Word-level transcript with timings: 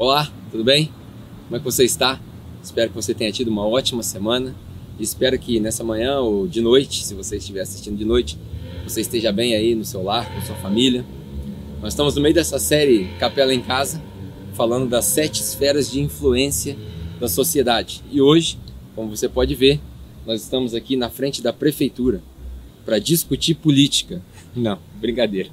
Olá, 0.00 0.32
tudo 0.50 0.64
bem? 0.64 0.90
Como 1.44 1.56
é 1.56 1.58
que 1.58 1.64
você 1.66 1.84
está? 1.84 2.18
Espero 2.62 2.88
que 2.88 2.96
você 2.96 3.12
tenha 3.12 3.30
tido 3.30 3.48
uma 3.48 3.66
ótima 3.66 4.02
semana. 4.02 4.56
Espero 4.98 5.38
que 5.38 5.60
nessa 5.60 5.84
manhã 5.84 6.20
ou 6.20 6.48
de 6.48 6.62
noite, 6.62 7.04
se 7.04 7.12
você 7.12 7.36
estiver 7.36 7.60
assistindo 7.60 7.98
de 7.98 8.04
noite, 8.06 8.38
você 8.82 9.02
esteja 9.02 9.30
bem 9.30 9.54
aí 9.54 9.74
no 9.74 9.84
seu 9.84 10.02
lar, 10.02 10.34
com 10.34 10.40
sua 10.40 10.56
família. 10.56 11.04
Nós 11.82 11.92
estamos 11.92 12.14
no 12.14 12.22
meio 12.22 12.34
dessa 12.34 12.58
série 12.58 13.10
Capela 13.18 13.52
em 13.52 13.60
Casa, 13.60 14.02
falando 14.54 14.88
das 14.88 15.04
sete 15.04 15.42
esferas 15.42 15.90
de 15.90 16.00
influência 16.00 16.78
da 17.20 17.28
sociedade. 17.28 18.02
E 18.10 18.22
hoje, 18.22 18.58
como 18.96 19.14
você 19.14 19.28
pode 19.28 19.54
ver, 19.54 19.78
nós 20.26 20.40
estamos 20.40 20.72
aqui 20.72 20.96
na 20.96 21.10
frente 21.10 21.42
da 21.42 21.52
prefeitura 21.52 22.22
para 22.86 22.98
discutir 22.98 23.52
política. 23.52 24.22
Não, 24.56 24.78
brincadeira. 24.98 25.50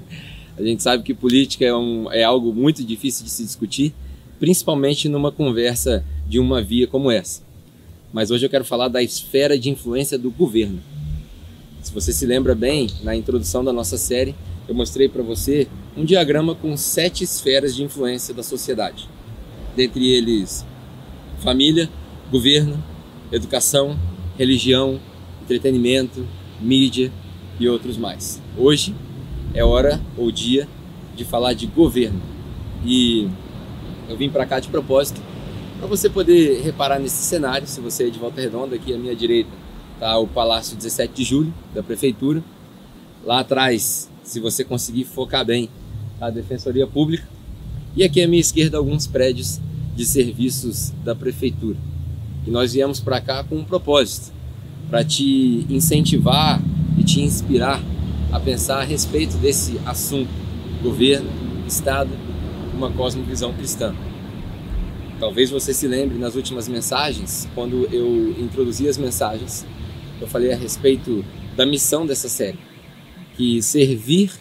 A 0.58 0.64
gente 0.64 0.82
sabe 0.82 1.04
que 1.04 1.14
política 1.14 1.66
é, 1.66 1.76
um, 1.76 2.10
é 2.10 2.24
algo 2.24 2.54
muito 2.54 2.82
difícil 2.82 3.26
de 3.26 3.30
se 3.30 3.44
discutir, 3.44 3.94
principalmente 4.40 5.10
numa 5.10 5.32
conversa 5.32 6.04
de 6.28 6.40
uma 6.40 6.62
via 6.62 6.88
como 6.88 7.12
essa. 7.12 7.42
Mas 8.12 8.32
hoje 8.32 8.46
eu 8.46 8.50
quero 8.50 8.66
falar 8.66 8.88
da 8.88 9.02
esfera 9.02 9.58
de 9.58 9.70
influência 9.70 10.18
do 10.18 10.32
governo. 10.32 10.82
Se 11.82 11.94
você 11.94 12.12
se 12.12 12.26
lembra 12.26 12.54
bem, 12.54 12.90
na 13.04 13.16
introdução 13.16 13.64
da 13.64 13.72
nossa 13.72 13.98
série, 13.98 14.36
eu 14.68 14.76
mostrei 14.76 15.08
para 15.08 15.24
você 15.24 15.68
um 15.96 16.04
diagrama 16.04 16.54
com 16.54 16.76
sete 16.76 17.24
esferas 17.24 17.76
de 17.76 17.84
influência 17.84 18.34
da 18.34 18.44
sociedade. 18.44 19.10
Dentre 19.76 20.08
eles, 20.08 20.66
família, 21.40 21.90
governo, 22.32 22.84
educação, 23.32 23.98
religião, 24.38 25.00
entretenimento, 25.42 26.26
mídia 26.60 27.12
e 27.60 27.68
outros 27.70 27.98
mais. 27.98 28.42
Hoje 28.58 28.94
é 29.54 29.64
hora 29.64 30.02
ou 30.18 30.32
dia 30.32 30.68
de 31.16 31.24
falar 31.24 31.54
de 31.54 31.68
governo. 31.68 32.22
E 32.86 33.28
eu 34.10 34.18
vim 34.18 34.30
para 34.30 34.46
cá 34.46 34.60
de 34.60 34.68
propósito 34.70 35.22
para 35.78 35.88
você 35.88 36.10
poder 36.10 36.62
reparar 36.62 37.00
nesse 37.00 37.24
cenário. 37.24 37.68
Se 37.68 37.80
você 37.80 38.08
é 38.08 38.10
de 38.10 38.18
Volta 38.18 38.42
Redonda, 38.42 38.76
aqui 38.76 38.94
à 38.94 38.98
minha 38.98 39.16
direita 39.16 39.50
está 39.94 40.18
o 40.18 40.28
Palácio 40.28 40.76
17 40.76 41.14
de 41.14 41.24
Julho 41.24 41.54
da 41.74 41.84
Prefeitura. 41.84 42.44
Lá 43.26 43.40
atrás, 43.40 44.10
se 44.24 44.40
você 44.40 44.64
conseguir 44.64 45.06
focar 45.06 45.46
bem, 45.46 45.70
tá 46.20 46.28
a 46.28 46.30
Defensoria 46.30 46.88
Pública. 46.88 47.28
E 47.96 48.04
aqui 48.04 48.22
à 48.22 48.28
minha 48.28 48.42
esquerda, 48.42 48.78
alguns 48.78 49.08
prédios 49.08 49.60
de 49.96 50.06
serviços 50.06 50.94
da 51.04 51.16
Prefeitura. 51.16 51.78
E 52.46 52.52
nós 52.52 52.74
viemos 52.74 53.00
para 53.00 53.20
cá 53.20 53.44
com 53.44 53.56
um 53.56 53.64
propósito, 53.64 54.32
para 54.90 55.04
te 55.04 55.66
incentivar 55.70 56.62
e 56.98 57.04
te 57.04 57.22
inspirar 57.22 57.82
a 58.32 58.40
pensar 58.40 58.82
a 58.82 58.84
respeito 58.84 59.36
desse 59.38 59.80
assunto, 59.86 60.30
governo, 60.82 61.30
Estado, 61.68 62.12
uma 62.78 62.92
cosmovisão 62.92 63.52
cristã. 63.54 63.94
Talvez 65.20 65.50
você 65.50 65.74
se 65.74 65.88
lembre 65.88 66.18
nas 66.20 66.36
últimas 66.36 66.68
mensagens, 66.68 67.50
quando 67.56 67.88
eu 67.92 68.36
introduzi 68.40 68.88
as 68.88 69.00
mensagens, 69.00 69.66
eu 70.22 70.28
falei 70.28 70.54
a 70.54 70.56
respeito 70.56 71.26
da 71.56 71.66
missão 71.66 72.06
dessa 72.06 72.30
série, 72.30 72.60
que 73.36 73.62
servir 73.64 74.32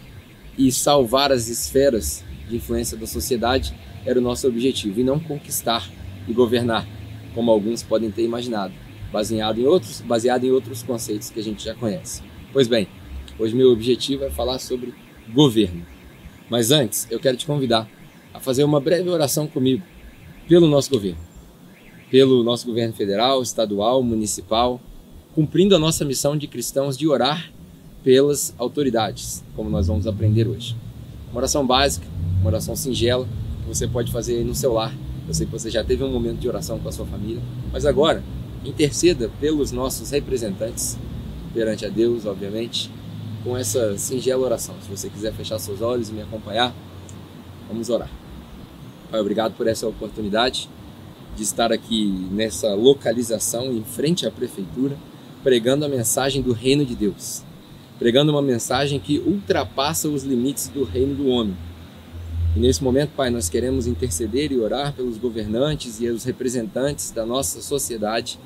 e 0.56 0.70
salvar 0.70 1.32
as 1.32 1.48
esferas 1.48 2.22
de 2.46 2.56
influência 2.56 2.96
da 2.96 3.06
sociedade 3.06 3.74
era 4.04 4.18
o 4.18 4.22
nosso 4.22 4.46
objetivo, 4.46 5.00
e 5.00 5.04
não 5.04 5.18
conquistar 5.18 5.88
e 6.28 6.32
governar, 6.32 6.86
como 7.34 7.50
alguns 7.50 7.82
podem 7.82 8.10
ter 8.10 8.22
imaginado, 8.22 8.74
baseado 9.10 9.58
em 9.58 9.64
outros, 9.64 10.02
baseado 10.02 10.44
em 10.44 10.50
outros 10.50 10.82
conceitos 10.82 11.30
que 11.30 11.40
a 11.40 11.42
gente 11.42 11.64
já 11.64 11.74
conhece. 11.74 12.22
Pois 12.52 12.68
bem, 12.68 12.86
hoje 13.38 13.56
meu 13.56 13.72
objetivo 13.72 14.24
é 14.24 14.30
falar 14.30 14.58
sobre 14.58 14.94
governo. 15.32 15.84
Mas 16.50 16.70
antes, 16.70 17.08
eu 17.10 17.18
quero 17.18 17.36
te 17.36 17.46
convidar 17.46 17.88
a 18.36 18.40
fazer 18.40 18.64
uma 18.64 18.78
breve 18.78 19.08
oração 19.08 19.46
comigo 19.46 19.82
pelo 20.46 20.68
nosso 20.68 20.90
governo, 20.90 21.18
pelo 22.10 22.44
nosso 22.44 22.66
governo 22.66 22.92
federal, 22.92 23.42
estadual, 23.42 24.02
municipal, 24.02 24.78
cumprindo 25.34 25.74
a 25.74 25.78
nossa 25.78 26.04
missão 26.04 26.36
de 26.36 26.46
cristãos 26.46 26.98
de 26.98 27.08
orar 27.08 27.50
pelas 28.04 28.54
autoridades, 28.58 29.42
como 29.56 29.70
nós 29.70 29.86
vamos 29.86 30.06
aprender 30.06 30.46
hoje. 30.46 30.76
Uma 31.30 31.38
oração 31.38 31.66
básica, 31.66 32.06
uma 32.40 32.48
oração 32.48 32.76
singela, 32.76 33.26
que 33.62 33.68
você 33.68 33.88
pode 33.88 34.12
fazer 34.12 34.44
no 34.44 34.54
seu 34.54 34.74
lar. 34.74 34.94
Eu 35.26 35.32
sei 35.32 35.46
que 35.46 35.52
você 35.52 35.70
já 35.70 35.82
teve 35.82 36.04
um 36.04 36.12
momento 36.12 36.38
de 36.38 36.46
oração 36.46 36.78
com 36.78 36.88
a 36.90 36.92
sua 36.92 37.06
família, 37.06 37.42
mas 37.72 37.86
agora 37.86 38.22
interceda 38.64 39.30
pelos 39.40 39.72
nossos 39.72 40.10
representantes 40.10 40.98
perante 41.54 41.86
a 41.86 41.88
Deus, 41.88 42.26
obviamente, 42.26 42.90
com 43.42 43.56
essa 43.56 43.96
singela 43.96 44.44
oração. 44.44 44.74
Se 44.82 44.90
você 44.90 45.08
quiser 45.08 45.32
fechar 45.32 45.58
seus 45.58 45.80
olhos 45.80 46.10
e 46.10 46.12
me 46.12 46.20
acompanhar, 46.20 46.74
vamos 47.66 47.88
orar. 47.88 48.10
Pai, 49.10 49.20
obrigado 49.20 49.54
por 49.56 49.68
essa 49.68 49.86
oportunidade 49.86 50.68
de 51.36 51.42
estar 51.42 51.72
aqui 51.72 52.06
nessa 52.30 52.74
localização 52.74 53.72
em 53.72 53.84
frente 53.84 54.26
à 54.26 54.30
prefeitura, 54.30 54.96
pregando 55.44 55.84
a 55.84 55.88
mensagem 55.88 56.42
do 56.42 56.52
reino 56.52 56.84
de 56.84 56.96
Deus, 56.96 57.44
pregando 57.98 58.32
uma 58.32 58.42
mensagem 58.42 58.98
que 58.98 59.18
ultrapassa 59.18 60.08
os 60.08 60.24
limites 60.24 60.68
do 60.68 60.82
reino 60.82 61.14
do 61.14 61.28
homem. 61.28 61.56
E 62.56 62.58
nesse 62.58 62.82
momento, 62.82 63.10
Pai, 63.14 63.30
nós 63.30 63.48
queremos 63.48 63.86
interceder 63.86 64.50
e 64.50 64.58
orar 64.58 64.92
pelos 64.92 65.18
governantes 65.18 66.00
e 66.00 66.08
os 66.08 66.24
representantes 66.24 67.10
da 67.12 67.24
nossa 67.24 67.60
sociedade, 67.60 68.40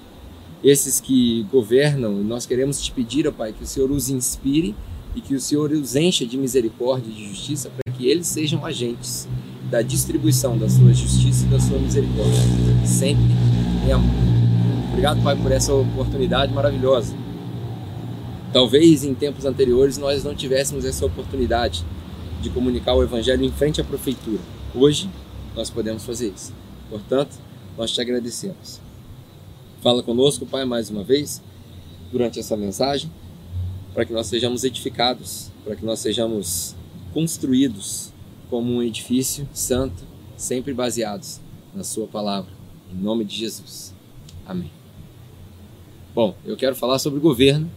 esses 0.62 1.00
que 1.00 1.44
governam, 1.50 2.12
nós 2.22 2.44
queremos 2.44 2.82
te 2.82 2.92
pedir, 2.92 3.26
ó 3.26 3.32
Pai, 3.32 3.54
que 3.54 3.64
o 3.64 3.66
Senhor 3.66 3.90
os 3.90 4.10
inspire 4.10 4.74
e 5.14 5.22
que 5.22 5.34
o 5.34 5.40
Senhor 5.40 5.70
os 5.70 5.96
encha 5.96 6.26
de 6.26 6.36
misericórdia 6.36 7.10
e 7.10 7.14
de 7.14 7.28
justiça 7.28 7.70
para 7.70 7.94
que 7.94 8.06
eles 8.06 8.26
sejam 8.26 8.66
agentes 8.66 9.26
da 9.70 9.82
distribuição 9.82 10.58
da 10.58 10.68
sua 10.68 10.92
justiça 10.92 11.46
e 11.46 11.48
da 11.48 11.60
sua 11.60 11.78
misericórdia, 11.78 12.40
sempre 12.84 13.22
em 13.86 13.92
amor. 13.92 14.10
Obrigado, 14.88 15.22
Pai, 15.22 15.36
por 15.36 15.52
essa 15.52 15.72
oportunidade 15.72 16.52
maravilhosa. 16.52 17.14
Talvez 18.52 19.04
em 19.04 19.14
tempos 19.14 19.44
anteriores 19.44 19.96
nós 19.96 20.24
não 20.24 20.34
tivéssemos 20.34 20.84
essa 20.84 21.06
oportunidade 21.06 21.84
de 22.42 22.50
comunicar 22.50 22.94
o 22.94 23.02
Evangelho 23.02 23.44
em 23.44 23.52
frente 23.52 23.80
à 23.80 23.84
prefeitura. 23.84 24.40
Hoje 24.74 25.08
nós 25.54 25.70
podemos 25.70 26.04
fazer 26.04 26.32
isso. 26.34 26.52
Portanto, 26.88 27.38
nós 27.78 27.92
te 27.92 28.00
agradecemos. 28.00 28.80
Fala 29.80 30.02
conosco, 30.02 30.44
Pai, 30.44 30.64
mais 30.64 30.90
uma 30.90 31.04
vez, 31.04 31.40
durante 32.10 32.40
essa 32.40 32.56
mensagem, 32.56 33.10
para 33.94 34.04
que 34.04 34.12
nós 34.12 34.26
sejamos 34.26 34.64
edificados, 34.64 35.50
para 35.64 35.76
que 35.76 35.84
nós 35.84 36.00
sejamos 36.00 36.74
construídos 37.14 38.12
como 38.50 38.74
um 38.74 38.82
edifício 38.82 39.48
santo, 39.54 40.02
sempre 40.36 40.74
baseados 40.74 41.40
na 41.72 41.84
Sua 41.84 42.08
palavra. 42.08 42.50
Em 42.92 43.00
nome 43.00 43.24
de 43.24 43.36
Jesus. 43.36 43.94
Amém. 44.44 44.70
Bom, 46.12 46.34
eu 46.44 46.56
quero 46.56 46.74
falar 46.74 46.98
sobre 46.98 47.20
governo, 47.20 47.70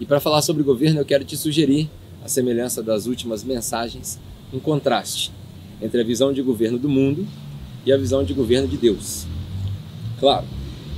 e 0.00 0.06
para 0.06 0.18
falar 0.18 0.40
sobre 0.40 0.62
governo 0.62 1.00
eu 1.00 1.04
quero 1.04 1.24
te 1.24 1.36
sugerir, 1.36 1.90
a 2.24 2.28
semelhança 2.28 2.82
das 2.82 3.06
últimas 3.06 3.44
mensagens, 3.44 4.18
um 4.52 4.58
contraste 4.58 5.30
entre 5.80 6.00
a 6.00 6.04
visão 6.04 6.32
de 6.32 6.40
governo 6.42 6.78
do 6.78 6.88
mundo 6.88 7.26
e 7.84 7.92
a 7.92 7.96
visão 7.98 8.24
de 8.24 8.32
governo 8.32 8.66
de 8.66 8.78
Deus. 8.78 9.26
Claro, 10.18 10.46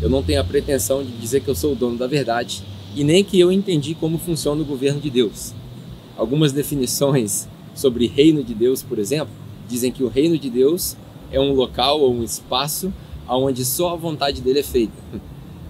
eu 0.01 0.09
não 0.09 0.23
tenho 0.23 0.41
a 0.41 0.45
pretensão 0.45 1.03
de 1.03 1.11
dizer 1.19 1.41
que 1.41 1.49
eu 1.49 1.55
sou 1.55 1.73
o 1.73 1.77
dono 1.77 1.99
da 1.99 2.07
verdade 2.07 2.63
e 2.95 3.03
nem 3.03 3.25
que 3.25 3.39
eu 3.39 3.51
entendi 3.51 3.95
como 3.95 4.17
funciona 4.17 4.63
o 4.63 4.65
governo 4.65 5.01
de 5.01 5.11
Deus. 5.11 5.53
Algumas 6.17 6.53
definições 6.53 7.49
sobre 7.79 8.09
reino 8.09 8.43
de 8.43 8.55
Deus, 8.55 8.83
por 8.83 8.99
exemplo, 8.99 9.33
dizem 9.69 9.93
que 9.93 10.03
o 10.03 10.09
reino 10.09 10.37
de 10.37 10.51
Deus 10.51 10.97
é 11.31 11.39
um 11.39 11.53
local 11.53 12.01
ou 12.01 12.13
um 12.13 12.25
espaço 12.25 12.93
onde 13.29 13.65
só 13.65 13.93
a 13.93 13.97
vontade 13.97 14.41
dele 14.41 14.59
é 14.59 14.63
feita. 14.65 14.93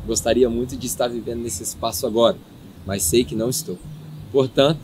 Gostaria 0.07 0.49
muito 0.49 0.75
de 0.75 0.87
estar 0.87 1.09
vivendo 1.09 1.43
nesse 1.43 1.63
espaço 1.63 2.07
agora, 2.07 2.39
mas 2.87 3.03
sei 3.03 3.25
que 3.25 3.35
não 3.35 3.51
estou. 3.51 3.79
Portanto, 4.33 4.81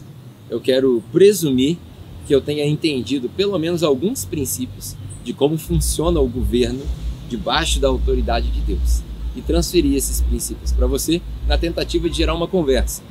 eu 0.51 0.61
quero 0.61 1.03
presumir 1.11 1.79
que 2.27 2.35
eu 2.35 2.43
tenha 2.43 2.67
entendido 2.67 3.31
pelo 3.31 3.59
menos 3.59 3.83
alguns 3.83 4.27
princípios 4.27 4.95
de 5.25 5.33
como 5.33 5.57
funciona 5.57 6.21
o 6.21 6.29
governo 6.29 6.83
debaixo 7.31 7.81
da 7.81 7.89
autoridade 7.89 8.51
de 8.51 8.61
Deus 8.61 9.03
e 9.35 9.41
transferir 9.41 9.97
esses 9.97 10.21
princípios 10.21 10.73
para 10.73 10.87
você 10.87 11.23
na 11.49 11.57
tentativa 11.57 12.11
de 12.11 12.19
gerar 12.19 12.35
uma 12.35 12.47
conversa. 12.47 13.03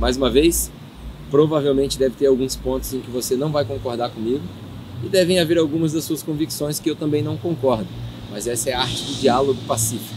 Mais 0.00 0.16
uma 0.16 0.30
vez, 0.30 0.70
Provavelmente 1.30 1.98
deve 1.98 2.16
ter 2.16 2.26
alguns 2.26 2.56
pontos 2.56 2.92
em 2.94 3.00
que 3.00 3.10
você 3.10 3.36
não 3.36 3.52
vai 3.52 3.64
concordar 3.64 4.10
comigo 4.10 4.42
e 5.04 5.08
devem 5.08 5.38
haver 5.38 5.58
algumas 5.58 5.92
das 5.92 6.04
suas 6.04 6.22
convicções 6.22 6.80
que 6.80 6.90
eu 6.90 6.96
também 6.96 7.22
não 7.22 7.36
concordo. 7.36 7.88
Mas 8.30 8.46
essa 8.46 8.70
é 8.70 8.72
a 8.72 8.80
arte 8.80 9.04
do 9.04 9.14
diálogo 9.14 9.60
pacífico, 9.66 10.14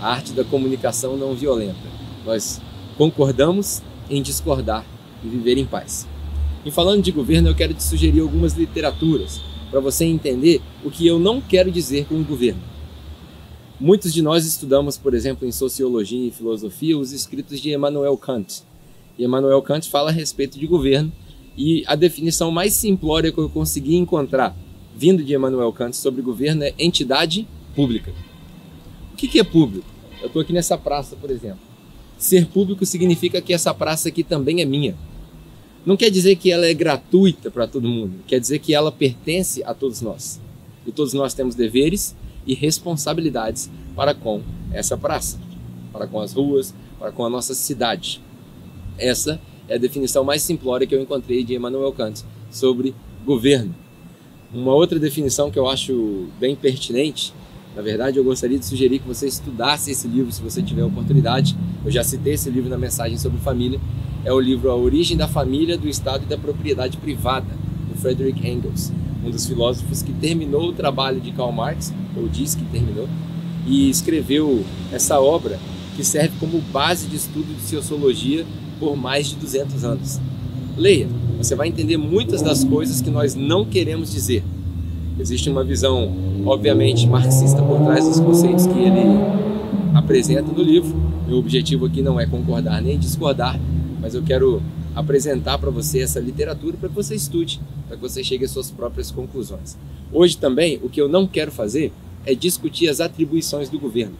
a 0.00 0.12
arte 0.12 0.32
da 0.32 0.44
comunicação 0.44 1.16
não 1.16 1.34
violenta. 1.34 1.76
Nós 2.24 2.60
concordamos 2.96 3.82
em 4.08 4.22
discordar 4.22 4.84
e 5.22 5.28
viver 5.28 5.58
em 5.58 5.66
paz. 5.66 6.06
E 6.64 6.70
falando 6.70 7.02
de 7.02 7.12
governo, 7.12 7.48
eu 7.48 7.54
quero 7.54 7.74
te 7.74 7.82
sugerir 7.82 8.20
algumas 8.20 8.54
literaturas 8.54 9.40
para 9.70 9.80
você 9.80 10.04
entender 10.04 10.62
o 10.84 10.90
que 10.90 11.06
eu 11.06 11.18
não 11.18 11.40
quero 11.40 11.70
dizer 11.70 12.06
com 12.06 12.14
o 12.14 12.24
governo. 12.24 12.62
Muitos 13.78 14.14
de 14.14 14.22
nós 14.22 14.46
estudamos, 14.46 14.96
por 14.96 15.14
exemplo, 15.14 15.46
em 15.46 15.52
sociologia 15.52 16.28
e 16.28 16.30
filosofia, 16.30 16.96
os 16.96 17.12
escritos 17.12 17.60
de 17.60 17.72
Emmanuel 17.72 18.16
Kant. 18.16 18.62
E 19.18 19.24
Emmanuel 19.24 19.62
Kant 19.62 19.88
fala 19.88 20.10
a 20.10 20.12
respeito 20.12 20.58
de 20.58 20.66
governo 20.66 21.12
e 21.56 21.84
a 21.86 21.94
definição 21.94 22.50
mais 22.50 22.72
simplória 22.72 23.30
que 23.30 23.38
eu 23.38 23.48
consegui 23.48 23.96
encontrar 23.96 24.56
vindo 24.96 25.24
de 25.24 25.34
Emmanuel 25.34 25.72
Kant 25.72 25.96
sobre 25.96 26.22
governo 26.22 26.62
é 26.62 26.72
entidade 26.78 27.46
pública. 27.74 28.12
O 29.12 29.16
que 29.16 29.38
é 29.38 29.44
público? 29.44 29.86
Eu 30.20 30.28
estou 30.28 30.40
aqui 30.40 30.52
nessa 30.52 30.78
praça, 30.78 31.16
por 31.16 31.30
exemplo. 31.30 31.60
Ser 32.16 32.46
público 32.46 32.86
significa 32.86 33.40
que 33.40 33.52
essa 33.52 33.74
praça 33.74 34.08
aqui 34.08 34.22
também 34.22 34.60
é 34.60 34.64
minha. 34.64 34.94
Não 35.84 35.96
quer 35.96 36.10
dizer 36.10 36.36
que 36.36 36.50
ela 36.50 36.66
é 36.66 36.72
gratuita 36.72 37.50
para 37.50 37.66
todo 37.66 37.88
mundo, 37.88 38.14
quer 38.26 38.40
dizer 38.40 38.58
que 38.58 38.72
ela 38.72 38.90
pertence 38.90 39.62
a 39.64 39.74
todos 39.74 40.00
nós. 40.00 40.40
E 40.86 40.92
todos 40.92 41.12
nós 41.12 41.34
temos 41.34 41.54
deveres 41.54 42.16
e 42.46 42.54
responsabilidades 42.54 43.70
para 43.94 44.14
com 44.14 44.42
essa 44.72 44.96
praça, 44.96 45.38
para 45.92 46.06
com 46.06 46.20
as 46.20 46.32
ruas, 46.32 46.74
para 46.98 47.12
com 47.12 47.24
a 47.24 47.30
nossa 47.30 47.54
cidade. 47.54 48.20
Essa 48.98 49.40
é 49.68 49.74
a 49.74 49.78
definição 49.78 50.24
mais 50.24 50.42
simplória 50.42 50.86
que 50.86 50.94
eu 50.94 51.00
encontrei 51.00 51.42
de 51.42 51.54
Emmanuel 51.54 51.92
Kant 51.92 52.22
sobre 52.50 52.94
governo. 53.24 53.74
Uma 54.52 54.72
outra 54.72 54.98
definição 54.98 55.50
que 55.50 55.58
eu 55.58 55.68
acho 55.68 56.28
bem 56.38 56.54
pertinente, 56.54 57.32
na 57.74 57.82
verdade, 57.82 58.18
eu 58.18 58.24
gostaria 58.24 58.58
de 58.58 58.64
sugerir 58.64 59.00
que 59.00 59.08
você 59.08 59.26
estudasse 59.26 59.90
esse 59.90 60.06
livro 60.06 60.30
se 60.30 60.40
você 60.40 60.62
tiver 60.62 60.84
oportunidade. 60.84 61.56
Eu 61.84 61.90
já 61.90 62.04
citei 62.04 62.34
esse 62.34 62.48
livro 62.48 62.70
na 62.70 62.78
mensagem 62.78 63.18
sobre 63.18 63.40
família. 63.40 63.80
É 64.24 64.32
o 64.32 64.38
livro 64.38 64.70
A 64.70 64.76
Origem 64.76 65.16
da 65.16 65.26
Família, 65.26 65.76
do 65.76 65.88
Estado 65.88 66.22
e 66.24 66.26
da 66.26 66.38
Propriedade 66.38 66.96
Privada, 66.98 67.48
do 67.92 67.98
Frederick 68.00 68.48
Engels, 68.48 68.92
um 69.24 69.30
dos 69.30 69.44
filósofos 69.44 70.02
que 70.02 70.12
terminou 70.12 70.68
o 70.68 70.72
trabalho 70.72 71.20
de 71.20 71.32
Karl 71.32 71.50
Marx, 71.50 71.92
ou 72.16 72.28
diz 72.28 72.54
que 72.54 72.64
terminou, 72.66 73.08
e 73.66 73.90
escreveu 73.90 74.64
essa 74.92 75.20
obra 75.20 75.58
que 75.96 76.04
serve 76.04 76.36
como 76.38 76.60
base 76.60 77.08
de 77.08 77.16
estudo 77.16 77.54
de 77.54 77.62
sociologia 77.62 78.46
por 78.78 78.96
mais 78.96 79.28
de 79.28 79.36
200 79.36 79.84
anos. 79.84 80.20
Leia, 80.76 81.08
você 81.38 81.54
vai 81.54 81.68
entender 81.68 81.96
muitas 81.96 82.42
das 82.42 82.64
coisas 82.64 83.00
que 83.00 83.10
nós 83.10 83.34
não 83.34 83.64
queremos 83.64 84.10
dizer. 84.10 84.42
Existe 85.18 85.48
uma 85.48 85.62
visão, 85.62 86.12
obviamente, 86.44 87.06
marxista 87.06 87.62
por 87.62 87.80
trás 87.84 88.08
dos 88.08 88.18
conceitos 88.18 88.66
que 88.66 88.78
ele 88.78 89.04
apresenta 89.94 90.50
no 90.50 90.62
livro. 90.62 90.94
Meu 91.26 91.38
objetivo 91.38 91.86
aqui 91.86 92.02
não 92.02 92.18
é 92.18 92.26
concordar 92.26 92.82
nem 92.82 92.98
discordar, 92.98 93.58
mas 94.00 94.14
eu 94.14 94.22
quero 94.22 94.60
apresentar 94.94 95.58
para 95.58 95.70
você 95.70 96.00
essa 96.00 96.20
literatura 96.20 96.76
para 96.76 96.88
que 96.88 96.94
você 96.94 97.14
estude, 97.14 97.60
para 97.86 97.96
que 97.96 98.02
você 98.02 98.22
chegue 98.22 98.44
às 98.44 98.50
suas 98.50 98.70
próprias 98.70 99.10
conclusões. 99.10 99.76
Hoje 100.12 100.36
também, 100.36 100.78
o 100.82 100.88
que 100.88 101.00
eu 101.00 101.08
não 101.08 101.26
quero 101.26 101.50
fazer 101.50 101.92
é 102.26 102.34
discutir 102.34 102.88
as 102.88 103.00
atribuições 103.00 103.68
do 103.68 103.78
governo. 103.78 104.14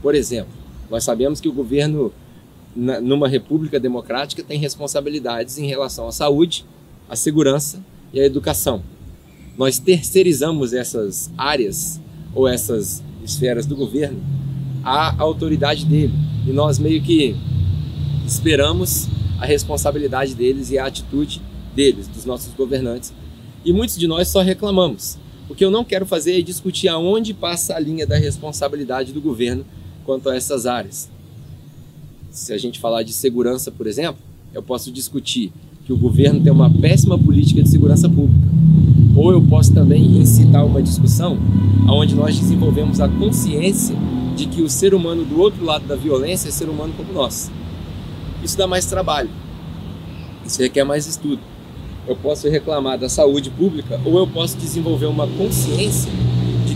Por 0.00 0.14
exemplo, 0.14 0.52
nós 0.90 1.04
sabemos 1.04 1.40
que 1.40 1.48
o 1.48 1.52
governo 1.52 2.12
na, 2.74 3.00
numa 3.00 3.28
república 3.28 3.78
democrática, 3.78 4.42
tem 4.42 4.58
responsabilidades 4.58 5.58
em 5.58 5.66
relação 5.66 6.08
à 6.08 6.12
saúde, 6.12 6.64
à 7.08 7.14
segurança 7.14 7.84
e 8.12 8.20
à 8.20 8.24
educação. 8.24 8.82
Nós 9.56 9.78
terceirizamos 9.78 10.72
essas 10.72 11.30
áreas 11.36 12.00
ou 12.34 12.48
essas 12.48 13.02
esferas 13.22 13.66
do 13.66 13.76
governo 13.76 14.20
à 14.82 15.14
autoridade 15.22 15.84
dele 15.84 16.14
e 16.46 16.52
nós 16.52 16.78
meio 16.78 17.02
que 17.02 17.36
esperamos 18.26 19.06
a 19.38 19.46
responsabilidade 19.46 20.34
deles 20.34 20.70
e 20.70 20.78
a 20.78 20.86
atitude 20.86 21.42
deles, 21.74 22.08
dos 22.08 22.24
nossos 22.24 22.52
governantes. 22.54 23.12
E 23.64 23.72
muitos 23.72 23.96
de 23.96 24.08
nós 24.08 24.28
só 24.28 24.40
reclamamos. 24.40 25.18
O 25.48 25.54
que 25.54 25.64
eu 25.64 25.70
não 25.70 25.84
quero 25.84 26.06
fazer 26.06 26.38
é 26.38 26.42
discutir 26.42 26.88
aonde 26.88 27.34
passa 27.34 27.76
a 27.76 27.78
linha 27.78 28.06
da 28.06 28.16
responsabilidade 28.16 29.12
do 29.12 29.20
governo 29.20 29.64
quanto 30.04 30.28
a 30.30 30.36
essas 30.36 30.66
áreas 30.66 31.11
se 32.32 32.52
a 32.52 32.58
gente 32.58 32.80
falar 32.80 33.02
de 33.02 33.12
segurança, 33.12 33.70
por 33.70 33.86
exemplo, 33.86 34.20
eu 34.54 34.62
posso 34.62 34.90
discutir 34.90 35.52
que 35.84 35.92
o 35.92 35.96
governo 35.96 36.40
tem 36.40 36.50
uma 36.50 36.70
péssima 36.70 37.18
política 37.18 37.62
de 37.62 37.68
segurança 37.68 38.08
pública. 38.08 38.48
Ou 39.14 39.30
eu 39.30 39.42
posso 39.42 39.72
também 39.74 40.16
incitar 40.16 40.64
uma 40.64 40.82
discussão 40.82 41.38
onde 41.88 42.14
nós 42.14 42.38
desenvolvemos 42.38 43.00
a 43.00 43.08
consciência 43.08 43.94
de 44.34 44.46
que 44.46 44.62
o 44.62 44.70
ser 44.70 44.94
humano 44.94 45.24
do 45.24 45.38
outro 45.38 45.62
lado 45.62 45.86
da 45.86 45.94
violência 45.94 46.48
é 46.48 46.50
ser 46.50 46.68
humano 46.68 46.94
como 46.96 47.12
nós. 47.12 47.50
Isso 48.42 48.56
dá 48.56 48.66
mais 48.66 48.86
trabalho. 48.86 49.28
Isso 50.44 50.60
requer 50.60 50.84
mais 50.84 51.06
estudo. 51.06 51.40
Eu 52.08 52.16
posso 52.16 52.48
reclamar 52.48 52.98
da 52.98 53.08
saúde 53.08 53.50
pública 53.50 54.00
ou 54.04 54.18
eu 54.18 54.26
posso 54.26 54.56
desenvolver 54.56 55.06
uma 55.06 55.26
consciência 55.26 56.10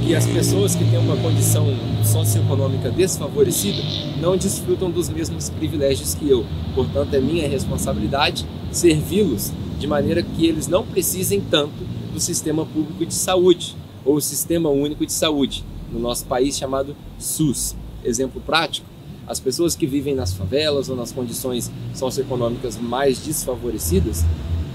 que 0.06 0.14
as 0.14 0.25
pessoas 0.25 0.76
que 0.76 0.85
têm 0.85 1.00
uma 1.00 1.17
condição 1.17 1.67
socioeconômica 2.05 2.88
desfavorecida 2.91 3.82
não 4.20 4.37
desfrutam 4.37 4.88
dos 4.88 5.08
mesmos 5.08 5.50
privilégios 5.50 6.14
que 6.14 6.31
eu. 6.31 6.47
Portanto, 6.76 7.12
é 7.12 7.20
minha 7.20 7.49
responsabilidade 7.49 8.47
servi-los 8.70 9.50
de 9.81 9.87
maneira 9.88 10.23
que 10.23 10.47
eles 10.47 10.69
não 10.69 10.87
precisem 10.87 11.41
tanto 11.41 11.82
do 12.12 12.20
sistema 12.20 12.64
público 12.64 13.05
de 13.05 13.12
saúde 13.12 13.75
ou 14.05 14.14
o 14.14 14.20
sistema 14.20 14.69
único 14.69 15.05
de 15.05 15.12
saúde 15.12 15.64
no 15.93 15.99
nosso 15.99 16.25
país 16.26 16.56
chamado 16.56 16.94
SUS. 17.19 17.75
Exemplo 18.05 18.41
prático: 18.41 18.87
as 19.26 19.41
pessoas 19.41 19.75
que 19.75 19.88
vivem 19.88 20.14
nas 20.14 20.32
favelas 20.32 20.88
ou 20.88 20.94
nas 20.94 21.11
condições 21.11 21.69
socioeconômicas 21.93 22.79
mais 22.79 23.19
desfavorecidas, 23.19 24.25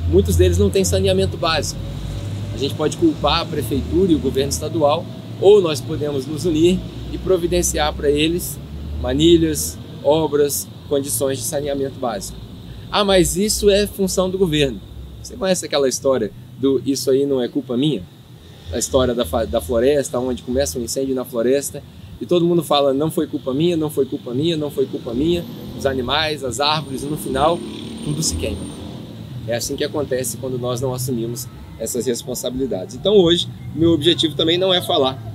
muitos 0.09 0.35
deles 0.35 0.57
não 0.57 0.69
têm 0.69 0.83
saneamento 0.83 1.37
básico. 1.37 1.79
A 2.53 2.57
gente 2.57 2.75
pode 2.75 2.97
culpar 2.97 3.39
a 3.39 3.45
prefeitura 3.45 4.11
e 4.11 4.15
o 4.15 4.19
governo 4.19 4.49
estadual 4.49 5.05
ou 5.41 5.59
nós 5.59 5.81
podemos 5.81 6.25
nos 6.25 6.45
unir 6.45 6.79
e 7.11 7.17
providenciar 7.17 7.91
para 7.93 8.09
eles 8.09 8.57
manilhas, 9.01 9.77
obras, 10.03 10.67
condições 10.87 11.39
de 11.39 11.43
saneamento 11.43 11.99
básico. 11.99 12.37
Ah, 12.91 13.03
mas 13.03 13.35
isso 13.35 13.69
é 13.69 13.87
função 13.87 14.29
do 14.29 14.37
governo. 14.37 14.79
Você 15.21 15.35
conhece 15.35 15.65
aquela 15.65 15.89
história 15.89 16.31
do 16.59 16.81
isso 16.85 17.09
aí 17.09 17.25
não 17.25 17.41
é 17.41 17.47
culpa 17.47 17.75
minha? 17.75 18.03
A 18.71 18.77
história 18.77 19.13
da, 19.13 19.23
da 19.45 19.59
floresta, 19.59 20.19
onde 20.19 20.43
começa 20.43 20.77
um 20.77 20.83
incêndio 20.83 21.15
na 21.15 21.25
floresta 21.25 21.81
e 22.19 22.25
todo 22.25 22.45
mundo 22.45 22.63
fala 22.63 22.93
não 22.93 23.09
foi 23.09 23.25
culpa 23.25 23.53
minha, 23.53 23.75
não 23.75 23.89
foi 23.89 24.05
culpa 24.05 24.33
minha, 24.33 24.55
não 24.55 24.69
foi 24.69 24.85
culpa 24.85 25.13
minha, 25.13 25.43
os 25.77 25.85
animais, 25.85 26.43
as 26.43 26.59
árvores, 26.59 27.03
e 27.03 27.05
no 27.07 27.17
final 27.17 27.59
tudo 28.03 28.21
se 28.21 28.35
queima. 28.35 28.61
É 29.47 29.55
assim 29.55 29.75
que 29.75 29.83
acontece 29.83 30.37
quando 30.37 30.59
nós 30.59 30.79
não 30.79 30.93
assumimos 30.93 31.47
essas 31.79 32.05
responsabilidades. 32.05 32.95
Então 32.95 33.15
hoje, 33.15 33.47
meu 33.73 33.91
objetivo 33.91 34.35
também 34.35 34.57
não 34.57 34.73
é 34.73 34.81
falar 34.81 35.30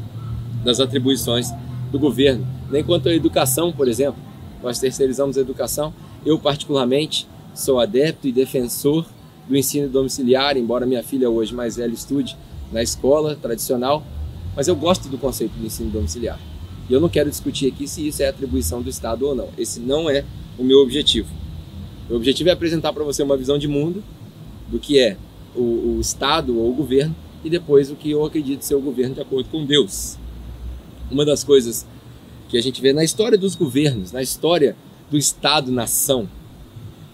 das 0.64 0.80
atribuições 0.80 1.50
do 1.90 1.98
governo. 1.98 2.46
Nem 2.70 2.82
quanto 2.82 3.08
à 3.08 3.14
educação, 3.14 3.72
por 3.72 3.88
exemplo, 3.88 4.20
nós 4.62 4.78
terceirizamos 4.78 5.38
a 5.38 5.40
educação. 5.40 5.92
Eu, 6.24 6.38
particularmente, 6.38 7.26
sou 7.54 7.78
adepto 7.78 8.26
e 8.26 8.32
defensor 8.32 9.06
do 9.48 9.56
ensino 9.56 9.88
domiciliar, 9.88 10.56
embora 10.56 10.86
minha 10.86 11.02
filha 11.02 11.30
hoje 11.30 11.54
mais 11.54 11.76
velha 11.76 11.94
estude 11.94 12.36
na 12.72 12.82
escola 12.82 13.36
tradicional, 13.36 14.04
mas 14.56 14.66
eu 14.68 14.74
gosto 14.74 15.08
do 15.08 15.18
conceito 15.18 15.52
do 15.52 15.66
ensino 15.66 15.90
domiciliar. 15.90 16.38
E 16.88 16.92
eu 16.92 17.00
não 17.00 17.08
quero 17.08 17.30
discutir 17.30 17.68
aqui 17.68 17.86
se 17.86 18.06
isso 18.06 18.22
é 18.22 18.28
atribuição 18.28 18.82
do 18.82 18.90
Estado 18.90 19.26
ou 19.26 19.34
não. 19.34 19.48
Esse 19.56 19.80
não 19.80 20.08
é 20.10 20.24
o 20.58 20.64
meu 20.64 20.78
objetivo. 20.78 21.28
O 22.08 22.14
objetivo 22.14 22.48
é 22.48 22.52
apresentar 22.52 22.92
para 22.92 23.04
você 23.04 23.22
uma 23.22 23.36
visão 23.36 23.58
de 23.58 23.66
mundo 23.66 24.02
do 24.68 24.78
que 24.78 24.98
é 24.98 25.16
o, 25.54 25.96
o 25.96 25.98
Estado 26.00 26.56
ou 26.58 26.70
o 26.70 26.74
governo 26.74 27.14
e 27.44 27.50
depois 27.50 27.90
o 27.90 27.96
que 27.96 28.10
eu 28.10 28.24
acredito 28.24 28.62
ser 28.62 28.74
o 28.74 28.80
governo 28.80 29.14
de 29.14 29.20
acordo 29.20 29.48
com 29.48 29.64
Deus. 29.64 30.16
Uma 31.10 31.24
das 31.24 31.44
coisas 31.44 31.86
que 32.48 32.56
a 32.56 32.62
gente 32.62 32.80
vê 32.80 32.92
na 32.92 33.04
história 33.04 33.36
dos 33.36 33.54
governos, 33.54 34.12
na 34.12 34.22
história 34.22 34.76
do 35.10 35.16
Estado-nação, 35.16 36.28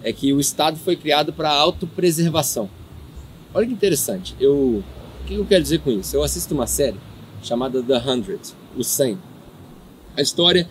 é 0.02 0.12
que 0.12 0.32
o 0.32 0.40
Estado 0.40 0.78
foi 0.78 0.96
criado 0.96 1.32
para 1.32 1.50
autopreservação. 1.50 2.68
Olha 3.54 3.66
que 3.66 3.72
interessante. 3.72 4.34
Eu, 4.40 4.82
o 5.22 5.24
que 5.26 5.34
eu 5.34 5.44
quero 5.44 5.62
dizer 5.62 5.80
com 5.80 5.90
isso? 5.90 6.16
Eu 6.16 6.22
assisto 6.22 6.54
uma 6.54 6.66
série 6.66 6.96
chamada 7.42 7.82
The 7.82 7.98
Hundred, 7.98 8.40
o 8.76 8.82
100. 8.82 9.18
A 10.16 10.22
história 10.22 10.68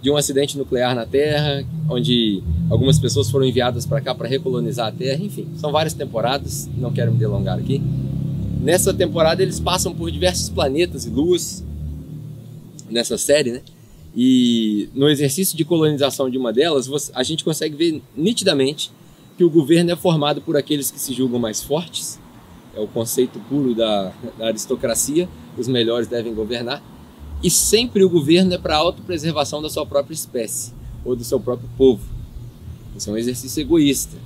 de 0.00 0.10
um 0.10 0.16
acidente 0.16 0.56
nuclear 0.56 0.94
na 0.94 1.04
Terra, 1.04 1.64
onde 1.88 2.42
algumas 2.70 2.98
pessoas 2.98 3.30
foram 3.30 3.44
enviadas 3.44 3.84
para 3.84 4.00
cá 4.00 4.14
para 4.14 4.28
recolonizar 4.28 4.88
a 4.88 4.92
Terra, 4.92 5.22
enfim, 5.22 5.48
são 5.56 5.70
várias 5.70 5.92
temporadas, 5.92 6.68
não 6.76 6.92
quero 6.92 7.12
me 7.12 7.18
delongar 7.18 7.58
aqui. 7.58 7.82
Nessa 8.60 8.94
temporada 8.94 9.42
eles 9.42 9.60
passam 9.60 9.94
por 9.94 10.10
diversos 10.10 10.48
planetas 10.48 11.04
e 11.04 11.10
luas, 11.10 11.64
nessa 12.90 13.16
série, 13.16 13.52
né? 13.52 13.62
E 14.14 14.88
no 14.94 15.08
exercício 15.08 15.56
de 15.56 15.64
colonização 15.64 16.28
de 16.28 16.36
uma 16.36 16.52
delas, 16.52 17.10
a 17.14 17.22
gente 17.22 17.44
consegue 17.44 17.76
ver 17.76 18.02
nitidamente 18.16 18.90
que 19.36 19.44
o 19.44 19.50
governo 19.50 19.90
é 19.90 19.96
formado 19.96 20.40
por 20.40 20.56
aqueles 20.56 20.90
que 20.90 21.00
se 21.00 21.14
julgam 21.14 21.38
mais 21.38 21.62
fortes, 21.62 22.18
é 22.74 22.80
o 22.80 22.86
conceito 22.86 23.38
puro 23.48 23.74
da, 23.74 24.12
da 24.36 24.46
aristocracia, 24.48 25.28
os 25.56 25.66
melhores 25.66 26.08
devem 26.08 26.34
governar, 26.34 26.82
e 27.42 27.50
sempre 27.50 28.04
o 28.04 28.10
governo 28.10 28.52
é 28.52 28.58
para 28.58 28.74
a 28.74 28.78
autopreservação 28.78 29.62
da 29.62 29.70
sua 29.70 29.86
própria 29.86 30.14
espécie 30.14 30.72
ou 31.04 31.16
do 31.16 31.24
seu 31.24 31.40
próprio 31.40 31.68
povo. 31.78 32.02
Isso 32.96 33.08
é 33.08 33.12
um 33.12 33.16
exercício 33.16 33.60
egoísta. 33.60 34.16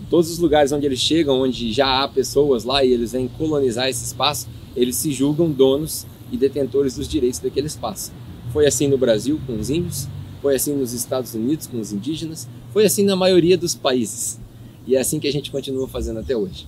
Em 0.00 0.06
todos 0.06 0.30
os 0.30 0.38
lugares 0.38 0.72
onde 0.72 0.86
eles 0.86 1.00
chegam, 1.00 1.42
onde 1.42 1.72
já 1.72 2.02
há 2.02 2.08
pessoas 2.08 2.64
lá 2.64 2.82
e 2.84 2.92
eles 2.92 3.12
vêm 3.12 3.28
colonizar 3.28 3.88
esse 3.88 4.04
espaço, 4.04 4.48
eles 4.74 4.96
se 4.96 5.12
julgam 5.12 5.50
donos 5.50 6.06
e 6.30 6.36
detentores 6.36 6.96
dos 6.96 7.08
direitos 7.08 7.40
daquele 7.40 7.66
espaço. 7.66 8.12
Foi 8.52 8.66
assim 8.66 8.88
no 8.88 8.98
Brasil 8.98 9.40
com 9.46 9.58
os 9.58 9.70
índios, 9.70 10.08
foi 10.40 10.54
assim 10.54 10.74
nos 10.74 10.92
Estados 10.92 11.34
Unidos 11.34 11.66
com 11.66 11.80
os 11.80 11.92
indígenas, 11.92 12.48
foi 12.72 12.84
assim 12.84 13.04
na 13.04 13.16
maioria 13.16 13.56
dos 13.56 13.74
países. 13.74 14.40
E 14.86 14.94
é 14.94 15.00
assim 15.00 15.18
que 15.18 15.28
a 15.28 15.32
gente 15.32 15.50
continua 15.50 15.88
fazendo 15.88 16.20
até 16.20 16.36
hoje. 16.36 16.66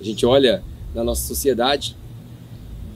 A 0.00 0.04
gente 0.04 0.24
olha 0.26 0.62
na 0.94 1.02
nossa 1.02 1.26
sociedade 1.26 1.96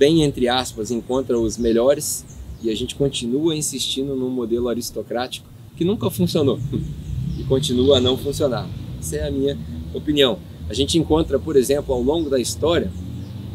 bem 0.03 0.25
entre 0.25 0.49
aspas, 0.49 0.91
encontra 0.91 1.39
os 1.39 1.57
melhores 1.57 2.25
e 2.61 2.71
a 2.71 2.75
gente 2.75 2.97
continua 2.97 3.55
insistindo 3.55 4.17
num 4.17 4.31
modelo 4.31 4.69
aristocrático 4.69 5.49
que 5.77 5.85
nunca 5.85 6.11
funcionou 6.11 6.59
e 7.39 7.45
continua 7.45 7.99
a 7.99 8.01
não 8.01 8.17
funcionar. 8.17 8.69
Essa 8.99 9.17
é 9.17 9.29
a 9.29 9.31
minha 9.31 9.57
opinião. 9.95 10.39
A 10.69 10.75
gente 10.75 10.99
encontra, 10.99 11.39
por 11.39 11.55
exemplo, 11.55 11.95
ao 11.95 12.03
longo 12.03 12.29
da 12.29 12.41
história, 12.41 12.91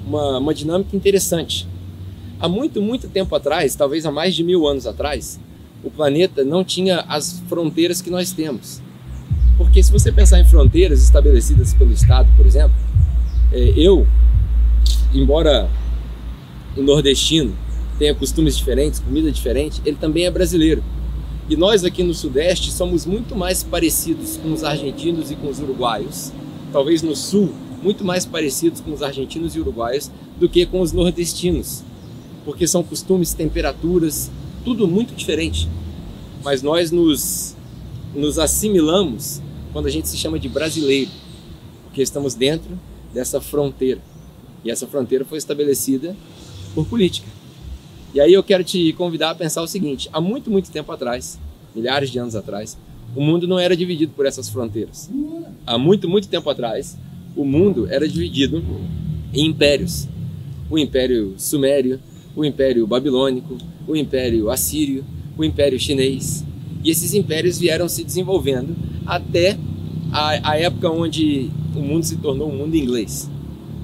uma, 0.06 0.38
uma 0.38 0.54
dinâmica 0.54 0.96
interessante. 0.96 1.68
Há 2.40 2.48
muito, 2.48 2.82
muito 2.82 3.08
tempo 3.08 3.36
atrás, 3.36 3.76
talvez 3.76 4.06
há 4.06 4.12
mais 4.12 4.36
de 4.36 4.44
mil 4.44 4.68
anos 4.68 4.86
atrás, 4.86 5.40
o 5.84 5.90
planeta 5.90 6.44
não 6.44 6.64
tinha 6.64 7.00
as 7.08 7.42
fronteiras 7.50 8.00
que 8.00 8.12
nós 8.12 8.32
temos. 8.32 8.80
Porque 9.58 9.82
se 9.82 9.92
você 9.92 10.12
pensar 10.12 10.40
em 10.40 10.46
fronteiras 10.46 11.04
estabelecidas 11.04 11.74
pelo 11.74 11.92
Estado, 11.92 12.30
por 12.38 12.46
exemplo, 12.46 12.76
é, 13.52 13.74
eu, 13.76 14.06
embora 15.14 15.68
o 16.76 16.84
nordestino 16.84 17.56
tenha 17.98 18.14
costumes 18.14 18.56
diferentes, 18.56 19.00
comida 19.00 19.32
diferente, 19.32 19.82
ele 19.84 19.98
também 19.98 20.26
é 20.26 20.32
brasileiro. 20.32 20.84
E 21.50 21.56
nós 21.56 21.84
aqui 21.84 22.04
no 22.04 22.14
Sudeste 22.14 22.72
somos 22.72 23.06
muito 23.06 23.36
mais 23.36 23.64
parecidos 23.64 24.38
com 24.38 24.54
os 24.54 24.64
argentinos 24.64 25.32
e 25.32 25.36
com 25.36 25.50
os 25.50 25.60
uruguaios, 25.60 26.32
talvez 26.72 27.02
no 27.02 27.16
Sul, 27.16 27.52
muito 27.82 28.06
mais 28.06 28.26
parecidos 28.26 28.80
com 28.80 28.94
os 28.94 29.02
argentinos 29.02 29.56
e 29.56 29.60
uruguaios 29.60 30.12
do 30.40 30.48
que 30.48 30.66
com 30.68 30.82
os 30.82 30.92
nordestinos, 30.92 31.84
porque 32.48 32.66
são 32.66 32.82
costumes, 32.82 33.34
temperaturas, 33.34 34.32
tudo 34.64 34.88
muito 34.88 35.14
diferente. 35.14 35.68
Mas 36.46 36.62
nós 36.62 36.92
nos, 36.92 37.54
nos 38.16 38.40
assimilamos 38.40 39.42
quando 39.74 39.88
a 39.88 39.90
gente 39.90 40.08
se 40.08 40.16
chama 40.16 40.40
de 40.40 40.48
brasileiro, 40.48 41.12
porque 41.84 42.02
estamos 42.02 42.36
dentro 42.36 42.80
dessa 43.14 43.42
fronteira. 43.42 44.02
E 44.64 44.72
essa 44.72 44.88
fronteira 44.88 45.26
foi 45.26 45.38
estabelecida 45.38 46.16
por 46.74 46.88
política. 46.88 47.28
E 48.14 48.22
aí 48.22 48.32
eu 48.32 48.42
quero 48.42 48.64
te 48.64 48.94
convidar 48.94 49.32
a 49.32 49.36
pensar 49.36 49.62
o 49.62 49.68
seguinte: 49.68 50.10
há 50.14 50.22
muito, 50.22 50.50
muito 50.50 50.72
tempo 50.72 50.90
atrás, 50.94 51.38
milhares 51.76 52.10
de 52.10 52.18
anos 52.18 52.34
atrás, 52.34 52.78
o 53.14 53.22
mundo 53.22 53.46
não 53.46 53.60
era 53.60 53.76
dividido 53.76 54.14
por 54.16 54.26
essas 54.26 54.48
fronteiras. 54.48 55.10
Há 55.66 55.78
muito, 55.78 56.08
muito 56.08 56.30
tempo 56.30 56.50
atrás, 56.50 56.98
o 57.36 57.44
mundo 57.44 57.92
era 57.92 58.08
dividido 58.08 58.64
em 59.34 59.48
impérios. 59.48 60.08
O 60.70 60.78
Império 60.78 61.36
Sumério, 61.38 62.00
o 62.38 62.46
Império 62.46 62.86
Babilônico, 62.86 63.58
o 63.88 63.96
Império 63.96 64.52
Assírio, 64.52 65.04
o 65.36 65.44
Império 65.44 65.80
Chinês. 65.80 66.46
E 66.84 66.92
esses 66.92 67.16
impérios 67.16 67.58
vieram 67.58 67.90
se 67.90 68.04
desenvolvendo 68.04 68.76
até 69.08 69.58
a, 70.12 70.52
a 70.52 70.60
época 70.60 70.88
onde 70.92 71.50
o 71.76 71.80
mundo 71.80 72.04
se 72.04 72.16
tornou 72.18 72.48
um 72.48 72.56
mundo 72.56 72.76
inglês. 72.76 73.28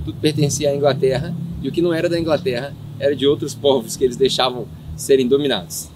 Tudo 0.05 0.19
pertencia 0.21 0.69
à 0.69 0.75
Inglaterra 0.75 1.35
e 1.63 1.67
o 1.67 1.71
que 1.71 1.81
não 1.81 1.91
era 1.91 2.07
da 2.07 2.19
Inglaterra 2.19 2.75
era 2.99 3.15
de 3.15 3.25
outros 3.25 3.55
povos 3.55 3.97
que 3.97 4.03
eles 4.03 4.15
deixavam 4.15 4.67
serem 4.95 5.27
dominados. 5.27 5.89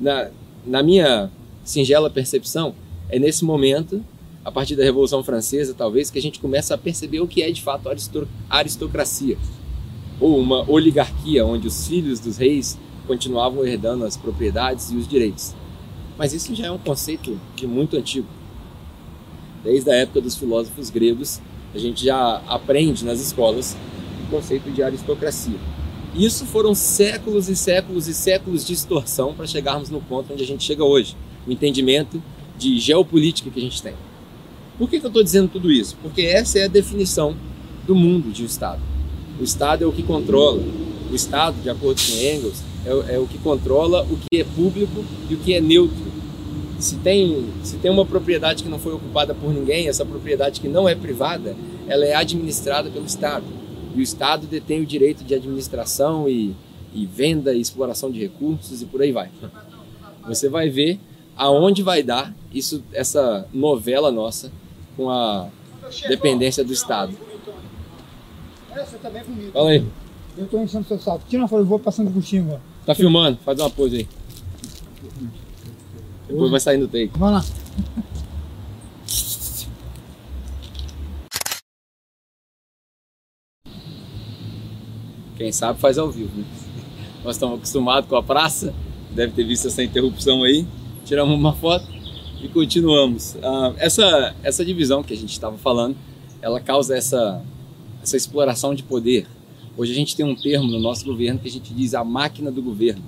Na, 0.00 0.30
na 0.66 0.82
minha 0.82 1.30
singela 1.62 2.08
percepção, 2.08 2.74
é 3.10 3.18
nesse 3.18 3.44
momento, 3.44 4.02
a 4.42 4.50
partir 4.50 4.76
da 4.76 4.82
Revolução 4.82 5.22
Francesa, 5.22 5.74
talvez, 5.76 6.10
que 6.10 6.18
a 6.18 6.22
gente 6.22 6.40
começa 6.40 6.74
a 6.74 6.78
perceber 6.78 7.20
o 7.20 7.28
que 7.28 7.42
é 7.42 7.50
de 7.50 7.60
fato 7.60 7.90
aristocracia, 8.48 9.36
ou 10.20 10.38
uma 10.38 10.68
oligarquia, 10.70 11.44
onde 11.44 11.66
os 11.66 11.86
filhos 11.86 12.20
dos 12.20 12.36
reis 12.36 12.78
continuavam 13.06 13.64
herdando 13.64 14.04
as 14.04 14.16
propriedades 14.16 14.90
e 14.90 14.96
os 14.96 15.08
direitos. 15.08 15.54
Mas 16.16 16.32
isso 16.32 16.54
já 16.54 16.66
é 16.66 16.70
um 16.70 16.78
conceito 16.78 17.38
de 17.56 17.66
muito 17.66 17.96
antigo. 17.96 18.26
Desde 19.64 19.90
a 19.90 19.94
época 19.94 20.20
dos 20.20 20.36
filósofos 20.36 20.90
gregos, 20.90 21.40
a 21.74 21.78
gente 21.78 22.04
já 22.04 22.42
aprende 22.46 23.04
nas 23.04 23.20
escolas 23.20 23.76
o 24.26 24.30
conceito 24.30 24.70
de 24.70 24.82
aristocracia. 24.82 25.58
Isso 26.14 26.44
foram 26.44 26.74
séculos 26.74 27.48
e 27.48 27.56
séculos 27.56 28.06
e 28.06 28.14
séculos 28.14 28.64
de 28.64 28.74
distorção 28.74 29.32
para 29.32 29.46
chegarmos 29.46 29.88
no 29.88 30.00
ponto 30.00 30.32
onde 30.32 30.42
a 30.42 30.46
gente 30.46 30.62
chega 30.62 30.84
hoje, 30.84 31.16
o 31.46 31.50
entendimento 31.50 32.22
de 32.58 32.78
geopolítica 32.78 33.50
que 33.50 33.58
a 33.58 33.62
gente 33.62 33.82
tem. 33.82 33.94
Por 34.76 34.90
que, 34.90 35.00
que 35.00 35.06
eu 35.06 35.08
estou 35.08 35.22
dizendo 35.22 35.48
tudo 35.48 35.70
isso? 35.70 35.96
Porque 36.02 36.22
essa 36.22 36.58
é 36.58 36.64
a 36.64 36.68
definição 36.68 37.34
do 37.86 37.94
mundo 37.94 38.30
de 38.30 38.42
um 38.42 38.46
Estado. 38.46 38.91
O 39.42 39.44
Estado 39.44 39.82
é 39.82 39.86
o 39.88 39.90
que 39.90 40.04
controla. 40.04 40.62
O 41.10 41.14
Estado, 41.16 41.60
de 41.60 41.68
acordo 41.68 42.00
com 42.00 42.12
Engels, 42.12 42.62
é, 42.86 43.16
é 43.16 43.18
o 43.18 43.26
que 43.26 43.38
controla 43.38 44.04
o 44.04 44.16
que 44.16 44.40
é 44.40 44.44
público 44.44 45.04
e 45.28 45.34
o 45.34 45.38
que 45.38 45.52
é 45.52 45.60
neutro. 45.60 46.12
Se 46.78 46.94
tem, 46.98 47.44
se 47.64 47.76
tem 47.78 47.90
uma 47.90 48.06
propriedade 48.06 48.62
que 48.62 48.68
não 48.68 48.78
foi 48.78 48.92
ocupada 48.92 49.34
por 49.34 49.52
ninguém, 49.52 49.88
essa 49.88 50.06
propriedade 50.06 50.60
que 50.60 50.68
não 50.68 50.88
é 50.88 50.94
privada, 50.94 51.56
ela 51.88 52.04
é 52.04 52.14
administrada 52.14 52.88
pelo 52.88 53.04
Estado. 53.04 53.44
E 53.92 53.98
o 53.98 54.00
Estado 54.00 54.46
detém 54.46 54.80
o 54.80 54.86
direito 54.86 55.24
de 55.24 55.34
administração 55.34 56.28
e, 56.28 56.54
e 56.94 57.04
venda 57.04 57.52
e 57.52 57.60
exploração 57.60 58.12
de 58.12 58.20
recursos 58.20 58.80
e 58.80 58.86
por 58.86 59.02
aí 59.02 59.10
vai. 59.10 59.28
Você 60.28 60.48
vai 60.48 60.70
ver 60.70 61.00
aonde 61.36 61.82
vai 61.82 62.04
dar 62.04 62.32
isso, 62.54 62.80
essa 62.92 63.44
novela 63.52 64.12
nossa 64.12 64.52
com 64.96 65.10
a 65.10 65.48
dependência 66.08 66.62
do 66.62 66.72
Estado. 66.72 67.31
Essa 68.74 68.98
tá 68.98 69.10
bem 69.10 69.22
bonita. 69.22 69.52
Fala 69.52 69.70
aí. 69.70 69.86
Eu 70.36 70.46
tô 70.46 70.62
enchendo 70.62 70.86
seu 70.86 70.98
salto. 70.98 71.24
Tira 71.28 71.42
uma 71.42 71.48
foto, 71.48 71.60
eu 71.60 71.66
vou 71.66 71.78
passando 71.78 72.10
por 72.10 72.22
cima. 72.22 72.60
Tá 72.86 72.94
filmando? 72.94 73.38
Faz 73.44 73.58
uma 73.58 73.68
pose 73.68 73.96
aí. 73.96 74.08
Depois 76.26 76.50
vai 76.50 76.60
sair 76.60 76.78
no 76.78 76.88
take. 76.88 77.10
Vamos 77.18 77.34
lá. 77.34 77.62
Quem 85.36 85.52
sabe 85.52 85.78
faz 85.78 85.98
ao 85.98 86.10
vivo, 86.10 86.38
né? 86.38 86.44
Nós 87.24 87.36
estamos 87.36 87.56
acostumados 87.56 88.08
com 88.08 88.16
a 88.16 88.22
praça, 88.22 88.72
deve 89.10 89.32
ter 89.32 89.44
visto 89.44 89.68
essa 89.68 89.82
interrupção 89.82 90.42
aí. 90.44 90.66
Tiramos 91.04 91.34
uma 91.34 91.52
foto 91.52 91.86
e 92.40 92.48
continuamos. 92.48 93.36
Ah, 93.42 93.74
essa, 93.76 94.34
essa 94.42 94.64
divisão 94.64 95.02
que 95.02 95.12
a 95.12 95.16
gente 95.16 95.32
estava 95.32 95.58
falando, 95.58 95.96
ela 96.40 96.60
causa 96.60 96.96
essa, 96.96 97.42
essa 98.02 98.16
exploração 98.16 98.74
de 98.74 98.82
poder. 98.82 99.26
Hoje 99.76 99.92
a 99.92 99.94
gente 99.94 100.16
tem 100.16 100.26
um 100.26 100.34
termo 100.34 100.66
no 100.66 100.80
nosso 100.80 101.04
governo 101.04 101.38
que 101.38 101.48
a 101.48 101.50
gente 101.50 101.72
diz 101.72 101.94
a 101.94 102.04
máquina 102.04 102.50
do 102.50 102.60
governo. 102.60 103.02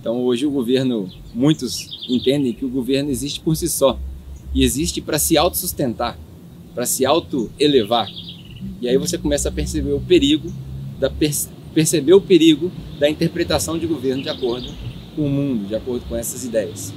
Então 0.00 0.24
hoje 0.24 0.46
o 0.46 0.50
governo, 0.50 1.10
muitos 1.34 1.98
entendem 2.08 2.52
que 2.52 2.64
o 2.64 2.68
governo 2.68 3.10
existe 3.10 3.40
por 3.40 3.56
si 3.56 3.68
só 3.68 3.98
e 4.54 4.64
existe 4.64 5.00
para 5.00 5.18
se 5.18 5.36
autossustentar, 5.36 6.18
para 6.74 6.86
se 6.86 7.04
auto-elevar. 7.04 8.08
E 8.80 8.88
aí 8.88 8.96
você 8.96 9.18
começa 9.18 9.48
a 9.48 9.52
perceber 9.52 9.92
o 9.92 10.00
perigo 10.00 10.52
da 10.98 11.10
perceber 11.74 12.14
o 12.14 12.20
perigo 12.20 12.72
da 12.98 13.08
interpretação 13.08 13.78
de 13.78 13.86
governo 13.86 14.22
de 14.22 14.28
acordo 14.28 14.68
com 15.14 15.26
o 15.26 15.30
mundo, 15.30 15.66
de 15.66 15.74
acordo 15.74 16.04
com 16.08 16.16
essas 16.16 16.44
ideias. 16.44 16.92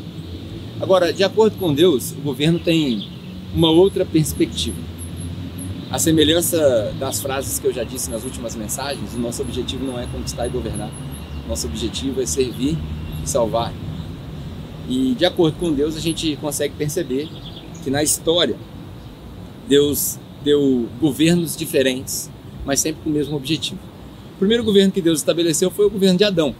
Agora, 0.79 1.11
de 1.11 1.23
acordo 1.23 1.57
com 1.57 1.73
Deus, 1.73 2.11
o 2.11 2.21
governo 2.21 2.57
tem 2.57 3.07
uma 3.53 3.69
outra 3.69 4.05
perspectiva. 4.05 4.77
A 5.91 5.99
semelhança 5.99 6.93
das 6.97 7.21
frases 7.21 7.59
que 7.59 7.67
eu 7.67 7.73
já 7.73 7.83
disse 7.83 8.09
nas 8.09 8.23
últimas 8.23 8.55
mensagens, 8.55 9.13
o 9.13 9.19
nosso 9.19 9.41
objetivo 9.41 9.85
não 9.85 9.99
é 9.99 10.07
conquistar 10.07 10.47
e 10.47 10.49
governar. 10.49 10.89
Nosso 11.49 11.67
objetivo 11.67 12.21
é 12.21 12.25
servir 12.25 12.77
e 13.21 13.27
salvar. 13.27 13.73
E 14.87 15.13
de 15.15 15.25
acordo 15.25 15.57
com 15.57 15.73
Deus, 15.73 15.97
a 15.97 15.99
gente 15.99 16.37
consegue 16.37 16.75
perceber 16.75 17.27
que 17.83 17.89
na 17.89 18.01
história 18.01 18.55
Deus 19.67 20.17
deu 20.41 20.87
governos 21.01 21.57
diferentes, 21.57 22.31
mas 22.65 22.79
sempre 22.79 23.01
com 23.03 23.09
o 23.09 23.13
mesmo 23.13 23.35
objetivo. 23.35 23.81
O 24.35 24.39
primeiro 24.39 24.63
governo 24.63 24.93
que 24.93 25.01
Deus 25.01 25.19
estabeleceu 25.19 25.69
foi 25.69 25.87
o 25.87 25.89
governo 25.89 26.17
de 26.17 26.23
Adão. 26.23 26.55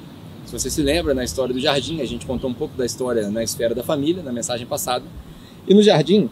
Se 0.46 0.52
você 0.52 0.70
se 0.70 0.82
lembra, 0.82 1.14
na 1.14 1.24
história 1.24 1.54
do 1.54 1.60
jardim, 1.60 2.02
a 2.02 2.06
gente 2.06 2.26
contou 2.26 2.50
um 2.50 2.54
pouco 2.54 2.78
da 2.78 2.86
história 2.86 3.30
na 3.30 3.42
esfera 3.42 3.74
da 3.74 3.82
família, 3.82 4.22
na 4.22 4.34
mensagem 4.34 4.68
passada. 4.68 5.06
E 5.66 5.74
no 5.74 5.82
jardim, 5.82 6.30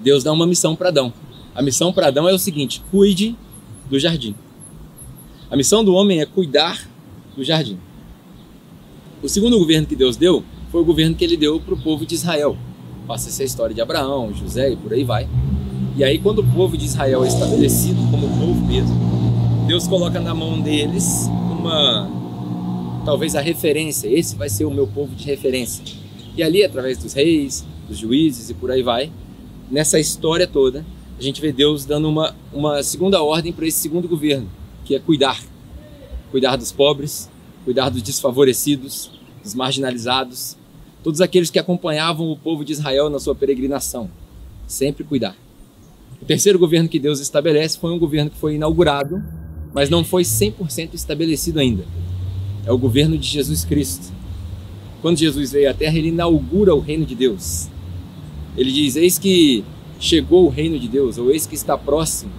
Deus 0.00 0.24
dá 0.24 0.32
uma 0.32 0.44
missão 0.44 0.74
para 0.74 0.88
Adão. 0.88 1.12
A 1.54 1.62
missão 1.62 1.92
para 1.92 2.08
Adão 2.08 2.28
é 2.28 2.32
o 2.32 2.38
seguinte: 2.38 2.82
cuide 2.90 3.36
do 3.88 3.98
jardim. 3.98 4.34
A 5.50 5.56
missão 5.56 5.84
do 5.84 5.94
homem 5.94 6.20
é 6.20 6.26
cuidar 6.26 6.88
do 7.36 7.44
jardim. 7.44 7.78
O 9.22 9.28
segundo 9.28 9.58
governo 9.58 9.86
que 9.86 9.94
Deus 9.94 10.16
deu 10.16 10.42
foi 10.70 10.80
o 10.80 10.84
governo 10.84 11.14
que 11.14 11.22
ele 11.22 11.36
deu 11.36 11.60
para 11.60 11.74
o 11.74 11.80
povo 11.80 12.04
de 12.04 12.14
Israel. 12.14 12.56
Passa 13.06 13.28
essa 13.28 13.44
história 13.44 13.74
de 13.74 13.80
Abraão, 13.80 14.34
José 14.34 14.72
e 14.72 14.76
por 14.76 14.92
aí 14.92 15.04
vai. 15.04 15.28
E 15.96 16.02
aí, 16.02 16.18
quando 16.18 16.40
o 16.40 16.44
povo 16.52 16.76
de 16.76 16.84
Israel 16.84 17.24
é 17.24 17.28
estabelecido 17.28 18.00
como 18.10 18.28
povo 18.28 18.66
mesmo, 18.66 18.96
Deus 19.68 19.86
coloca 19.86 20.18
na 20.18 20.34
mão 20.34 20.60
deles 20.60 21.28
uma, 21.50 22.10
talvez 23.04 23.36
a 23.36 23.40
referência. 23.40 24.08
Esse 24.08 24.34
vai 24.34 24.48
ser 24.48 24.64
o 24.64 24.70
meu 24.70 24.88
povo 24.88 25.14
de 25.14 25.24
referência. 25.24 25.84
E 26.36 26.42
ali, 26.42 26.64
através 26.64 26.98
dos 26.98 27.12
reis, 27.12 27.64
dos 27.88 27.96
juízes 27.96 28.50
e 28.50 28.54
por 28.54 28.72
aí 28.72 28.82
vai, 28.82 29.12
nessa 29.70 30.00
história 30.00 30.48
toda, 30.48 30.84
a 31.18 31.22
gente 31.22 31.40
vê 31.40 31.52
Deus 31.52 31.84
dando 31.84 32.08
uma, 32.08 32.34
uma 32.52 32.82
segunda 32.82 33.22
ordem 33.22 33.52
para 33.52 33.66
esse 33.66 33.78
segundo 33.78 34.08
governo, 34.08 34.48
que 34.84 34.94
é 34.94 34.98
cuidar. 34.98 35.40
Cuidar 36.30 36.56
dos 36.56 36.72
pobres, 36.72 37.30
cuidar 37.64 37.88
dos 37.88 38.02
desfavorecidos, 38.02 39.10
dos 39.42 39.54
marginalizados, 39.54 40.56
todos 41.02 41.20
aqueles 41.20 41.50
que 41.50 41.58
acompanhavam 41.58 42.30
o 42.30 42.36
povo 42.36 42.64
de 42.64 42.72
Israel 42.72 43.08
na 43.08 43.20
sua 43.20 43.34
peregrinação. 43.34 44.10
Sempre 44.66 45.04
cuidar. 45.04 45.36
O 46.20 46.24
terceiro 46.24 46.58
governo 46.58 46.88
que 46.88 46.98
Deus 46.98 47.20
estabelece 47.20 47.78
foi 47.78 47.92
um 47.92 47.98
governo 47.98 48.30
que 48.30 48.38
foi 48.38 48.54
inaugurado 48.54 49.22
mas 49.74 49.90
não 49.90 50.04
foi 50.04 50.22
100% 50.22 50.94
estabelecido 50.94 51.58
ainda. 51.58 51.84
É 52.64 52.70
o 52.70 52.78
governo 52.78 53.18
de 53.18 53.26
Jesus 53.26 53.64
Cristo. 53.64 54.14
Quando 55.02 55.18
Jesus 55.18 55.50
veio 55.50 55.68
à 55.68 55.74
Terra, 55.74 55.98
ele 55.98 56.08
inaugura 56.08 56.72
o 56.74 56.78
reino 56.78 57.04
de 57.04 57.16
Deus. 57.16 57.68
Ele 58.56 58.70
diz: 58.70 58.94
Eis 58.94 59.18
que 59.18 59.64
chegou 59.98 60.46
o 60.46 60.48
reino 60.48 60.78
de 60.78 60.88
Deus, 60.88 61.18
ou 61.18 61.30
eis 61.30 61.46
que 61.46 61.54
está 61.54 61.76
próximo 61.76 62.32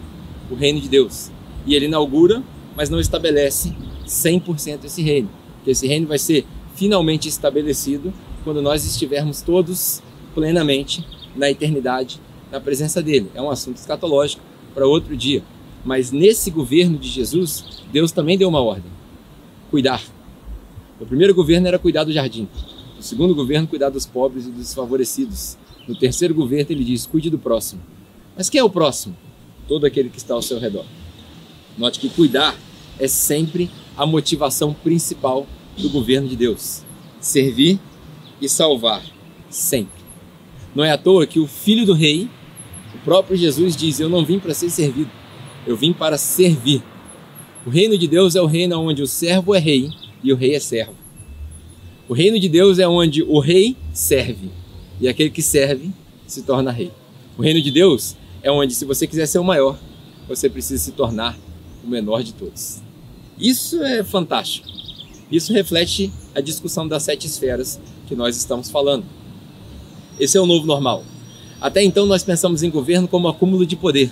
o 0.49 0.55
reino 0.55 0.79
de 0.79 0.89
Deus. 0.89 1.31
E 1.65 1.75
ele 1.75 1.85
inaugura, 1.85 2.43
mas 2.75 2.89
não 2.89 2.99
estabelece 2.99 3.73
100% 4.05 4.85
esse 4.85 5.01
reino. 5.01 5.29
Que 5.63 5.71
esse 5.71 5.87
reino 5.87 6.07
vai 6.07 6.19
ser 6.19 6.45
finalmente 6.75 7.27
estabelecido 7.27 8.13
quando 8.43 8.61
nós 8.61 8.85
estivermos 8.85 9.41
todos 9.41 10.01
plenamente 10.33 11.05
na 11.35 11.49
eternidade, 11.49 12.19
na 12.51 12.59
presença 12.59 13.01
dele. 13.01 13.31
É 13.33 13.41
um 13.41 13.49
assunto 13.49 13.77
escatológico 13.77 14.43
para 14.73 14.85
outro 14.85 15.15
dia. 15.15 15.43
Mas 15.83 16.11
nesse 16.11 16.51
governo 16.51 16.97
de 16.97 17.07
Jesus, 17.09 17.83
Deus 17.91 18.11
também 18.11 18.37
deu 18.37 18.49
uma 18.49 18.61
ordem: 18.61 18.91
cuidar. 19.71 20.03
O 20.99 21.05
primeiro 21.05 21.33
governo 21.33 21.67
era 21.67 21.79
cuidar 21.79 22.03
do 22.03 22.11
jardim. 22.11 22.47
O 22.97 23.03
segundo 23.03 23.35
governo, 23.35 23.67
cuidar 23.67 23.89
dos 23.89 24.05
pobres 24.05 24.45
e 24.45 24.49
dos 24.49 24.67
desfavorecidos. 24.67 25.57
No 25.87 25.95
terceiro 25.95 26.33
governo, 26.33 26.71
ele 26.71 26.83
diz: 26.83 27.05
cuide 27.05 27.29
do 27.29 27.37
próximo. 27.37 27.81
Mas 28.35 28.49
quem 28.49 28.59
é 28.59 28.63
o 28.63 28.69
próximo? 28.69 29.15
Todo 29.67 29.85
aquele 29.85 30.09
que 30.09 30.17
está 30.17 30.33
ao 30.33 30.41
seu 30.41 30.59
redor. 30.59 30.85
Note 31.77 31.99
que 31.99 32.09
cuidar 32.09 32.55
é 32.99 33.07
sempre 33.07 33.69
a 33.97 34.05
motivação 34.05 34.73
principal 34.73 35.45
do 35.77 35.89
governo 35.89 36.27
de 36.27 36.35
Deus. 36.35 36.83
Servir 37.19 37.79
e 38.41 38.47
salvar, 38.49 39.03
sempre. 39.49 40.03
Não 40.73 40.83
é 40.83 40.91
à 40.91 40.97
toa 40.97 41.25
que 41.25 41.39
o 41.39 41.47
filho 41.47 41.85
do 41.85 41.93
rei, 41.93 42.29
o 42.93 42.97
próprio 42.99 43.37
Jesus, 43.37 43.75
diz: 43.75 43.99
Eu 43.99 44.09
não 44.09 44.25
vim 44.25 44.39
para 44.39 44.53
ser 44.53 44.69
servido, 44.69 45.11
eu 45.65 45.75
vim 45.75 45.93
para 45.93 46.17
servir. 46.17 46.83
O 47.65 47.69
reino 47.69 47.97
de 47.97 48.07
Deus 48.07 48.35
é 48.35 48.41
o 48.41 48.45
reino 48.45 48.79
onde 48.79 49.01
o 49.01 49.07
servo 49.07 49.55
é 49.55 49.59
rei 49.59 49.89
e 50.23 50.31
o 50.31 50.35
rei 50.35 50.55
é 50.55 50.59
servo. 50.59 50.95
O 52.07 52.13
reino 52.13 52.39
de 52.39 52.47
Deus 52.47 52.77
é 52.77 52.87
onde 52.87 53.23
o 53.23 53.39
rei 53.39 53.75
serve 53.91 54.51
e 54.99 55.07
aquele 55.07 55.29
que 55.29 55.41
serve 55.41 55.91
se 56.27 56.41
torna 56.43 56.71
rei. 56.71 56.91
O 57.37 57.41
reino 57.41 57.61
de 57.61 57.71
Deus 57.71 58.15
é 58.41 58.51
onde, 58.51 58.73
se 58.73 58.85
você 58.85 59.05
quiser 59.05 59.25
ser 59.25 59.39
o 59.39 59.43
maior, 59.43 59.77
você 60.27 60.49
precisa 60.49 60.83
se 60.83 60.91
tornar 60.91 61.37
o 61.83 61.87
menor 61.87 62.23
de 62.23 62.33
todos. 62.33 62.81
Isso 63.37 63.83
é 63.83 64.03
fantástico. 64.03 64.67
Isso 65.31 65.51
reflete 65.51 66.11
a 66.33 66.41
discussão 66.41 66.87
das 66.87 67.03
sete 67.03 67.27
esferas 67.27 67.79
que 68.07 68.15
nós 68.15 68.37
estamos 68.37 68.69
falando. 68.69 69.05
Esse 70.19 70.37
é 70.37 70.41
o 70.41 70.45
novo 70.45 70.65
normal. 70.65 71.03
Até 71.59 71.83
então 71.83 72.05
nós 72.05 72.23
pensamos 72.23 72.63
em 72.63 72.69
governo 72.69 73.07
como 73.07 73.27
acúmulo 73.27 73.65
de 73.65 73.75
poder. 73.75 74.11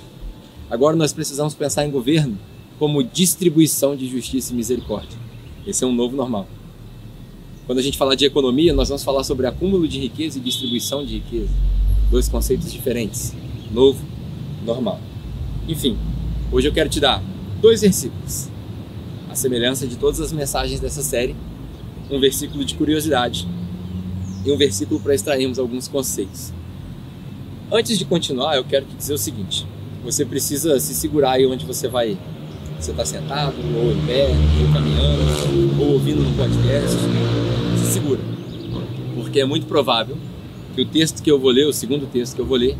Agora 0.69 0.95
nós 0.95 1.13
precisamos 1.13 1.53
pensar 1.53 1.85
em 1.85 1.91
governo 1.91 2.37
como 2.79 3.03
distribuição 3.03 3.95
de 3.95 4.07
justiça 4.07 4.51
e 4.51 4.55
misericórdia. 4.55 5.17
Esse 5.65 5.83
é 5.83 5.87
um 5.87 5.93
novo 5.93 6.15
normal. 6.15 6.47
Quando 7.65 7.79
a 7.79 7.81
gente 7.81 7.97
falar 7.97 8.15
de 8.15 8.25
economia, 8.25 8.73
nós 8.73 8.89
vamos 8.89 9.03
falar 9.03 9.23
sobre 9.23 9.47
acúmulo 9.47 9.87
de 9.87 9.97
riqueza 9.97 10.37
e 10.37 10.41
distribuição 10.41 11.05
de 11.05 11.15
riqueza. 11.15 11.53
Dois 12.11 12.27
conceitos 12.27 12.71
diferentes. 12.71 13.33
Novo, 13.71 14.03
normal. 14.65 14.99
Enfim, 15.67 15.97
hoje 16.51 16.67
eu 16.67 16.73
quero 16.73 16.89
te 16.89 16.99
dar 16.99 17.23
dois 17.61 17.79
versículos. 17.79 18.49
A 19.29 19.35
semelhança 19.35 19.87
de 19.87 19.95
todas 19.95 20.19
as 20.19 20.33
mensagens 20.33 20.81
dessa 20.81 21.01
série, 21.01 21.35
um 22.11 22.19
versículo 22.19 22.65
de 22.65 22.75
curiosidade 22.75 23.47
e 24.45 24.51
um 24.51 24.57
versículo 24.57 24.99
para 24.99 25.15
extrairmos 25.15 25.57
alguns 25.57 25.87
conceitos. 25.87 26.51
Antes 27.71 27.97
de 27.97 28.03
continuar, 28.03 28.57
eu 28.57 28.65
quero 28.65 28.85
te 28.85 28.95
dizer 28.95 29.13
o 29.13 29.17
seguinte: 29.17 29.65
você 30.03 30.25
precisa 30.25 30.77
se 30.81 30.93
segurar 30.93 31.31
aí 31.31 31.45
onde 31.45 31.65
você 31.65 31.87
vai. 31.87 32.17
Você 32.83 32.91
está 32.91 33.05
sentado, 33.05 33.55
ou 33.77 33.91
em 33.93 34.05
pé, 34.05 34.27
ou 34.27 34.73
caminhando, 34.73 35.81
ou 35.81 35.93
ouvindo 35.93 36.21
no 36.21 36.35
podcast. 36.35 36.97
Se 37.79 37.93
segura, 37.93 38.19
porque 39.15 39.39
é 39.39 39.45
muito 39.45 39.65
provável 39.65 40.17
que 40.75 40.81
o 40.81 40.85
texto 40.85 41.23
que 41.23 41.31
eu 41.31 41.39
vou 41.39 41.51
ler, 41.51 41.65
o 41.65 41.73
segundo 41.73 42.05
texto 42.07 42.35
que 42.35 42.41
eu 42.41 42.45
vou 42.45 42.57
ler, 42.57 42.77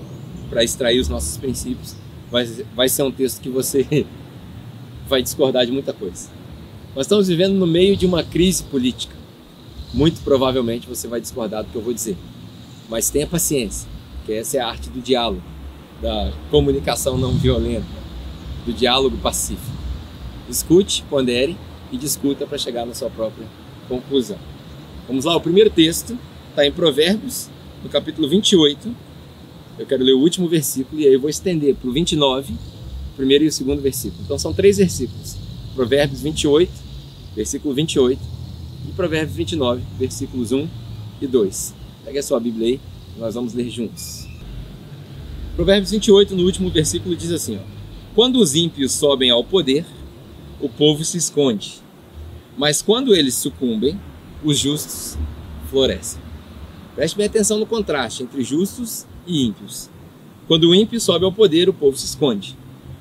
para 0.49 0.63
extrair 0.63 0.99
os 0.99 1.07
nossos 1.07 1.37
princípios, 1.37 1.95
vai, 2.29 2.45
vai 2.75 2.89
ser 2.89 3.03
um 3.03 3.11
texto 3.11 3.41
que 3.41 3.49
você 3.49 4.05
vai 5.07 5.21
discordar 5.21 5.65
de 5.65 5.71
muita 5.71 5.93
coisa. 5.93 6.29
Nós 6.95 7.05
estamos 7.05 7.27
vivendo 7.27 7.53
no 7.53 7.65
meio 7.65 7.95
de 7.95 8.05
uma 8.05 8.23
crise 8.23 8.63
política 8.63 9.23
muito 9.93 10.21
provavelmente 10.21 10.87
você 10.87 11.07
vai 11.07 11.21
discordar 11.21 11.63
do 11.63 11.69
que 11.69 11.75
eu 11.75 11.81
vou 11.81 11.93
dizer. 11.93 12.17
Mas 12.89 13.09
tenha 13.09 13.27
paciência, 13.27 13.87
que 14.25 14.33
essa 14.33 14.57
é 14.57 14.59
a 14.59 14.67
arte 14.67 14.89
do 14.89 14.99
diálogo, 14.99 15.43
da 16.01 16.33
comunicação 16.49 17.17
não 17.17 17.33
violenta, 17.33 17.85
do 18.65 18.73
diálogo 18.73 19.17
pacífico. 19.17 19.72
Escute, 20.53 21.03
pondere 21.09 21.57
e 21.91 21.97
discuta 21.97 22.45
para 22.45 22.59
chegar 22.59 22.85
na 22.85 22.93
sua 22.93 23.09
própria 23.09 23.47
conclusão. 23.89 24.37
Vamos 25.07 25.25
lá, 25.25 25.35
o 25.35 25.41
primeiro 25.41 25.71
texto 25.71 26.15
está 26.51 26.63
em 26.63 26.71
Provérbios, 26.71 27.49
no 27.83 27.89
capítulo 27.89 28.29
28. 28.29 28.95
Eu 29.79 29.87
quero 29.87 30.03
ler 30.03 30.13
o 30.13 30.19
último 30.19 30.47
versículo 30.47 31.01
e 31.01 31.07
aí 31.07 31.13
eu 31.13 31.19
vou 31.19 31.29
estender 31.29 31.73
para 31.73 31.89
o 31.89 31.91
29, 31.91 32.53
o 32.53 33.15
primeiro 33.15 33.43
e 33.43 33.47
o 33.47 33.51
segundo 33.51 33.81
versículo. 33.81 34.21
Então 34.23 34.37
são 34.37 34.53
três 34.53 34.77
versículos. 34.77 35.37
Provérbios 35.73 36.21
28, 36.21 36.71
versículo 37.35 37.73
28 37.73 38.21
e 38.87 38.91
Provérbios 38.91 39.35
29, 39.35 39.81
versículos 39.97 40.51
1 40.51 40.67
e 41.19 41.25
2. 41.25 41.73
Pegue 42.05 42.19
a 42.19 42.23
sua 42.23 42.39
Bíblia 42.39 42.67
aí, 42.67 42.79
nós 43.17 43.33
vamos 43.33 43.55
ler 43.55 43.71
juntos. 43.71 44.27
Provérbios 45.55 45.89
28, 45.89 46.35
no 46.35 46.43
último 46.43 46.69
versículo, 46.69 47.15
diz 47.15 47.31
assim: 47.31 47.57
ó, 47.57 47.61
Quando 48.13 48.35
os 48.35 48.53
ímpios 48.53 48.91
sobem 48.91 49.31
ao 49.31 49.43
poder, 49.43 49.83
o 50.63 50.69
povo 50.69 51.03
se 51.03 51.17
esconde, 51.17 51.81
mas 52.57 52.81
quando 52.81 53.13
eles 53.13 53.35
sucumbem, 53.35 53.99
os 54.41 54.57
justos 54.57 55.17
florescem. 55.69 56.21
Preste 56.95 57.17
bem 57.17 57.25
atenção 57.25 57.59
no 57.59 57.65
contraste 57.65 58.23
entre 58.23 58.41
justos 58.45 59.05
e 59.27 59.45
ímpios. 59.45 59.89
Quando 60.47 60.69
o 60.69 60.73
ímpio 60.73 61.01
sobe 61.01 61.25
ao 61.25 61.33
poder, 61.33 61.67
o 61.67 61.73
povo 61.73 61.97
se 61.97 62.05
esconde. 62.05 62.57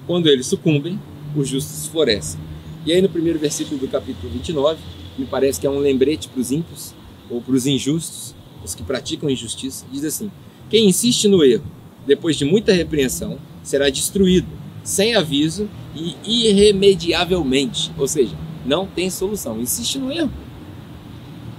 Quando 0.08 0.28
eles 0.28 0.46
sucumbem, 0.46 1.00
os 1.36 1.48
justos 1.48 1.86
florescem. 1.86 2.40
E 2.84 2.92
aí 2.92 3.00
no 3.00 3.08
primeiro 3.08 3.38
versículo 3.38 3.78
do 3.78 3.86
capítulo 3.86 4.32
29, 4.32 4.80
me 5.16 5.24
parece 5.24 5.60
que 5.60 5.66
é 5.66 5.70
um 5.70 5.78
lembrete 5.78 6.28
para 6.28 6.40
os 6.40 6.50
ímpios 6.50 6.92
ou 7.30 7.40
para 7.40 7.54
os 7.54 7.64
injustos, 7.64 8.34
os 8.64 8.74
que 8.74 8.82
praticam 8.82 9.30
injustiça. 9.30 9.86
Diz 9.92 10.02
assim: 10.04 10.32
quem 10.68 10.88
insiste 10.88 11.28
no 11.28 11.44
erro, 11.44 11.70
depois 12.04 12.36
de 12.36 12.44
muita 12.44 12.72
repreensão, 12.72 13.38
será 13.62 13.88
destruído, 13.88 14.48
sem 14.82 15.14
aviso 15.14 15.68
e 15.94 16.16
irremediavelmente. 16.24 17.92
Ou 17.98 18.06
seja, 18.06 18.36
não 18.64 18.86
tem 18.86 19.10
solução. 19.10 19.60
Insiste 19.60 19.98
no 19.98 20.12
erro. 20.12 20.32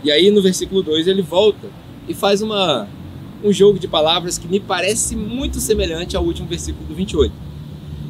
E 0.04 0.12
aí 0.12 0.30
no 0.32 0.42
versículo 0.42 0.84
2 0.84 1.08
ele 1.08 1.22
volta 1.22 1.70
e 2.08 2.14
faz 2.14 2.42
uma, 2.42 2.88
um 3.44 3.54
jogo 3.54 3.80
de 3.80 3.88
palavras 3.88 4.38
que 4.38 4.48
me 4.48 4.60
parece 4.60 5.16
muito 5.16 5.60
semelhante 5.60 6.18
ao 6.18 6.24
último 6.24 6.48
versículo 6.48 6.86
do 6.86 6.94
28. 6.94 7.34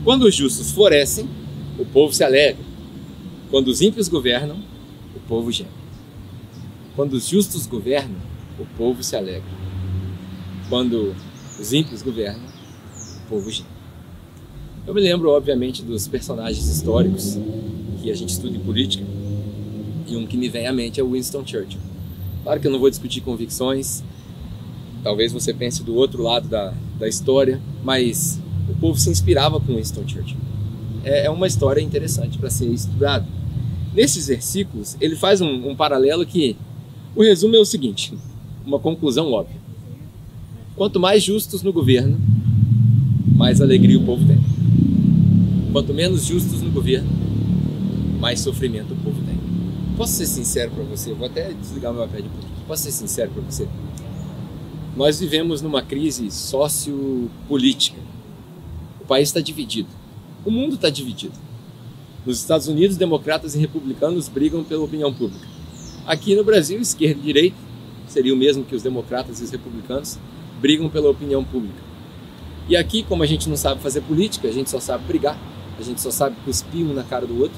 Quando 0.03 0.23
os 0.23 0.35
justos 0.35 0.71
florescem, 0.71 1.29
o 1.77 1.85
povo 1.85 2.13
se 2.13 2.23
alegra. 2.23 2.63
Quando 3.51 3.67
os 3.67 3.81
ímpios 3.81 4.07
governam, 4.07 4.57
povo 5.27 5.51
geme. 5.51 5.69
Quando 6.95 7.13
os 7.13 7.27
justos 7.27 7.65
governam, 7.65 8.21
o 8.59 8.65
povo 8.77 9.03
se 9.03 9.15
alegra. 9.15 9.49
Quando 10.69 11.15
os 11.59 11.73
ímpios 11.73 12.01
governam, 12.01 12.45
o 13.25 13.29
povo 13.29 13.49
geme. 13.49 13.72
Eu 14.85 14.93
me 14.93 14.99
lembro, 14.99 15.29
obviamente, 15.29 15.81
dos 15.81 16.09
personagens 16.09 16.67
históricos 16.67 17.37
que 18.01 18.11
a 18.11 18.15
gente 18.15 18.31
estuda 18.31 18.57
em 18.57 18.59
política, 18.59 19.05
e 20.05 20.17
um 20.17 20.27
que 20.27 20.35
me 20.35 20.49
vem 20.49 20.67
à 20.67 20.73
mente 20.73 20.99
é 20.99 21.03
o 21.03 21.11
Winston 21.11 21.45
Churchill. 21.45 21.79
Claro 22.43 22.59
que 22.59 22.67
eu 22.67 22.71
não 22.71 22.79
vou 22.79 22.89
discutir 22.89 23.21
convicções, 23.21 24.03
talvez 25.01 25.31
você 25.31 25.53
pense 25.53 25.81
do 25.83 25.95
outro 25.95 26.21
lado 26.21 26.49
da, 26.49 26.73
da 26.99 27.07
história, 27.07 27.61
mas 27.81 28.41
o 28.69 28.75
povo 28.75 28.99
se 28.99 29.09
inspirava 29.09 29.57
com 29.57 29.75
Winston 29.75 30.05
Churchill. 30.05 30.37
É, 31.05 31.27
é 31.27 31.29
uma 31.29 31.47
história 31.47 31.79
interessante 31.79 32.37
para 32.37 32.49
ser 32.49 32.67
estudada. 32.67 33.25
Nesses 33.93 34.27
versículos, 34.27 34.97
ele 34.99 35.15
faz 35.15 35.39
um, 35.39 35.69
um 35.69 35.75
paralelo 35.77 36.25
que 36.25 36.57
o 37.15 37.23
resumo 37.23 37.55
é 37.55 37.59
o 37.59 37.65
seguinte: 37.65 38.13
uma 38.65 38.79
conclusão 38.79 39.31
óbvia. 39.31 39.61
Quanto 40.75 40.99
mais 40.99 41.23
justos 41.23 41.63
no 41.63 41.71
governo, 41.71 42.19
mais 43.33 43.61
alegria 43.61 43.97
o 43.97 44.03
povo 44.03 44.25
tem. 44.27 44.52
Quanto 45.73 45.91
menos 45.91 46.25
justos 46.25 46.61
no 46.61 46.69
governo, 46.69 47.09
mais 48.19 48.39
sofrimento 48.41 48.93
o 48.93 48.95
povo 48.95 49.19
tem. 49.25 49.39
Posso 49.97 50.13
ser 50.13 50.27
sincero 50.27 50.69
para 50.69 50.83
você? 50.83 51.11
Vou 51.15 51.25
até 51.25 51.51
desligar 51.51 51.91
meu 51.91 52.05
iPad 52.05 52.25
um 52.25 52.29
pouquinho. 52.29 52.53
Posso 52.67 52.83
ser 52.83 52.91
sincero 52.91 53.31
para 53.31 53.41
você? 53.41 53.67
Nós 54.95 55.19
vivemos 55.19 55.63
numa 55.63 55.81
crise 55.81 56.29
sociopolítica. 56.29 57.99
O 59.01 59.05
país 59.05 59.29
está 59.29 59.41
dividido. 59.41 59.89
O 60.45 60.51
mundo 60.51 60.75
está 60.75 60.91
dividido. 60.91 61.33
Nos 62.23 62.39
Estados 62.39 62.67
Unidos, 62.67 62.95
democratas 62.95 63.55
e 63.55 63.59
republicanos 63.59 64.29
brigam 64.29 64.63
pela 64.63 64.83
opinião 64.83 65.11
pública. 65.11 65.47
Aqui 66.05 66.35
no 66.35 66.43
Brasil, 66.43 66.79
esquerda 66.79 67.19
e 67.19 67.23
direita, 67.23 67.57
seria 68.07 68.33
o 68.33 68.37
mesmo 68.37 68.63
que 68.63 68.75
os 68.75 68.83
democratas 68.83 69.41
e 69.41 69.43
os 69.43 69.49
republicanos, 69.49 70.19
brigam 70.61 70.87
pela 70.87 71.09
opinião 71.09 71.43
pública. 71.43 71.81
E 72.69 72.77
aqui, 72.77 73.01
como 73.01 73.23
a 73.23 73.25
gente 73.25 73.49
não 73.49 73.57
sabe 73.57 73.81
fazer 73.81 74.01
política, 74.01 74.47
a 74.47 74.51
gente 74.51 74.69
só 74.69 74.79
sabe 74.79 75.03
brigar, 75.05 75.37
a 75.83 75.85
gente 75.85 76.01
só 76.01 76.09
sabe 76.09 76.35
cuspir 76.45 76.85
um 76.85 76.93
na 76.93 77.03
cara 77.03 77.27
do 77.27 77.39
outro. 77.39 77.57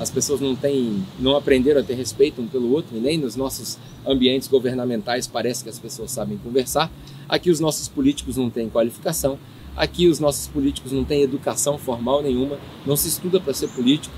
As 0.00 0.10
pessoas 0.10 0.40
não 0.40 0.54
têm, 0.54 1.04
não 1.18 1.36
aprenderam 1.36 1.80
a 1.80 1.84
ter 1.84 1.94
respeito 1.94 2.40
um 2.40 2.46
pelo 2.46 2.70
outro, 2.72 2.96
e 2.96 3.00
nem 3.00 3.18
nos 3.18 3.34
nossos 3.36 3.78
ambientes 4.06 4.48
governamentais 4.48 5.26
parece 5.26 5.62
que 5.62 5.68
as 5.68 5.78
pessoas 5.78 6.10
sabem 6.10 6.38
conversar. 6.38 6.90
Aqui 7.28 7.50
os 7.50 7.60
nossos 7.60 7.88
políticos 7.88 8.36
não 8.36 8.48
têm 8.48 8.70
qualificação, 8.70 9.38
aqui 9.76 10.06
os 10.06 10.20
nossos 10.20 10.46
políticos 10.46 10.92
não 10.92 11.04
têm 11.04 11.22
educação 11.22 11.76
formal 11.76 12.22
nenhuma, 12.22 12.58
não 12.86 12.96
se 12.96 13.08
estuda 13.08 13.40
para 13.40 13.52
ser 13.52 13.68
político. 13.68 14.14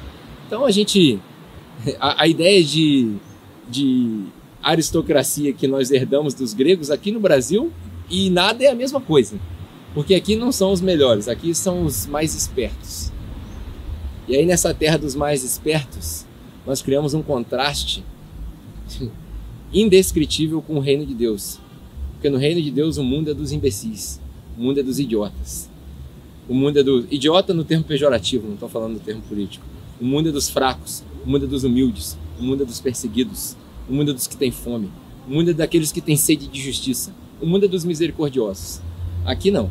Então 0.46 0.66
a 0.66 0.70
gente, 0.70 1.18
a, 1.98 2.22
a 2.22 2.28
ideia 2.28 2.62
de, 2.62 3.16
de 3.68 4.24
aristocracia 4.62 5.52
que 5.52 5.66
nós 5.66 5.90
herdamos 5.90 6.34
dos 6.34 6.52
gregos 6.52 6.90
aqui 6.90 7.10
no 7.10 7.20
Brasil 7.20 7.72
e 8.10 8.28
nada 8.28 8.62
é 8.64 8.68
a 8.68 8.74
mesma 8.74 9.00
coisa. 9.00 9.40
Porque 9.94 10.14
aqui 10.14 10.36
não 10.36 10.52
são 10.52 10.72
os 10.72 10.80
melhores, 10.80 11.26
aqui 11.26 11.54
são 11.54 11.84
os 11.84 12.06
mais 12.06 12.34
espertos. 12.34 13.10
E 14.31 14.37
aí 14.37 14.47
nessa 14.47 14.73
terra 14.73 14.97
dos 14.97 15.16
mais 15.16 15.43
espertos, 15.43 16.25
nós 16.64 16.81
criamos 16.81 17.14
um 17.14 17.21
contraste 17.21 18.05
indescritível 19.75 20.62
com 20.62 20.77
o 20.77 20.79
reino 20.79 21.05
de 21.05 21.12
Deus. 21.12 21.59
Porque 22.12 22.31
no 22.31 22.38
reino 22.38 22.62
de 22.62 22.71
Deus 22.71 22.97
o 22.97 23.03
mundo 23.03 23.29
é 23.33 23.35
dos 23.35 23.51
imbecis, 23.51 24.21
o 24.57 24.62
mundo 24.62 24.79
é 24.79 24.85
dos 24.85 25.01
idiotas. 25.01 25.69
O 26.49 26.55
mundo 26.55 26.79
é 26.79 26.83
do 26.85 27.09
idiota 27.11 27.53
no 27.53 27.64
termo 27.64 27.83
pejorativo, 27.83 28.47
não 28.47 28.55
estou 28.55 28.69
falando 28.69 28.95
do 28.95 29.01
termo 29.01 29.21
político. 29.23 29.66
O 30.01 30.05
mundo 30.05 30.29
é 30.29 30.33
dos 30.33 30.49
fracos, 30.49 31.03
o 31.27 31.29
mundo 31.29 31.47
é 31.47 31.49
dos 31.49 31.64
humildes, 31.64 32.16
o 32.38 32.45
mundo 32.45 32.62
é 32.62 32.66
dos 32.66 32.81
perseguidos, 32.81 33.57
o 33.88 33.93
mundo 33.93 34.12
é 34.12 34.14
dos 34.14 34.29
que 34.29 34.37
têm 34.37 34.53
fome, 34.53 34.93
o 35.27 35.33
mundo 35.33 35.51
é 35.51 35.55
daqueles 35.55 35.90
que 35.90 36.01
têm 36.01 36.16
sede 36.16 36.47
de 36.47 36.62
justiça, 36.62 37.12
o 37.40 37.47
mundo 37.47 37.64
é 37.64 37.69
dos 37.69 37.85
misericordiosos. 37.85 38.81
Aqui 39.25 39.51
não. 39.51 39.69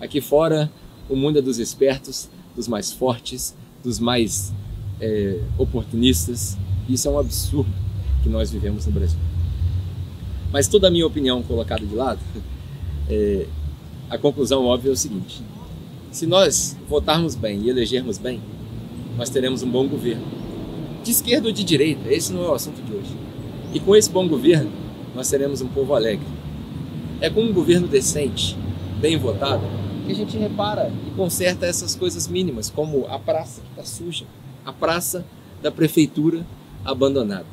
Aqui 0.00 0.20
fora, 0.20 0.70
o 1.08 1.16
mundo 1.16 1.40
é 1.40 1.42
dos 1.42 1.58
espertos, 1.58 2.30
dos 2.54 2.68
mais 2.68 2.92
fortes, 2.92 3.56
dos 3.88 3.98
mais 3.98 4.52
é, 5.00 5.40
oportunistas. 5.56 6.58
Isso 6.86 7.08
é 7.08 7.10
um 7.10 7.18
absurdo 7.18 7.72
que 8.22 8.28
nós 8.28 8.50
vivemos 8.50 8.84
no 8.84 8.92
Brasil. 8.92 9.18
Mas 10.52 10.68
toda 10.68 10.88
a 10.88 10.90
minha 10.90 11.06
opinião 11.06 11.42
colocada 11.42 11.84
de 11.84 11.94
lado, 11.94 12.20
é, 13.08 13.46
a 14.10 14.18
conclusão 14.18 14.66
óbvia 14.66 14.90
é 14.90 14.92
o 14.92 14.96
seguinte: 14.96 15.42
se 16.10 16.26
nós 16.26 16.76
votarmos 16.86 17.34
bem 17.34 17.62
e 17.62 17.70
elegermos 17.70 18.18
bem, 18.18 18.40
nós 19.16 19.30
teremos 19.30 19.62
um 19.62 19.70
bom 19.70 19.88
governo. 19.88 20.24
De 21.02 21.10
esquerda 21.10 21.48
ou 21.48 21.52
de 21.52 21.64
direita, 21.64 22.12
esse 22.12 22.32
não 22.32 22.44
é 22.44 22.48
o 22.48 22.54
assunto 22.54 22.82
de 22.82 22.92
hoje. 22.92 23.16
E 23.72 23.80
com 23.80 23.96
esse 23.96 24.10
bom 24.10 24.28
governo, 24.28 24.70
nós 25.14 25.30
teremos 25.30 25.62
um 25.62 25.68
povo 25.68 25.94
alegre. 25.94 26.26
É 27.20 27.30
com 27.30 27.40
um 27.40 27.52
governo 27.52 27.88
decente, 27.88 28.54
bem 29.00 29.16
votado, 29.16 29.62
que 30.08 30.12
a 30.12 30.16
gente 30.16 30.38
repara 30.38 30.90
e 31.06 31.10
conserta 31.10 31.66
essas 31.66 31.94
coisas 31.94 32.26
mínimas, 32.26 32.70
como 32.70 33.06
a 33.08 33.18
praça 33.18 33.60
que 33.60 33.68
está 33.68 33.84
suja, 33.84 34.24
a 34.64 34.72
praça 34.72 35.22
da 35.62 35.70
prefeitura 35.70 36.46
abandonada. 36.82 37.44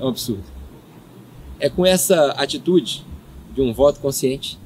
É 0.00 0.04
um 0.04 0.08
absurdo. 0.08 0.42
É 1.60 1.70
com 1.70 1.86
essa 1.86 2.32
atitude 2.32 3.06
de 3.54 3.62
um 3.62 3.72
voto 3.72 4.00
consciente, 4.00 4.58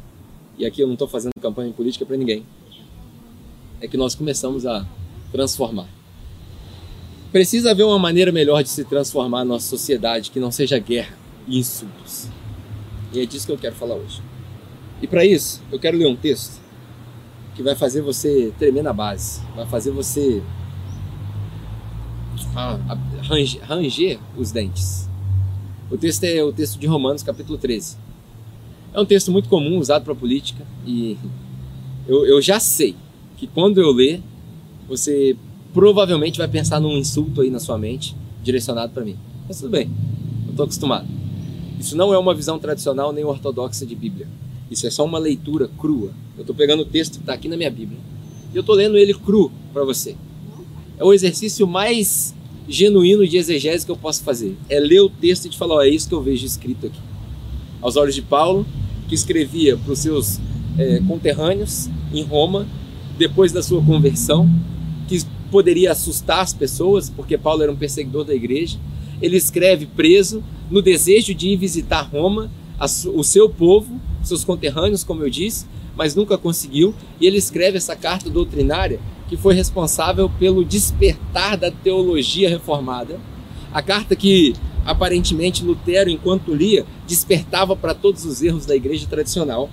e 0.56 0.64
aqui 0.64 0.80
eu 0.80 0.86
não 0.86 0.94
estou 0.94 1.06
fazendo 1.06 1.32
campanha 1.42 1.70
política 1.74 2.06
para 2.06 2.16
ninguém, 2.16 2.46
é 3.78 3.86
que 3.86 3.98
nós 3.98 4.14
começamos 4.14 4.64
a 4.64 4.86
transformar. 5.30 5.88
Precisa 7.30 7.72
haver 7.72 7.84
uma 7.84 7.98
maneira 7.98 8.32
melhor 8.32 8.62
de 8.62 8.70
se 8.70 8.84
transformar 8.84 9.40
a 9.40 9.44
nossa 9.44 9.68
sociedade 9.68 10.30
que 10.30 10.40
não 10.40 10.50
seja 10.50 10.78
guerra 10.78 11.14
e 11.46 11.58
insultos. 11.58 12.28
E 13.12 13.20
é 13.20 13.26
disso 13.26 13.44
que 13.44 13.52
eu 13.52 13.58
quero 13.58 13.74
falar 13.74 13.96
hoje. 13.96 14.22
E 15.02 15.06
para 15.06 15.22
isso, 15.22 15.62
eu 15.70 15.78
quero 15.78 15.98
ler 15.98 16.06
um 16.06 16.16
texto 16.16 16.61
que 17.54 17.62
vai 17.62 17.74
fazer 17.74 18.00
você 18.00 18.52
tremer 18.58 18.82
na 18.82 18.92
base, 18.92 19.40
vai 19.54 19.66
fazer 19.66 19.90
você 19.90 20.42
ranger, 23.22 23.62
ranger 23.62 24.18
os 24.36 24.52
dentes. 24.52 25.08
O 25.90 25.98
texto 25.98 26.24
é 26.24 26.42
o 26.42 26.52
texto 26.52 26.78
de 26.78 26.86
Romanos, 26.86 27.22
capítulo 27.22 27.58
13. 27.58 27.96
É 28.94 29.00
um 29.00 29.04
texto 29.04 29.30
muito 29.30 29.48
comum 29.48 29.78
usado 29.78 30.04
para 30.04 30.14
política 30.14 30.64
e 30.86 31.18
eu, 32.06 32.26
eu 32.26 32.40
já 32.40 32.58
sei 32.58 32.96
que 33.36 33.46
quando 33.46 33.80
eu 33.80 33.90
ler, 33.92 34.22
você 34.88 35.36
provavelmente 35.72 36.38
vai 36.38 36.48
pensar 36.48 36.80
num 36.80 36.96
insulto 36.96 37.40
aí 37.40 37.50
na 37.50 37.58
sua 37.58 37.78
mente 37.78 38.16
direcionado 38.42 38.92
para 38.92 39.04
mim. 39.04 39.16
Mas 39.46 39.58
tudo 39.58 39.70
bem, 39.70 39.90
eu 40.46 40.50
estou 40.50 40.64
acostumado. 40.64 41.06
Isso 41.78 41.96
não 41.96 42.12
é 42.12 42.18
uma 42.18 42.34
visão 42.34 42.58
tradicional 42.58 43.12
nem 43.12 43.24
ortodoxa 43.24 43.84
de 43.84 43.94
Bíblia. 43.94 44.28
Isso 44.72 44.86
é 44.86 44.90
só 44.90 45.04
uma 45.04 45.18
leitura 45.18 45.68
crua. 45.78 46.10
Eu 46.36 46.40
estou 46.40 46.56
pegando 46.56 46.80
o 46.80 46.86
texto 46.86 47.14
que 47.14 47.20
está 47.20 47.34
aqui 47.34 47.46
na 47.46 47.56
minha 47.56 47.70
Bíblia 47.70 47.98
e 48.52 48.56
eu 48.56 48.60
estou 48.60 48.74
lendo 48.74 48.96
ele 48.96 49.14
cru 49.14 49.50
para 49.72 49.84
você. 49.84 50.14
É 50.98 51.04
o 51.04 51.12
exercício 51.12 51.66
mais 51.66 52.34
genuíno 52.68 53.26
de 53.26 53.36
exegese 53.36 53.84
que 53.84 53.90
eu 53.90 53.96
posso 53.96 54.22
fazer. 54.22 54.56
É 54.68 54.78
ler 54.78 55.00
o 55.00 55.08
texto 55.08 55.46
e 55.46 55.48
te 55.48 55.58
falar, 55.58 55.76
oh, 55.76 55.82
é 55.82 55.88
isso 55.88 56.08
que 56.08 56.14
eu 56.14 56.22
vejo 56.22 56.46
escrito 56.46 56.86
aqui. 56.86 57.00
Aos 57.80 57.96
olhos 57.96 58.14
de 58.14 58.22
Paulo, 58.22 58.66
que 59.08 59.14
escrevia 59.14 59.76
para 59.76 59.92
os 59.92 59.98
seus 59.98 60.38
é, 60.78 61.00
conterrâneos 61.00 61.88
em 62.12 62.22
Roma, 62.22 62.66
depois 63.18 63.52
da 63.52 63.62
sua 63.62 63.82
conversão, 63.82 64.48
que 65.08 65.20
poderia 65.50 65.92
assustar 65.92 66.40
as 66.40 66.52
pessoas, 66.52 67.10
porque 67.10 67.36
Paulo 67.36 67.62
era 67.62 67.72
um 67.72 67.76
perseguidor 67.76 68.24
da 68.24 68.34
igreja. 68.34 68.78
Ele 69.20 69.36
escreve 69.36 69.86
preso, 69.86 70.42
no 70.70 70.80
desejo 70.80 71.34
de 71.34 71.48
ir 71.48 71.56
visitar 71.56 72.02
Roma, 72.02 72.50
o 73.14 73.22
seu 73.22 73.48
povo, 73.48 74.00
seus 74.28 74.44
conterrâneos, 74.44 75.04
como 75.04 75.22
eu 75.22 75.30
disse, 75.30 75.66
mas 75.96 76.14
nunca 76.14 76.38
conseguiu. 76.38 76.94
E 77.20 77.26
ele 77.26 77.38
escreve 77.38 77.78
essa 77.78 77.96
carta 77.96 78.30
doutrinária 78.30 79.00
que 79.28 79.36
foi 79.36 79.54
responsável 79.54 80.30
pelo 80.38 80.64
despertar 80.64 81.56
da 81.56 81.70
teologia 81.70 82.48
reformada. 82.48 83.18
A 83.72 83.80
carta 83.80 84.14
que 84.14 84.54
aparentemente 84.84 85.64
Lutero, 85.64 86.10
enquanto 86.10 86.54
lia, 86.54 86.84
despertava 87.06 87.74
para 87.76 87.94
todos 87.94 88.24
os 88.24 88.42
erros 88.42 88.66
da 88.66 88.74
igreja 88.74 89.06
tradicional. 89.06 89.70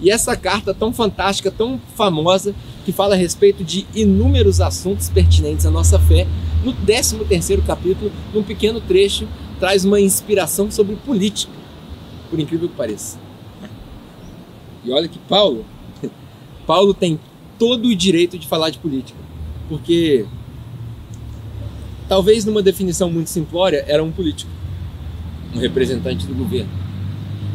E 0.00 0.10
essa 0.10 0.36
carta 0.36 0.72
tão 0.72 0.92
fantástica, 0.92 1.50
tão 1.50 1.80
famosa, 1.94 2.54
que 2.84 2.92
fala 2.92 3.14
a 3.14 3.18
respeito 3.18 3.64
de 3.64 3.86
inúmeros 3.94 4.60
assuntos 4.60 5.08
pertinentes 5.08 5.66
à 5.66 5.70
nossa 5.70 5.98
fé, 5.98 6.26
no 6.64 6.72
13 6.72 7.18
terceiro 7.24 7.62
capítulo, 7.62 8.10
num 8.32 8.42
pequeno 8.42 8.80
trecho, 8.80 9.28
traz 9.58 9.84
uma 9.84 10.00
inspiração 10.00 10.70
sobre 10.70 10.96
política, 10.96 11.52
por 12.30 12.38
incrível 12.38 12.68
que 12.68 12.74
pareça. 12.74 13.27
E 14.88 14.90
olha 14.90 15.06
que 15.06 15.18
Paulo, 15.18 15.66
Paulo 16.66 16.94
tem 16.94 17.20
todo 17.58 17.88
o 17.88 17.94
direito 17.94 18.38
de 18.38 18.48
falar 18.48 18.70
de 18.70 18.78
política, 18.78 19.18
porque 19.68 20.24
talvez 22.08 22.46
numa 22.46 22.62
definição 22.62 23.10
muito 23.10 23.28
simplória 23.28 23.84
era 23.86 24.02
um 24.02 24.10
político, 24.10 24.50
um 25.54 25.58
representante 25.58 26.26
do 26.26 26.34
governo. 26.34 26.70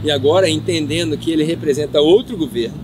E 0.04 0.12
agora, 0.12 0.48
entendendo 0.48 1.18
que 1.18 1.32
ele 1.32 1.44
representa 1.44 2.00
outro 2.00 2.38
governo, 2.38 2.78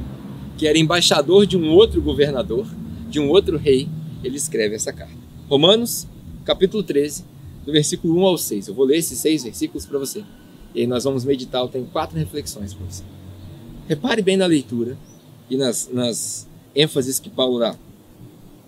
que 0.58 0.66
era 0.66 0.80
embaixador 0.80 1.46
de 1.46 1.56
um 1.56 1.70
outro 1.70 2.02
governador, 2.02 2.66
de 3.08 3.20
um 3.20 3.30
outro 3.30 3.56
rei, 3.56 3.88
ele 4.24 4.38
escreve 4.38 4.74
essa 4.74 4.92
carta. 4.92 5.14
Romanos, 5.48 6.08
capítulo 6.44 6.82
13, 6.82 7.24
do 7.66 7.72
versículo 7.72 8.20
1 8.20 8.26
ao 8.26 8.38
6. 8.38 8.68
Eu 8.68 8.74
vou 8.74 8.86
ler 8.86 8.98
esses 8.98 9.20
seis 9.20 9.44
versículos 9.44 9.86
para 9.86 10.00
você. 10.00 10.24
E 10.74 10.82
aí 10.82 10.88
nós 10.88 11.04
vamos 11.04 11.24
meditar. 11.24 11.62
Eu 11.62 11.68
tenho 11.68 11.86
quatro 11.86 12.18
reflexões 12.18 12.74
para 12.74 12.86
você. 12.86 13.04
Repare 13.90 14.22
bem 14.22 14.38
na 14.38 14.46
leitura 14.46 14.96
e 15.50 15.58
nas, 15.58 15.90
nas 15.92 16.48
ênfases 16.76 17.20
que 17.20 17.28
Paulo 17.28 17.58
dá. 17.58 17.76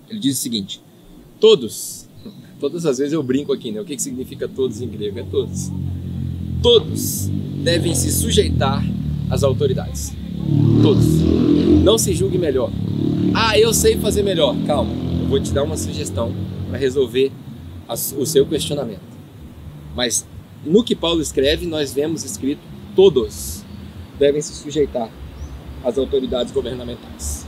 Ele 0.09 0.19
diz 0.19 0.39
o 0.39 0.41
seguinte: 0.41 0.81
todos, 1.39 2.09
todas 2.59 2.87
as 2.87 2.97
vezes 2.97 3.13
eu 3.13 3.21
brinco 3.21 3.53
aqui, 3.53 3.71
né? 3.71 3.79
O 3.79 3.85
que, 3.85 3.95
que 3.95 4.01
significa 4.01 4.47
todos 4.47 4.81
em 4.81 4.87
grego? 4.87 5.19
É 5.19 5.23
todos. 5.23 5.71
Todos 6.63 7.29
devem 7.63 7.93
se 7.93 8.11
sujeitar 8.11 8.83
às 9.29 9.43
autoridades. 9.43 10.11
Todos. 10.81 11.05
Não 11.83 11.99
se 11.99 12.15
julgue 12.15 12.39
melhor. 12.39 12.71
Ah, 13.35 13.59
eu 13.59 13.75
sei 13.75 13.97
fazer 13.97 14.23
melhor. 14.23 14.55
Calma, 14.65 14.91
eu 15.21 15.27
vou 15.27 15.39
te 15.39 15.51
dar 15.51 15.61
uma 15.61 15.77
sugestão 15.77 16.33
para 16.67 16.79
resolver 16.79 17.31
o 18.17 18.25
seu 18.25 18.43
questionamento. 18.47 19.01
Mas 19.95 20.25
no 20.65 20.83
que 20.83 20.95
Paulo 20.95 21.21
escreve, 21.21 21.67
nós 21.67 21.93
vemos 21.93 22.23
escrito: 22.23 22.61
todos 22.95 23.60
devem 24.21 24.39
se 24.39 24.53
sujeitar 24.53 25.09
às 25.83 25.97
autoridades 25.97 26.53
governamentais. 26.53 27.47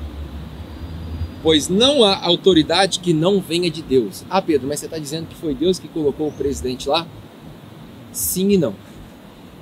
Pois 1.44 1.70
não 1.70 2.04
há 2.04 2.26
autoridade 2.26 3.00
que 3.00 3.14
não 3.14 3.40
venha 3.40 3.70
de 3.70 3.84
Deus. 3.84 4.26
Ah, 4.28 4.42
Pedro, 4.42 4.68
mas 4.68 4.80
você 4.80 4.86
está 4.86 4.98
dizendo 4.98 5.28
que 5.28 5.36
foi 5.36 5.54
Deus 5.54 5.78
que 5.78 5.88
colocou 5.88 6.30
o 6.30 6.32
presidente 6.32 6.90
lá? 6.90 7.06
Sim 8.12 8.50
e 8.50 8.58
não. 8.58 8.74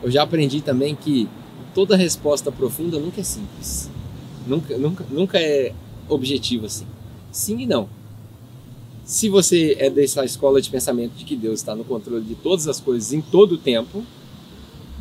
Eu 0.02 0.10
já 0.10 0.24
aprendi 0.24 0.62
também 0.62 0.96
que 0.96 1.28
toda 1.76 1.98
resposta 1.98 2.50
profunda 2.50 2.98
nunca 2.98 3.20
é 3.20 3.24
simples. 3.24 3.90
Nunca, 4.48 4.78
nunca, 4.78 5.06
nunca 5.10 5.38
é 5.38 5.74
objetiva 6.08 6.68
assim. 6.68 6.88
Sim 7.30 7.60
e 7.60 7.66
não. 7.66 7.90
Se 9.04 9.28
você 9.28 9.76
é 9.78 9.90
dessa 9.90 10.24
escola 10.24 10.62
de 10.62 10.70
pensamento 10.70 11.14
de 11.16 11.26
que 11.26 11.36
Deus 11.36 11.60
está 11.60 11.76
no 11.76 11.84
controle 11.84 12.24
de 12.24 12.36
todas 12.36 12.70
as 12.70 12.80
coisas 12.80 13.12
em 13.12 13.20
todo 13.20 13.54
o 13.54 13.58
tempo, 13.58 14.06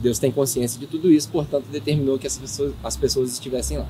Deus 0.00 0.18
tem 0.18 0.32
consciência 0.32 0.80
de 0.80 0.86
tudo 0.86 1.10
isso, 1.10 1.28
portanto 1.30 1.66
determinou 1.70 2.18
que 2.18 2.26
as 2.26 2.38
pessoas, 2.38 2.72
as 2.82 2.96
pessoas 2.96 3.32
estivessem 3.32 3.78
lá. 3.78 3.86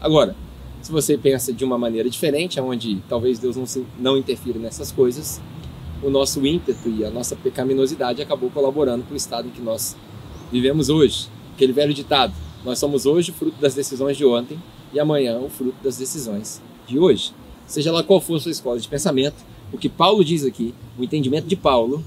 Agora, 0.00 0.34
Se 0.80 0.92
você 0.92 1.18
pensa 1.18 1.52
de 1.52 1.64
uma 1.64 1.76
maneira 1.76 2.08
diferente, 2.08 2.60
onde 2.60 3.02
talvez 3.08 3.38
Deus 3.38 3.56
não, 3.56 3.66
se, 3.66 3.84
não 3.98 4.16
interfira 4.16 4.58
nessas 4.58 4.92
coisas, 4.92 5.40
o 6.02 6.08
nosso 6.08 6.44
ímpeto 6.46 6.88
e 6.88 7.04
a 7.04 7.10
nossa 7.10 7.34
pecaminosidade 7.34 8.22
acabou 8.22 8.48
colaborando 8.50 9.04
para 9.04 9.14
o 9.14 9.16
estado 9.16 9.48
em 9.48 9.50
que 9.50 9.60
nós 9.60 9.96
vivemos 10.52 10.88
hoje. 10.88 11.28
Aquele 11.54 11.72
velho 11.72 11.92
ditado: 11.92 12.32
nós 12.64 12.78
somos 12.78 13.06
hoje 13.06 13.32
fruto 13.32 13.60
das 13.60 13.74
decisões 13.74 14.16
de 14.16 14.24
ontem 14.24 14.56
e 14.92 15.00
amanhã 15.00 15.38
o 15.40 15.50
fruto 15.50 15.82
das 15.82 15.96
decisões 15.96 16.62
de 16.86 16.98
hoje. 16.98 17.32
Seja 17.66 17.90
lá 17.90 18.02
qual 18.02 18.20
for 18.20 18.36
a 18.36 18.40
sua 18.40 18.52
escola 18.52 18.78
de 18.78 18.88
pensamento, 18.88 19.44
o 19.72 19.76
que 19.76 19.88
Paulo 19.88 20.24
diz 20.24 20.44
aqui, 20.44 20.72
o 20.96 21.02
entendimento 21.02 21.46
de 21.46 21.56
Paulo 21.56 22.02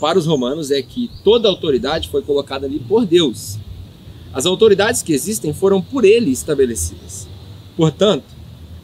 para 0.00 0.18
os 0.18 0.26
romanos 0.26 0.70
é 0.70 0.82
que 0.82 1.10
toda 1.22 1.48
autoridade 1.48 2.08
foi 2.08 2.22
colocada 2.22 2.66
ali 2.66 2.78
por 2.78 3.06
Deus. 3.06 3.58
As 4.32 4.46
autoridades 4.46 5.02
que 5.02 5.12
existem 5.12 5.52
foram 5.52 5.80
por 5.80 6.04
ele 6.04 6.30
estabelecidas. 6.30 7.28
Portanto, 7.76 8.24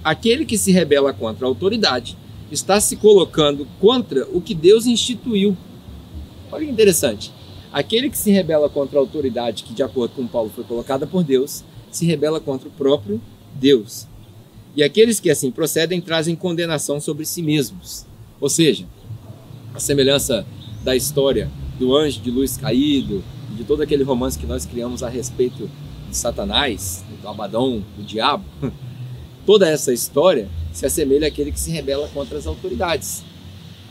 aquele 0.03 0.45
que 0.45 0.57
se 0.57 0.71
rebela 0.71 1.13
contra 1.13 1.47
a 1.47 1.49
autoridade 1.49 2.17
está 2.51 2.81
se 2.81 2.97
colocando 2.97 3.67
contra 3.81 4.27
o 4.33 4.41
que 4.41 4.55
Deus 4.55 4.87
instituiu. 4.87 5.57
Olha 6.51 6.65
que 6.65 6.73
interessante. 6.73 7.33
Aquele 7.73 8.11
que 8.11 8.19
se 8.19 8.31
rebela 8.31 8.69
contra 8.69 8.99
a 8.99 9.03
autoridade 9.03 9.63
que, 9.63 9.73
de 9.73 9.83
acordo 9.83 10.15
com 10.15 10.27
Paulo, 10.27 10.51
foi 10.55 10.65
colocada 10.65 11.07
por 11.07 11.23
Deus, 11.23 11.65
se 11.91 12.07
rebela 12.07 12.41
contra 12.41 12.69
o 12.69 12.73
próprio 12.73 13.21
Deus. 13.55 14.07
E 14.75 14.83
aqueles 14.83 15.21
que 15.21 15.31
assim 15.31 15.51
procedem 15.51 16.01
trazem 16.01 16.35
condenação 16.35 17.01
sobre 17.01 17.25
si 17.25 17.43
mesmos. 17.43 18.07
Ou 18.41 18.49
seja, 18.49 18.87
a 19.75 19.81
semelhança 19.81 20.47
da 20.83 20.97
história 20.97 21.51
do 21.79 21.97
anjo 21.97 22.21
de 22.21 22.31
luz 22.31 22.57
caído, 22.57 23.23
de 23.57 23.65
todo 23.65 23.83
aquele 23.83 24.05
romance 24.05 24.39
que 24.39 24.47
nós 24.47 24.67
criamos 24.67 25.03
a 25.03 25.09
respeito 25.09 25.71
de 26.09 26.17
Satanás, 26.17 27.05
do 27.21 27.29
Abaddon, 27.29 27.83
do 27.97 28.03
diabo, 28.03 28.45
toda 29.47 29.69
essa 29.69 29.93
história 29.93 30.49
se 30.73 30.87
assemelha 30.87 31.29
àquele 31.29 31.53
que 31.53 31.61
se 31.61 31.71
rebela 31.71 32.09
contra 32.09 32.39
as 32.39 32.47
autoridades. 32.47 33.25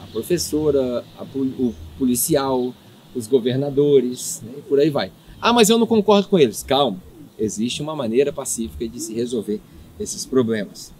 A 0.01 0.07
professora, 0.07 1.03
a, 1.17 1.23
o 1.23 1.73
policial, 1.97 2.73
os 3.15 3.27
governadores, 3.27 4.41
né, 4.43 4.53
e 4.57 4.61
por 4.61 4.79
aí 4.79 4.89
vai. 4.89 5.11
Ah, 5.41 5.53
mas 5.53 5.69
eu 5.69 5.77
não 5.77 5.87
concordo 5.87 6.27
com 6.27 6.37
eles. 6.37 6.63
Calma, 6.63 7.01
existe 7.37 7.81
uma 7.81 7.95
maneira 7.95 8.31
pacífica 8.31 8.87
de 8.87 8.99
se 8.99 9.13
resolver 9.13 9.61
esses 9.99 10.25
problemas. 10.25 10.93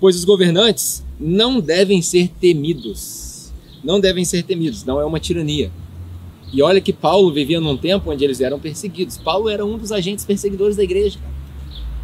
Pois 0.00 0.16
os 0.16 0.24
governantes 0.24 1.04
não 1.18 1.60
devem 1.60 2.00
ser 2.00 2.28
temidos. 2.40 3.27
Não 3.82 4.00
devem 4.00 4.24
ser 4.24 4.42
temidos, 4.42 4.84
não 4.84 5.00
é 5.00 5.04
uma 5.04 5.20
tirania. 5.20 5.70
E 6.52 6.62
olha 6.62 6.80
que 6.80 6.92
Paulo 6.92 7.32
vivia 7.32 7.60
num 7.60 7.76
tempo 7.76 8.10
onde 8.10 8.24
eles 8.24 8.40
eram 8.40 8.58
perseguidos. 8.58 9.18
Paulo 9.18 9.48
era 9.48 9.64
um 9.64 9.76
dos 9.76 9.92
agentes 9.92 10.24
perseguidores 10.24 10.76
da 10.76 10.82
igreja. 10.82 11.18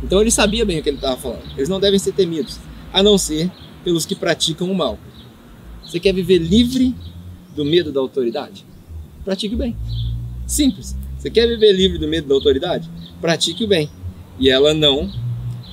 Então 0.02 0.20
ele 0.20 0.30
sabia 0.30 0.64
bem 0.64 0.78
o 0.78 0.82
que 0.82 0.90
ele 0.90 0.98
estava 0.98 1.16
falando. 1.16 1.44
Eles 1.56 1.68
não 1.68 1.80
devem 1.80 1.98
ser 1.98 2.12
temidos, 2.12 2.60
a 2.92 3.02
não 3.02 3.16
ser 3.16 3.50
pelos 3.82 4.04
que 4.04 4.14
praticam 4.14 4.70
o 4.70 4.74
mal. 4.74 4.98
Você 5.84 5.98
quer 5.98 6.12
viver 6.12 6.38
livre 6.38 6.94
do 7.56 7.64
medo 7.64 7.90
da 7.90 8.00
autoridade? 8.00 8.64
Pratique 9.24 9.54
o 9.54 9.58
bem. 9.58 9.76
Simples. 10.46 10.94
Você 11.18 11.30
quer 11.30 11.46
viver 11.46 11.72
livre 11.72 11.98
do 11.98 12.06
medo 12.06 12.28
da 12.28 12.34
autoridade? 12.34 12.88
Pratique 13.20 13.64
o 13.64 13.68
bem. 13.68 13.88
E 14.38 14.50
ela 14.50 14.74
não, 14.74 15.10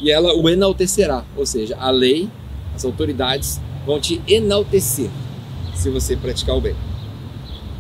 e 0.02 0.10
ela 0.10 0.34
o 0.34 0.50
enaltecerá. 0.50 1.26
Ou 1.36 1.46
seja, 1.46 1.76
a 1.78 1.90
lei, 1.90 2.30
as 2.74 2.86
autoridades 2.86 3.60
vão 3.86 4.00
te 4.00 4.22
enaltecer 4.28 5.10
se 5.82 5.90
você 5.90 6.16
praticar 6.16 6.56
o 6.56 6.62
bem. 6.62 6.76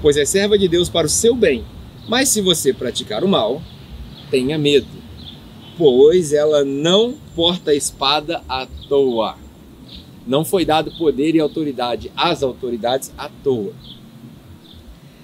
Pois 0.02 0.18
é 0.18 0.26
serva 0.26 0.58
de 0.58 0.68
Deus 0.68 0.90
para 0.90 1.06
o 1.06 1.10
seu 1.10 1.36
bem. 1.36 1.64
Mas 2.10 2.30
se 2.30 2.42
você 2.42 2.74
praticar 2.74 3.24
o 3.24 3.28
mal, 3.28 3.62
tenha 4.32 4.58
medo, 4.58 4.88
pois 5.78 6.34
ela 6.34 6.66
não 6.66 7.14
porta 7.36 7.70
a 7.70 7.76
espada 7.76 8.44
à 8.50 8.66
toa. 8.90 9.38
Não 10.26 10.44
foi 10.44 10.66
dado 10.66 10.92
poder 10.98 11.36
e 11.36 11.40
autoridade 11.40 12.12
às 12.18 12.42
autoridades 12.42 13.14
à 13.16 13.30
toa. 13.30 13.72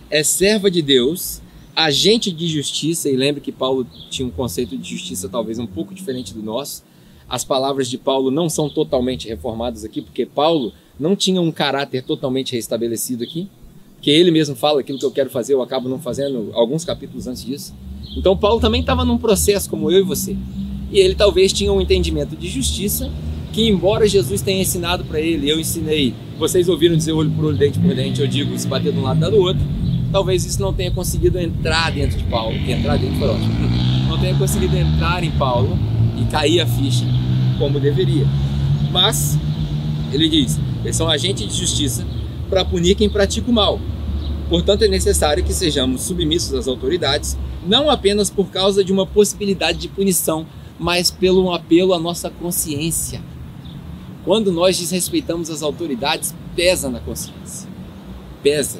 É 0.07 0.23
serva 0.23 0.69
de 0.69 0.83
Deus, 0.83 1.41
agente 1.75 2.31
de 2.31 2.47
justiça, 2.47 3.09
e 3.09 3.15
lembre 3.15 3.41
que 3.41 3.51
Paulo 3.51 3.87
tinha 4.11 4.27
um 4.27 4.31
conceito 4.31 4.77
de 4.77 4.87
justiça 4.87 5.27
talvez 5.27 5.57
um 5.57 5.67
pouco 5.67 5.95
diferente 5.95 6.31
do 6.31 6.43
nosso. 6.43 6.83
As 7.27 7.43
palavras 7.43 7.89
de 7.89 7.97
Paulo 7.97 8.29
não 8.29 8.47
são 8.47 8.69
totalmente 8.69 9.27
reformadas 9.27 9.83
aqui, 9.83 9.99
porque 10.01 10.27
Paulo 10.27 10.71
não 10.99 11.15
tinha 11.15 11.41
um 11.41 11.51
caráter 11.51 12.03
totalmente 12.03 12.55
restabelecido 12.55 13.23
aqui, 13.23 13.47
que 14.01 14.11
ele 14.11 14.31
mesmo 14.31 14.55
fala 14.55 14.79
aquilo 14.79 14.99
que 14.99 15.05
eu 15.05 15.11
quero 15.11 15.29
fazer, 15.29 15.53
eu 15.53 15.61
acabo 15.61 15.89
não 15.89 15.99
fazendo 15.99 16.51
alguns 16.53 16.85
capítulos 16.85 17.27
antes 17.27 17.43
disso. 17.43 17.73
Então 18.15 18.37
Paulo 18.37 18.59
também 18.59 18.81
estava 18.81 19.03
num 19.03 19.17
processo 19.17 19.69
como 19.69 19.91
eu 19.91 19.99
e 19.99 20.03
você. 20.03 20.35
E 20.91 20.99
ele 20.99 21.15
talvez 21.15 21.51
tinha 21.51 21.71
um 21.71 21.81
entendimento 21.81 22.35
de 22.35 22.47
justiça 22.47 23.11
que, 23.51 23.67
embora 23.67 24.07
Jesus 24.07 24.41
tenha 24.41 24.61
ensinado 24.61 25.03
para 25.03 25.19
ele, 25.19 25.49
eu 25.49 25.59
ensinei, 25.59 26.13
vocês 26.37 26.69
ouviram 26.69 26.95
dizer 26.95 27.11
olho 27.11 27.31
por 27.31 27.45
olho, 27.45 27.57
dente 27.57 27.79
por 27.79 27.93
dente, 27.93 28.21
eu 28.21 28.27
digo 28.27 28.57
se 28.57 28.67
bater 28.67 28.93
de 28.93 28.99
um 28.99 29.01
lado, 29.01 29.19
dar 29.19 29.29
do 29.29 29.37
outro, 29.37 29.63
talvez 30.11 30.45
isso 30.45 30.61
não 30.61 30.73
tenha 30.73 30.91
conseguido 30.91 31.39
entrar 31.39 31.91
dentro 31.91 32.17
de 32.17 32.23
Paulo, 32.25 32.55
entrar 32.55 32.97
dentro 32.97 33.17
foi 33.17 33.27
ótimo, 33.27 33.53
não 34.07 34.19
tenha 34.19 34.35
conseguido 34.35 34.77
entrar 34.77 35.23
em 35.23 35.31
Paulo 35.31 35.77
e 36.17 36.25
cair 36.25 36.61
a 36.61 36.67
ficha 36.67 37.05
como 37.57 37.79
deveria. 37.79 38.27
Mas, 38.91 39.37
ele 40.11 40.29
diz, 40.29 40.59
eles 40.83 40.95
são 40.95 41.09
agentes 41.09 41.47
de 41.47 41.59
justiça 41.59 42.05
para 42.49 42.63
punir 42.63 42.95
quem 42.95 43.09
pratica 43.09 43.49
o 43.49 43.53
mal. 43.53 43.79
Portanto, 44.49 44.83
é 44.83 44.87
necessário 44.87 45.43
que 45.43 45.53
sejamos 45.53 46.03
submissos 46.03 46.53
às 46.53 46.67
autoridades, 46.67 47.37
não 47.65 47.89
apenas 47.89 48.29
por 48.29 48.49
causa 48.49 48.83
de 48.83 48.93
uma 48.93 49.05
possibilidade 49.05 49.77
de 49.77 49.89
punição, 49.89 50.45
mas 50.79 51.11
pelo 51.11 51.53
apelo 51.53 51.93
à 51.93 51.99
nossa 51.99 52.29
consciência. 52.29 53.21
Quando 54.23 54.51
nós 54.51 54.77
desrespeitamos 54.77 55.49
as 55.49 55.61
autoridades, 55.61 56.33
pesa 56.55 56.89
na 56.89 56.99
consciência. 56.99 57.69
Pesa 58.41 58.79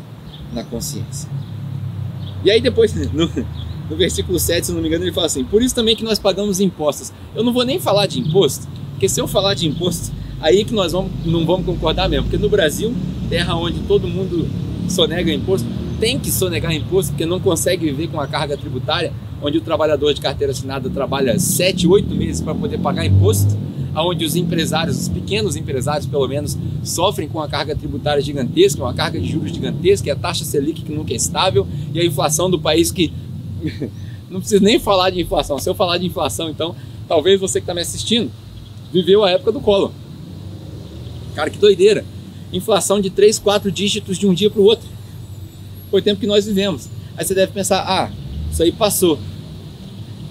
na 0.53 0.63
consciência. 0.63 1.29
E 2.45 2.51
aí 2.51 2.61
depois, 2.61 2.93
no, 3.11 3.29
no 3.89 3.95
versículo 3.97 4.39
7, 4.39 4.67
se 4.67 4.71
não 4.71 4.81
me 4.81 4.87
engano, 4.87 5.03
ele 5.03 5.13
fala 5.13 5.27
assim: 5.27 5.43
Por 5.43 5.61
isso 5.61 5.75
também 5.75 5.95
que 5.95 6.03
nós 6.03 6.19
pagamos 6.19 6.59
impostos. 6.59 7.11
Eu 7.35 7.43
não 7.43 7.51
vou 7.51 7.65
nem 7.65 7.79
falar 7.79 8.05
de 8.05 8.19
imposto, 8.19 8.67
porque 8.91 9.09
se 9.09 9.19
eu 9.19 9.27
falar 9.27 9.53
de 9.53 9.67
imposto, 9.67 10.11
aí 10.41 10.63
que 10.63 10.73
nós 10.73 10.91
vamos, 10.91 11.11
não 11.25 11.45
vamos 11.45 11.65
concordar 11.65 12.09
mesmo. 12.09 12.25
Porque 12.25 12.37
no 12.37 12.49
Brasil, 12.49 12.93
terra 13.29 13.55
onde 13.55 13.79
todo 13.81 14.07
mundo 14.07 14.47
sonega 14.89 15.31
imposto, 15.31 15.67
tem 15.99 16.19
que 16.19 16.31
sonegar 16.31 16.73
imposto 16.73 17.11
porque 17.11 17.25
não 17.25 17.39
consegue 17.39 17.85
viver 17.85 18.07
com 18.07 18.19
a 18.19 18.27
carga 18.27 18.55
tributária, 18.55 19.11
onde 19.41 19.57
o 19.57 19.61
trabalhador 19.61 20.13
de 20.13 20.21
carteira 20.21 20.51
assinada 20.51 20.89
trabalha 20.89 21.37
7, 21.39 21.87
8 21.87 22.13
meses 22.15 22.41
para 22.41 22.53
poder 22.53 22.79
pagar 22.79 23.05
imposto, 23.05 23.57
onde 23.95 24.23
os 24.25 24.35
empresários, 24.35 25.01
os 25.01 25.09
pequenos 25.09 25.55
empresários 25.55 26.05
pelo 26.05 26.27
menos, 26.27 26.57
sofrem 26.83 27.27
com 27.27 27.41
a 27.41 27.47
carga 27.47 27.75
tributária 27.75 28.21
gigantesca, 28.21 28.83
uma 28.83 28.93
carga 28.93 29.19
de 29.19 29.27
juros 29.27 29.51
gigantesca, 29.51 30.11
a 30.13 30.15
taxa 30.15 30.45
Selic 30.45 30.83
que 30.83 30.91
nunca 30.91 31.13
é 31.13 31.15
estável, 31.15 31.67
e 31.93 31.99
a 31.99 32.05
inflação 32.05 32.49
do 32.49 32.59
país 32.59 32.91
que 32.91 33.11
não 34.29 34.39
preciso 34.39 34.63
nem 34.63 34.79
falar 34.79 35.09
de 35.09 35.21
inflação. 35.21 35.57
Se 35.57 35.69
eu 35.69 35.73
falar 35.73 35.97
de 35.97 36.05
inflação, 36.05 36.49
então, 36.49 36.75
talvez 37.07 37.39
você 37.39 37.59
que 37.59 37.63
está 37.63 37.73
me 37.73 37.81
assistindo 37.81 38.31
viveu 38.91 39.23
a 39.23 39.31
época 39.31 39.51
do 39.51 39.59
Collor. 39.59 39.91
Cara, 41.37 41.51
que 41.51 41.59
doideira! 41.59 42.03
Inflação 42.51 42.99
de 42.99 43.11
3, 43.11 43.37
4 43.37 43.71
dígitos 43.71 44.17
de 44.17 44.25
um 44.25 44.33
dia 44.33 44.49
para 44.49 44.59
o 44.59 44.63
outro. 44.63 44.89
Foi 45.91 45.99
o 46.01 46.03
tempo 46.03 46.19
que 46.19 46.25
nós 46.25 46.47
vivemos. 46.47 46.89
Aí 47.15 47.23
você 47.23 47.35
deve 47.35 47.51
pensar, 47.51 47.85
ah, 47.87 48.11
isso 48.51 48.63
aí 48.63 48.71
passou. 48.71 49.19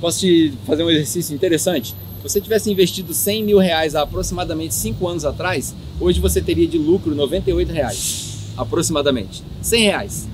Posso 0.01 0.19
te 0.19 0.53
fazer 0.67 0.83
um 0.83 0.91
exercício 0.91 1.33
interessante? 1.33 1.91
Se 1.91 2.23
você 2.25 2.41
tivesse 2.41 2.73
investido 2.73 3.15
100 3.15 3.45
mil 3.45 3.59
reais 3.59 3.95
há 3.95 4.03
aproximadamente 4.03 4.75
5 4.75 5.07
anos 5.07 5.25
atrás, 5.25 5.77
hoje 6.01 6.19
você 6.19 6.41
teria 6.41 6.67
de 6.67 6.77
lucro 6.77 7.15
98 7.15 7.73
reais, 7.73 8.51
aproximadamente. 8.57 9.45
100 9.63 9.83
reais. 9.85 10.29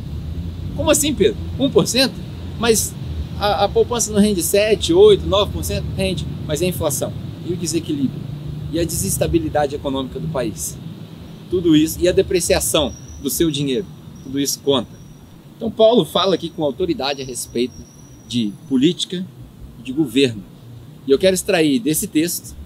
Como 0.74 0.90
assim, 0.90 1.12
Pedro? 1.12 1.36
1%? 1.60 2.10
Mas 2.58 2.94
a, 3.38 3.64
a 3.64 3.68
poupança 3.68 4.10
não 4.10 4.20
rende 4.20 4.42
7, 4.42 4.94
8, 4.94 5.28
9%? 5.28 5.82
Rende, 5.98 6.26
mas 6.46 6.62
é 6.62 6.66
inflação 6.66 7.12
e 7.46 7.52
o 7.52 7.56
desequilíbrio 7.58 8.31
e 8.72 8.80
a 8.80 8.84
desestabilidade 8.84 9.76
econômica 9.76 10.18
do 10.18 10.28
país. 10.28 10.76
Tudo 11.50 11.76
isso 11.76 11.98
e 12.00 12.08
a 12.08 12.12
depreciação 12.12 12.92
do 13.22 13.30
seu 13.30 13.50
dinheiro, 13.50 13.86
tudo 14.24 14.40
isso 14.40 14.58
conta. 14.60 14.90
Então 15.56 15.70
Paulo 15.70 16.04
fala 16.04 16.34
aqui 16.34 16.48
com 16.48 16.64
autoridade 16.64 17.22
a 17.22 17.24
respeito 17.24 17.74
de 18.26 18.52
política 18.68 19.24
e 19.78 19.82
de 19.82 19.92
governo. 19.92 20.42
E 21.06 21.10
eu 21.10 21.18
quero 21.18 21.34
extrair 21.34 21.78
desse 21.78 22.06
texto 22.06 22.56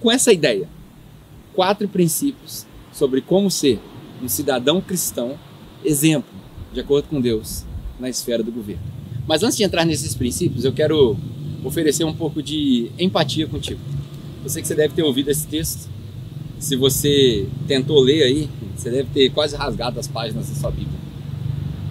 com 0.00 0.10
essa 0.10 0.32
ideia 0.32 0.68
quatro 1.54 1.88
princípios 1.88 2.66
sobre 2.92 3.22
como 3.22 3.50
ser 3.50 3.80
um 4.22 4.28
cidadão 4.28 4.80
cristão 4.80 5.38
exemplo 5.84 6.34
de 6.72 6.80
acordo 6.80 7.08
com 7.08 7.20
Deus 7.20 7.64
na 7.98 8.08
esfera 8.08 8.42
do 8.42 8.52
governo. 8.52 8.82
Mas 9.26 9.42
antes 9.42 9.56
de 9.56 9.64
entrar 9.64 9.84
nesses 9.84 10.14
princípios, 10.14 10.64
eu 10.64 10.72
quero 10.72 11.16
oferecer 11.64 12.04
um 12.04 12.14
pouco 12.14 12.42
de 12.42 12.90
empatia 12.98 13.46
contigo. 13.46 13.80
Eu 14.46 14.50
sei 14.50 14.62
que 14.62 14.68
você 14.68 14.76
deve 14.76 14.94
ter 14.94 15.02
ouvido 15.02 15.28
esse 15.28 15.44
texto. 15.44 15.88
Se 16.56 16.76
você 16.76 17.48
tentou 17.66 17.98
ler 17.98 18.22
aí, 18.22 18.48
você 18.76 18.92
deve 18.92 19.08
ter 19.12 19.28
quase 19.30 19.56
rasgado 19.56 19.98
as 19.98 20.06
páginas 20.06 20.48
da 20.48 20.54
sua 20.54 20.70
Bíblia. 20.70 20.96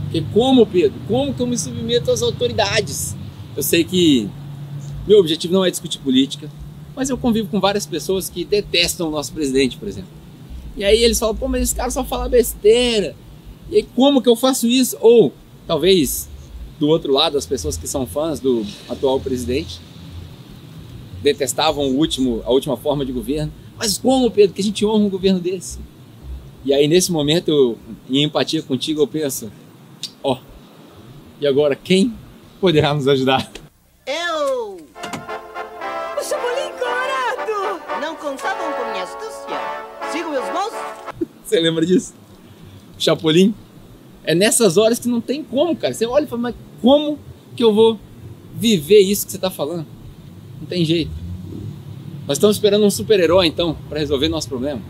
Porque 0.03 0.23
como, 0.33 0.65
Pedro? 0.65 0.97
Como 1.05 1.33
que 1.33 1.41
eu 1.41 1.47
me 1.47 1.57
submeto 1.57 2.09
às 2.11 2.21
autoridades? 2.21 3.13
Eu 3.57 3.61
sei 3.61 3.83
que 3.83 4.29
meu 5.05 5.19
objetivo 5.19 5.51
não 5.51 5.65
é 5.65 5.69
discutir 5.69 5.99
política, 5.99 6.49
Mas 6.95 7.09
eu 7.09 7.17
convivo 7.17 7.49
com 7.49 7.59
várias 7.59 7.85
pessoas 7.85 8.29
que 8.29 8.45
detestam 8.45 9.09
o 9.09 9.11
nosso 9.11 9.33
presidente, 9.33 9.75
por 9.75 9.89
exemplo. 9.89 10.11
E 10.77 10.85
aí 10.85 11.03
eles 11.03 11.19
falam, 11.19 11.35
pô, 11.35 11.49
mas 11.49 11.61
esse 11.61 11.75
cara 11.75 11.91
só 11.91 12.05
fala 12.05 12.29
besteira. 12.29 13.17
E 13.69 13.75
aí, 13.75 13.87
como 13.93 14.21
que 14.21 14.29
eu 14.29 14.35
faço 14.37 14.65
isso? 14.65 14.95
Ou, 15.01 15.33
talvez, 15.67 16.29
do 16.79 16.87
outro 16.87 17.11
lado, 17.11 17.37
as 17.37 17.45
pessoas 17.45 17.75
que 17.75 17.85
são 17.85 18.07
fãs 18.07 18.39
do 18.39 18.65
atual 18.87 19.19
presidente 19.19 19.81
detestavam 21.25 21.83
o 21.85 21.97
último, 21.97 22.43
a 22.45 22.51
última 22.51 22.77
forma 22.77 23.03
de 23.03 23.11
governo. 23.11 23.51
Mas 23.77 23.97
como, 23.97 24.29
Pedro, 24.29 24.53
que 24.53 24.61
a 24.61 24.63
gente 24.63 24.85
honra 24.85 25.05
um 25.05 25.09
governo 25.09 25.39
desse? 25.39 25.79
E 26.63 26.71
aí, 26.71 26.87
nesse 26.87 27.11
momento, 27.11 27.49
eu, 27.49 27.77
em 28.09 28.23
empatia 28.23 28.61
contigo, 28.61 29.01
eu 29.01 29.07
penso, 29.07 29.51
ó, 30.23 30.33
oh, 30.33 30.37
e 31.41 31.47
agora 31.47 31.75
quem 31.75 32.13
poderá 32.61 32.93
nos 32.93 33.07
ajudar? 33.07 33.51
Eu! 34.05 34.77
O 36.17 36.23
Chapolin 36.23 36.71
Colorado! 36.79 38.01
Não 38.01 38.15
contavam 38.15 38.71
com 38.73 38.91
minha 38.91 39.03
astúcia. 39.03 39.57
Sigo 40.11 40.29
meus 40.29 40.45
bons? 40.45 40.73
Você 41.43 41.59
lembra 41.59 41.85
disso? 41.85 42.13
Chapolin? 42.99 43.53
É 44.23 44.35
nessas 44.35 44.77
horas 44.77 44.99
que 44.99 45.07
não 45.07 45.21
tem 45.21 45.43
como, 45.43 45.75
cara. 45.75 45.93
Você 45.93 46.05
olha 46.05 46.25
e 46.25 46.27
fala, 46.27 46.41
mas 46.43 46.55
como 46.81 47.19
que 47.55 47.63
eu 47.63 47.73
vou 47.73 47.99
viver 48.55 48.99
isso 48.99 49.25
que 49.25 49.31
você 49.31 49.37
está 49.37 49.51
falando? 49.51 49.94
Não 50.59 50.67
tem 50.67 50.83
jeito. 50.85 51.11
Nós 52.27 52.37
estamos 52.37 52.55
esperando 52.55 52.85
um 52.85 52.89
super-herói, 52.89 53.47
então, 53.47 53.77
para 53.87 53.99
resolver 53.99 54.27
nosso 54.29 54.47
problema. 54.47 54.81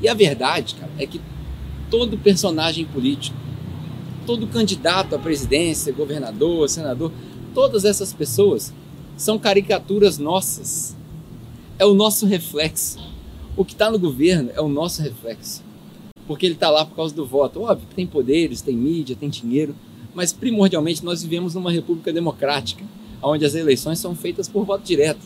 E 0.00 0.08
a 0.08 0.14
verdade, 0.14 0.76
cara, 0.76 0.92
é 0.98 1.06
que 1.06 1.20
todo 1.90 2.16
personagem 2.16 2.84
político, 2.84 3.36
todo 4.24 4.46
candidato 4.46 5.14
à 5.14 5.18
presidência, 5.18 5.92
governador, 5.92 6.68
senador, 6.68 7.10
todas 7.52 7.84
essas 7.84 8.12
pessoas 8.12 8.72
são 9.16 9.38
caricaturas 9.38 10.18
nossas. 10.18 10.96
É 11.78 11.84
o 11.84 11.94
nosso 11.94 12.26
reflexo. 12.26 12.98
O 13.56 13.64
que 13.64 13.72
está 13.72 13.90
no 13.90 13.98
governo 13.98 14.50
é 14.54 14.60
o 14.60 14.68
nosso 14.68 15.02
reflexo. 15.02 15.62
Porque 16.26 16.46
ele 16.46 16.54
está 16.54 16.70
lá 16.70 16.84
por 16.84 16.94
causa 16.94 17.14
do 17.14 17.26
voto. 17.26 17.62
Óbvio 17.62 17.88
que 17.88 17.94
tem 17.94 18.06
poderes, 18.06 18.60
tem 18.60 18.76
mídia, 18.76 19.16
tem 19.16 19.28
dinheiro, 19.28 19.74
mas 20.14 20.32
primordialmente 20.32 21.04
nós 21.04 21.22
vivemos 21.22 21.54
numa 21.54 21.72
república 21.72 22.12
democrática, 22.12 22.84
onde 23.22 23.44
as 23.44 23.54
eleições 23.54 23.98
são 23.98 24.14
feitas 24.14 24.48
por 24.48 24.64
voto 24.64 24.84
direto. 24.84 25.20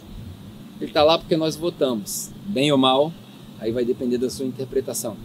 Ele 0.80 0.90
está 0.90 1.02
lá 1.02 1.18
porque 1.18 1.36
nós 1.36 1.56
votamos, 1.56 2.30
bem 2.46 2.72
ou 2.72 2.78
mal, 2.78 3.12
aí 3.60 3.70
vai 3.70 3.84
depender 3.84 4.18
da 4.18 4.28
sua 4.28 4.46
interpretação. 4.46 5.16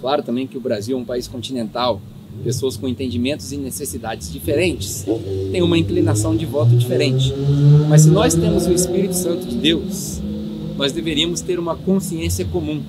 Claro 0.00 0.22
também 0.22 0.46
que 0.46 0.56
o 0.56 0.60
Brasil 0.60 0.96
é 0.96 1.00
um 1.00 1.04
país 1.04 1.28
continental, 1.28 2.00
pessoas 2.42 2.76
com 2.76 2.88
entendimentos 2.88 3.52
e 3.52 3.56
necessidades 3.56 4.32
diferentes 4.32 5.04
têm 5.52 5.62
uma 5.62 5.76
inclinação 5.76 6.34
de 6.34 6.46
voto 6.46 6.74
diferente. 6.76 7.32
Mas 7.88 8.02
se 8.02 8.10
nós 8.10 8.34
temos 8.34 8.66
o 8.66 8.72
Espírito 8.72 9.14
Santo 9.14 9.46
de 9.46 9.56
Deus, 9.56 10.20
nós 10.76 10.92
deveríamos 10.92 11.40
ter 11.40 11.58
uma 11.58 11.76
consciência 11.76 12.44
comum 12.46 12.82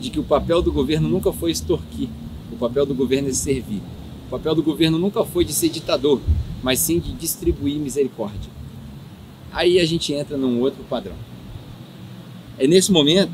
de 0.00 0.10
que 0.10 0.18
o 0.18 0.24
papel 0.24 0.62
do 0.62 0.72
governo 0.72 1.08
nunca 1.08 1.32
foi 1.32 1.50
extorquir, 1.50 2.08
o 2.52 2.56
papel 2.56 2.86
do 2.86 2.94
governo 2.94 3.28
é 3.28 3.32
servir. 3.32 3.82
O 4.26 4.30
papel 4.30 4.54
do 4.54 4.62
governo 4.62 4.98
nunca 4.98 5.24
foi 5.24 5.44
de 5.44 5.52
ser 5.52 5.68
ditador, 5.68 6.20
mas 6.62 6.78
sim 6.78 6.98
de 6.98 7.12
distribuir 7.12 7.78
misericórdia. 7.78 8.50
Aí 9.52 9.78
a 9.78 9.84
gente 9.84 10.12
entra 10.12 10.36
num 10.36 10.60
outro 10.60 10.84
padrão. 10.84 11.16
É 12.58 12.66
nesse 12.66 12.92
momento 12.92 13.32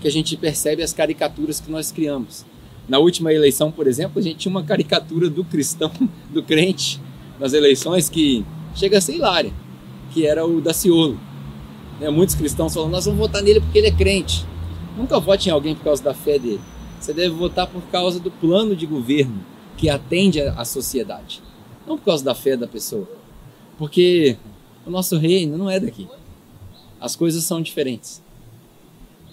que 0.00 0.08
a 0.08 0.10
gente 0.10 0.36
percebe 0.36 0.82
as 0.82 0.92
caricaturas 0.92 1.60
que 1.60 1.70
nós 1.70 1.92
criamos. 1.92 2.44
Na 2.88 2.98
última 2.98 3.32
eleição, 3.32 3.70
por 3.70 3.86
exemplo, 3.86 4.18
a 4.18 4.22
gente 4.22 4.38
tinha 4.38 4.50
uma 4.50 4.64
caricatura 4.64 5.28
do 5.28 5.44
cristão, 5.44 5.92
do 6.30 6.42
crente, 6.42 7.00
nas 7.38 7.52
eleições 7.52 8.08
que 8.08 8.44
chega 8.74 8.98
a 8.98 9.00
ser 9.00 9.14
hilária, 9.14 9.52
que 10.12 10.26
era 10.26 10.44
o 10.46 10.60
Daciolo. 10.60 11.18
Né? 12.00 12.10
Muitos 12.10 12.34
cristãos 12.34 12.74
falam, 12.74 12.88
nós 12.88 13.04
vamos 13.04 13.20
votar 13.20 13.42
nele 13.42 13.60
porque 13.60 13.78
ele 13.78 13.88
é 13.88 13.92
crente. 13.92 14.44
Nunca 14.96 15.20
vote 15.20 15.48
em 15.48 15.52
alguém 15.52 15.74
por 15.74 15.84
causa 15.84 16.02
da 16.02 16.14
fé 16.14 16.38
dele. 16.38 16.60
Você 16.98 17.12
deve 17.12 17.30
votar 17.30 17.66
por 17.66 17.82
causa 17.92 18.18
do 18.18 18.30
plano 18.30 18.74
de 18.74 18.86
governo 18.86 19.40
que 19.76 19.88
atende 19.88 20.40
à 20.40 20.64
sociedade, 20.64 21.42
não 21.90 21.98
por 21.98 22.04
causa 22.04 22.24
da 22.24 22.34
fé 22.34 22.56
da 22.56 22.68
pessoa. 22.68 23.08
Porque 23.76 24.36
o 24.86 24.90
nosso 24.90 25.18
reino 25.18 25.58
não 25.58 25.68
é 25.68 25.80
daqui. 25.80 26.06
As 27.00 27.16
coisas 27.16 27.42
são 27.42 27.60
diferentes. 27.60 28.22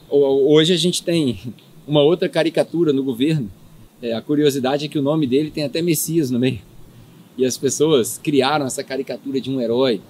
Hoje 0.10 0.74
a 0.74 0.78
gente 0.78 1.04
tem 1.04 1.54
uma 1.88 2.02
outra 2.02 2.28
caricatura 2.28 2.92
no 2.92 3.04
governo. 3.04 3.52
É, 4.02 4.14
a 4.14 4.22
curiosidade 4.22 4.86
é 4.86 4.88
que 4.88 4.98
o 4.98 5.02
nome 5.04 5.28
dele 5.28 5.52
tem 5.52 5.64
até 5.64 5.82
Messias 5.82 6.32
no 6.32 6.40
meio. 6.40 6.62
E 7.38 7.46
as 7.46 7.58
pessoas 7.58 8.18
criaram 8.18 8.66
essa 8.66 8.84
caricatura 8.84 9.40
de 9.40 9.52
um 9.52 9.62
herói. 9.62 10.02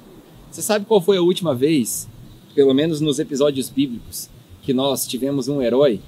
Você 0.50 0.62
sabe 0.62 0.86
qual 0.86 1.02
foi 1.02 1.18
a 1.18 1.22
última 1.22 1.54
vez, 1.54 2.08
pelo 2.56 2.74
menos 2.74 3.02
nos 3.02 3.20
episódios 3.20 3.70
bíblicos, 3.70 4.30
que 4.62 4.74
nós 4.74 5.06
tivemos 5.06 5.50
um 5.50 5.62
herói 5.62 6.00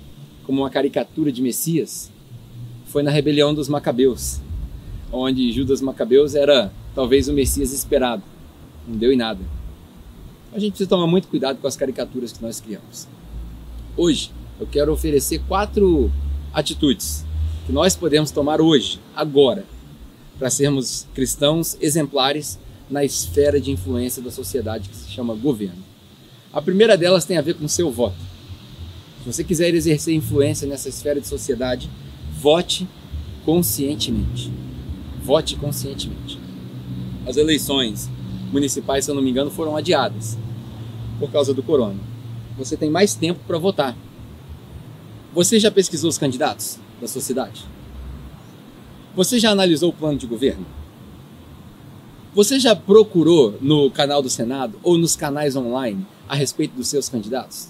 como 0.45 0.61
uma 0.61 0.69
caricatura 0.69 1.31
de 1.31 1.41
Messias? 1.41 2.09
foi 2.89 3.03
na 3.03 3.11
rebelião 3.11 3.53
dos 3.53 3.69
Macabeus, 3.69 4.41
onde 5.11 5.51
Judas 5.51 5.81
Macabeus 5.81 6.35
era 6.35 6.71
talvez 6.93 7.27
o 7.27 7.33
Messias 7.33 7.71
esperado. 7.71 8.23
Não 8.87 8.97
deu 8.97 9.11
em 9.11 9.17
nada. 9.17 9.39
A 10.51 10.59
gente 10.59 10.71
precisa 10.71 10.89
tomar 10.89 11.07
muito 11.07 11.27
cuidado 11.27 11.59
com 11.59 11.67
as 11.67 11.75
caricaturas 11.75 12.31
que 12.31 12.41
nós 12.41 12.59
criamos. 12.59 13.07
Hoje, 13.95 14.31
eu 14.59 14.67
quero 14.67 14.91
oferecer 14.91 15.39
quatro 15.47 16.11
atitudes 16.53 17.23
que 17.65 17.71
nós 17.71 17.95
podemos 17.95 18.31
tomar 18.31 18.59
hoje, 18.59 18.99
agora, 19.15 19.63
para 20.39 20.49
sermos 20.49 21.05
cristãos 21.13 21.77
exemplares 21.79 22.57
na 22.89 23.03
esfera 23.03 23.61
de 23.61 23.69
influência 23.69 24.21
da 24.21 24.31
sociedade 24.31 24.89
que 24.89 24.95
se 24.95 25.11
chama 25.11 25.35
governo. 25.35 25.83
A 26.51 26.61
primeira 26.61 26.97
delas 26.97 27.25
tem 27.25 27.37
a 27.37 27.41
ver 27.41 27.53
com 27.53 27.65
o 27.65 27.69
seu 27.69 27.91
voto. 27.91 28.17
Se 29.23 29.31
você 29.31 29.43
quiser 29.43 29.73
exercer 29.75 30.15
influência 30.15 30.67
nessa 30.67 30.89
esfera 30.89 31.21
de 31.21 31.27
sociedade, 31.27 31.89
vote 32.41 32.87
conscientemente. 33.45 34.51
Vote 35.29 35.57
conscientemente. 35.57 36.39
As 37.27 37.37
eleições 37.37 38.09
municipais, 38.51 39.05
se 39.05 39.11
eu 39.11 39.15
não 39.15 39.21
me 39.21 39.29
engano, 39.29 39.51
foram 39.51 39.77
adiadas 39.77 40.35
por 41.19 41.29
causa 41.29 41.53
do 41.53 41.61
corona. 41.61 41.99
Você 42.57 42.75
tem 42.75 42.89
mais 42.89 43.13
tempo 43.13 43.39
para 43.45 43.59
votar. 43.59 43.95
Você 45.31 45.59
já 45.59 45.69
pesquisou 45.69 46.09
os 46.09 46.17
candidatos 46.17 46.79
da 46.99 47.07
sociedade? 47.07 47.63
Você 49.15 49.37
já 49.37 49.51
analisou 49.51 49.91
o 49.91 49.93
plano 49.93 50.17
de 50.17 50.25
governo? 50.25 50.65
Você 52.33 52.59
já 52.59 52.75
procurou 52.75 53.55
no 53.61 53.91
canal 53.91 54.23
do 54.23 54.31
Senado 54.31 54.79
ou 54.81 54.97
nos 54.97 55.15
canais 55.15 55.55
online 55.55 56.07
a 56.27 56.33
respeito 56.33 56.75
dos 56.75 56.87
seus 56.87 57.07
candidatos? 57.07 57.67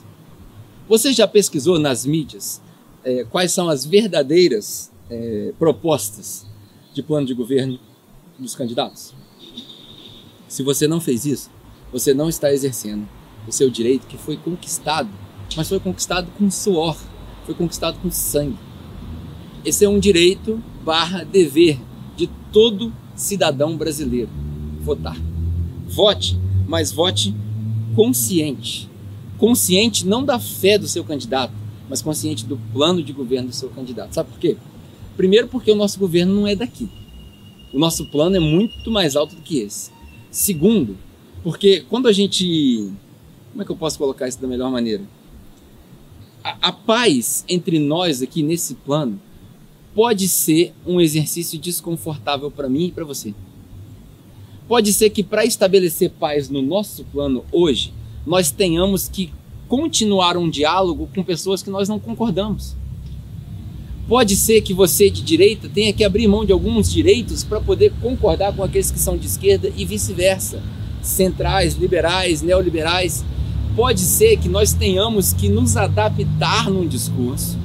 Você 0.87 1.11
já 1.11 1.27
pesquisou 1.27 1.77
nas 1.77 2.05
mídias 2.05 2.61
é, 3.03 3.25
quais 3.25 3.51
são 3.51 3.67
as 3.67 3.85
verdadeiras 3.85 4.89
é, 5.09 5.51
propostas 5.59 6.47
de 6.99 7.03
plano 7.03 7.25
de 7.25 7.33
governo 7.33 7.79
dos 8.37 8.55
candidatos. 8.55 9.13
Se 10.47 10.61
você 10.61 10.87
não 10.87 10.99
fez 10.99 11.25
isso, 11.25 11.49
você 11.91 12.13
não 12.13 12.27
está 12.27 12.51
exercendo 12.51 13.07
o 13.47 13.51
seu 13.51 13.69
direito 13.69 14.05
que 14.05 14.17
foi 14.17 14.35
conquistado, 14.35 15.09
mas 15.55 15.69
foi 15.69 15.79
conquistado 15.79 16.29
com 16.37 16.51
suor, 16.51 16.97
foi 17.45 17.55
conquistado 17.55 17.97
com 17.99 18.11
sangue. 18.11 18.57
Esse 19.63 19.85
é 19.85 19.89
um 19.89 19.99
direito 19.99 20.61
barra 20.83 21.23
dever 21.23 21.79
de 22.17 22.27
todo 22.51 22.93
cidadão 23.15 23.77
brasileiro, 23.77 24.29
votar. 24.81 25.17
Vote, 25.87 26.37
mas 26.67 26.91
vote 26.91 27.33
consciente. 27.95 28.89
Consciente 29.37 30.05
não 30.05 30.23
da 30.23 30.37
fé 30.37 30.77
do 30.77 30.87
seu 30.87 31.03
candidato, 31.03 31.53
mas 31.89 32.01
consciente 32.01 32.45
do 32.45 32.57
plano 32.73 33.01
de 33.01 33.13
governo 33.13 33.49
do 33.49 33.55
seu 33.55 33.69
candidato. 33.69 34.13
Sabe 34.13 34.29
por 34.29 34.39
quê? 34.39 34.57
Primeiro, 35.19 35.49
porque 35.49 35.69
o 35.69 35.75
nosso 35.75 35.99
governo 35.99 36.33
não 36.33 36.47
é 36.47 36.55
daqui. 36.55 36.87
O 37.73 37.77
nosso 37.77 38.05
plano 38.05 38.37
é 38.37 38.39
muito 38.39 38.89
mais 38.89 39.17
alto 39.17 39.35
do 39.35 39.41
que 39.41 39.59
esse. 39.59 39.91
Segundo, 40.31 40.97
porque 41.43 41.81
quando 41.89 42.07
a 42.07 42.13
gente. 42.13 42.89
Como 43.51 43.61
é 43.61 43.65
que 43.65 43.69
eu 43.69 43.75
posso 43.75 43.97
colocar 43.97 44.29
isso 44.29 44.41
da 44.41 44.47
melhor 44.47 44.71
maneira? 44.71 45.03
A, 46.41 46.69
a 46.69 46.71
paz 46.71 47.43
entre 47.49 47.79
nós 47.79 48.21
aqui 48.21 48.41
nesse 48.41 48.75
plano 48.75 49.19
pode 49.93 50.25
ser 50.29 50.73
um 50.87 51.01
exercício 51.01 51.59
desconfortável 51.59 52.49
para 52.49 52.69
mim 52.69 52.85
e 52.85 52.91
para 52.91 53.03
você. 53.03 53.33
Pode 54.69 54.93
ser 54.93 55.09
que 55.09 55.21
para 55.21 55.43
estabelecer 55.43 56.11
paz 56.11 56.49
no 56.49 56.61
nosso 56.61 57.03
plano 57.03 57.43
hoje, 57.51 57.93
nós 58.25 58.51
tenhamos 58.51 59.09
que 59.09 59.33
continuar 59.67 60.37
um 60.37 60.49
diálogo 60.49 61.09
com 61.13 61.21
pessoas 61.25 61.61
que 61.61 61.69
nós 61.69 61.89
não 61.89 61.99
concordamos. 61.99 62.77
Pode 64.09 64.35
ser 64.35 64.61
que 64.61 64.73
você 64.73 65.07
de 65.07 65.21
direita 65.21 65.69
tenha 65.69 65.93
que 65.93 66.03
abrir 66.03 66.27
mão 66.27 66.43
de 66.43 66.51
alguns 66.51 66.91
direitos 66.91 67.43
para 67.43 67.61
poder 67.61 67.93
concordar 68.01 68.51
com 68.55 68.63
aqueles 68.63 68.89
que 68.89 68.97
são 68.97 69.15
de 69.15 69.27
esquerda 69.27 69.71
e 69.77 69.85
vice-versa. 69.85 70.63
Centrais, 70.99 71.75
liberais, 71.75 72.41
neoliberais. 72.41 73.23
Pode 73.75 73.99
ser 73.99 74.37
que 74.37 74.49
nós 74.49 74.73
tenhamos 74.73 75.31
que 75.31 75.47
nos 75.47 75.77
adaptar 75.77 76.71
num 76.71 76.87
discurso 76.87 77.55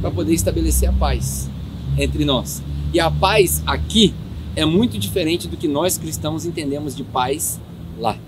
para 0.00 0.10
poder 0.10 0.34
estabelecer 0.34 0.88
a 0.88 0.92
paz 0.92 1.48
entre 1.96 2.24
nós. 2.24 2.60
E 2.92 2.98
a 2.98 3.08
paz 3.08 3.62
aqui 3.64 4.12
é 4.56 4.64
muito 4.64 4.98
diferente 4.98 5.46
do 5.46 5.56
que 5.56 5.68
nós 5.68 5.96
cristãos 5.96 6.44
entendemos 6.44 6.96
de 6.96 7.04
paz 7.04 7.60
lá. 8.00 8.18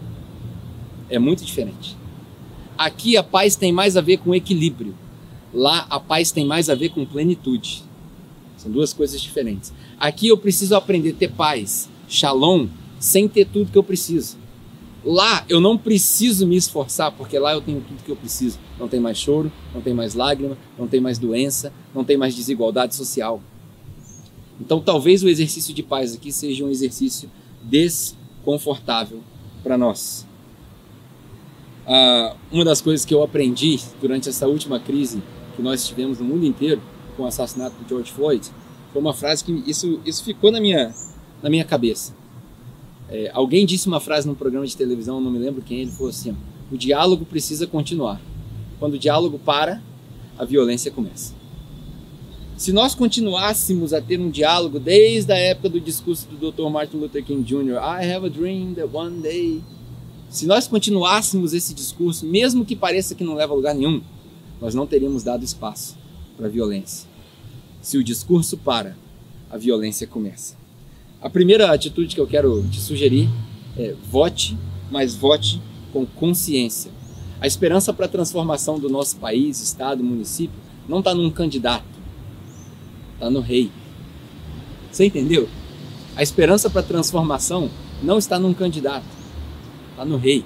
É 1.10 1.18
muito 1.18 1.44
diferente. 1.44 1.96
Aqui 2.78 3.16
a 3.16 3.24
paz 3.24 3.56
tem 3.56 3.72
mais 3.72 3.96
a 3.96 4.00
ver 4.00 4.18
com 4.18 4.32
equilíbrio. 4.32 4.94
Lá 5.56 5.86
a 5.88 5.98
paz 5.98 6.30
tem 6.30 6.44
mais 6.44 6.68
a 6.68 6.74
ver 6.74 6.90
com 6.90 7.06
plenitude. 7.06 7.82
São 8.58 8.70
duas 8.70 8.92
coisas 8.92 9.18
diferentes. 9.18 9.72
Aqui 9.98 10.28
eu 10.28 10.36
preciso 10.36 10.76
aprender 10.76 11.12
a 11.12 11.14
ter 11.14 11.32
paz, 11.32 11.88
shalom, 12.06 12.68
sem 13.00 13.26
ter 13.26 13.46
tudo 13.46 13.72
que 13.72 13.78
eu 13.78 13.82
preciso. 13.82 14.36
Lá 15.02 15.46
eu 15.48 15.58
não 15.58 15.78
preciso 15.78 16.46
me 16.46 16.56
esforçar, 16.56 17.10
porque 17.10 17.38
lá 17.38 17.54
eu 17.54 17.62
tenho 17.62 17.80
tudo 17.80 18.04
que 18.04 18.10
eu 18.10 18.16
preciso. 18.16 18.58
Não 18.78 18.86
tem 18.86 19.00
mais 19.00 19.16
choro, 19.16 19.50
não 19.72 19.80
tem 19.80 19.94
mais 19.94 20.12
lágrima, 20.12 20.58
não 20.78 20.86
tem 20.86 21.00
mais 21.00 21.18
doença, 21.18 21.72
não 21.94 22.04
tem 22.04 22.18
mais 22.18 22.34
desigualdade 22.34 22.94
social. 22.94 23.40
Então 24.60 24.78
talvez 24.78 25.22
o 25.22 25.28
exercício 25.28 25.72
de 25.72 25.82
paz 25.82 26.14
aqui 26.14 26.30
seja 26.30 26.66
um 26.66 26.68
exercício 26.68 27.30
desconfortável 27.62 29.20
para 29.62 29.78
nós. 29.78 30.26
Ah, 31.86 32.36
uma 32.52 32.64
das 32.64 32.82
coisas 32.82 33.06
que 33.06 33.14
eu 33.14 33.22
aprendi 33.22 33.80
durante 34.02 34.28
essa 34.28 34.46
última 34.46 34.78
crise 34.78 35.22
que 35.56 35.62
nós 35.62 35.86
tivemos 35.86 36.18
no 36.18 36.24
mundo 36.24 36.44
inteiro 36.44 36.80
com 37.16 37.22
o 37.22 37.26
assassinato 37.26 37.74
do 37.82 37.88
George 37.88 38.12
Floyd 38.12 38.48
foi 38.92 39.02
uma 39.02 39.12
frase 39.12 39.44
que 39.44 39.52
isso, 39.66 40.00
isso 40.06 40.22
ficou 40.22 40.52
na 40.52 40.60
minha, 40.60 40.94
na 41.42 41.50
minha 41.50 41.64
cabeça. 41.64 42.14
É, 43.08 43.30
alguém 43.32 43.66
disse 43.66 43.86
uma 43.86 44.00
frase 44.00 44.26
num 44.26 44.34
programa 44.34 44.66
de 44.66 44.76
televisão, 44.76 45.20
não 45.20 45.30
me 45.30 45.38
lembro 45.38 45.62
quem, 45.62 45.80
ele 45.82 45.90
falou 45.90 46.08
assim: 46.08 46.36
o 46.70 46.76
diálogo 46.76 47.24
precisa 47.24 47.66
continuar. 47.66 48.20
Quando 48.78 48.94
o 48.94 48.98
diálogo 48.98 49.38
para, 49.38 49.82
a 50.38 50.44
violência 50.44 50.90
começa. 50.90 51.34
Se 52.56 52.72
nós 52.72 52.94
continuássemos 52.94 53.92
a 53.92 54.00
ter 54.00 54.18
um 54.18 54.30
diálogo 54.30 54.80
desde 54.80 55.30
a 55.30 55.36
época 55.36 55.68
do 55.68 55.80
discurso 55.80 56.26
do 56.28 56.50
Dr. 56.50 56.70
Martin 56.70 56.96
Luther 56.96 57.22
King 57.22 57.42
Jr., 57.42 57.74
I 57.74 58.10
have 58.10 58.24
a 58.24 58.30
dream 58.30 58.72
that 58.74 58.88
one 58.90 59.20
day. 59.20 59.62
Se 60.30 60.46
nós 60.46 60.66
continuássemos 60.66 61.52
esse 61.52 61.74
discurso, 61.74 62.26
mesmo 62.26 62.64
que 62.64 62.74
pareça 62.74 63.14
que 63.14 63.22
não 63.22 63.34
leva 63.34 63.52
a 63.52 63.56
lugar 63.56 63.74
nenhum, 63.74 64.00
nós 64.60 64.74
não 64.74 64.86
teríamos 64.86 65.22
dado 65.22 65.44
espaço 65.44 65.96
para 66.36 66.46
a 66.46 66.50
violência. 66.50 67.08
Se 67.80 67.98
o 67.98 68.04
discurso 68.04 68.56
para, 68.56 68.96
a 69.50 69.56
violência 69.56 70.06
começa. 70.06 70.56
A 71.20 71.30
primeira 71.30 71.72
atitude 71.72 72.14
que 72.14 72.20
eu 72.20 72.26
quero 72.26 72.66
te 72.68 72.80
sugerir 72.80 73.28
é 73.76 73.94
vote, 74.10 74.56
mas 74.90 75.14
vote 75.14 75.60
com 75.92 76.04
consciência. 76.04 76.90
A 77.40 77.46
esperança 77.46 77.92
para 77.92 78.06
a 78.06 78.08
transformação 78.08 78.78
do 78.78 78.88
nosso 78.88 79.16
país, 79.16 79.60
estado, 79.60 80.02
município 80.02 80.58
não 80.88 80.98
está 80.98 81.14
num 81.14 81.30
candidato 81.30 81.96
está 83.16 83.30
no 83.30 83.40
rei. 83.40 83.70
Você 84.90 85.06
entendeu? 85.06 85.48
A 86.14 86.22
esperança 86.22 86.70
para 86.70 86.80
a 86.80 86.84
transformação 86.84 87.70
não 88.02 88.18
está 88.18 88.38
num 88.38 88.54
candidato, 88.54 89.04
está 89.90 90.04
no 90.04 90.16
rei. 90.16 90.44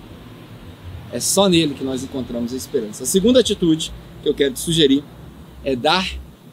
É 1.13 1.21
só 1.21 1.49
nele 1.49 1.75
que 1.75 1.85
nós 1.85 2.03
encontramos 2.03 2.53
a 2.53 2.57
esperança. 2.57 3.03
A 3.03 3.07
segunda 3.07 3.41
atitude 3.41 3.93
que 4.23 4.29
eu 4.29 4.35
quero 4.35 4.55
te 4.55 4.61
sugerir 4.61 5.05
é 5.65 5.75
dar 5.75 6.07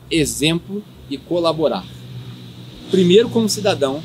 exemplo 0.09 0.83
e 1.09 1.17
colaborar. 1.17 1.85
Primeiro 2.89 3.29
como 3.29 3.49
cidadão, 3.49 4.01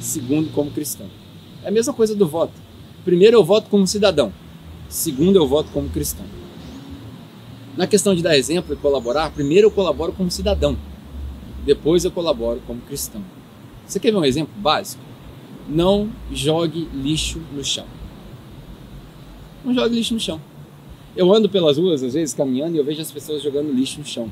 segundo 0.00 0.50
como 0.52 0.70
cristão. 0.70 1.06
É 1.62 1.68
a 1.68 1.72
mesma 1.72 1.92
coisa 1.92 2.14
do 2.14 2.26
voto. 2.26 2.54
Primeiro 3.04 3.36
eu 3.36 3.44
voto 3.44 3.68
como 3.70 3.86
cidadão, 3.86 4.32
segundo 4.88 5.36
eu 5.36 5.46
voto 5.46 5.70
como 5.72 5.88
cristão. 5.88 6.26
Na 7.76 7.86
questão 7.86 8.14
de 8.14 8.22
dar 8.22 8.36
exemplo 8.36 8.74
e 8.74 8.76
colaborar, 8.76 9.30
primeiro 9.30 9.66
eu 9.66 9.70
colaboro 9.70 10.12
como 10.12 10.30
cidadão 10.30 10.76
depois 11.64 12.04
eu 12.04 12.10
colaboro 12.10 12.60
como 12.66 12.80
cristão. 12.82 13.22
Você 13.86 13.98
quer 13.98 14.10
ver 14.10 14.18
um 14.18 14.24
exemplo 14.24 14.54
básico? 14.56 15.02
Não 15.68 16.10
jogue 16.30 16.88
lixo 16.92 17.40
no 17.52 17.64
chão. 17.64 17.86
Não 19.64 19.72
jogue 19.72 19.96
lixo 19.96 20.14
no 20.14 20.20
chão. 20.20 20.40
Eu 21.16 21.32
ando 21.32 21.48
pelas 21.48 21.78
ruas, 21.78 22.02
às 22.02 22.14
vezes, 22.14 22.34
caminhando, 22.34 22.74
e 22.74 22.78
eu 22.78 22.84
vejo 22.84 23.00
as 23.00 23.12
pessoas 23.12 23.42
jogando 23.42 23.72
lixo 23.72 24.00
no 24.00 24.06
chão. 24.06 24.30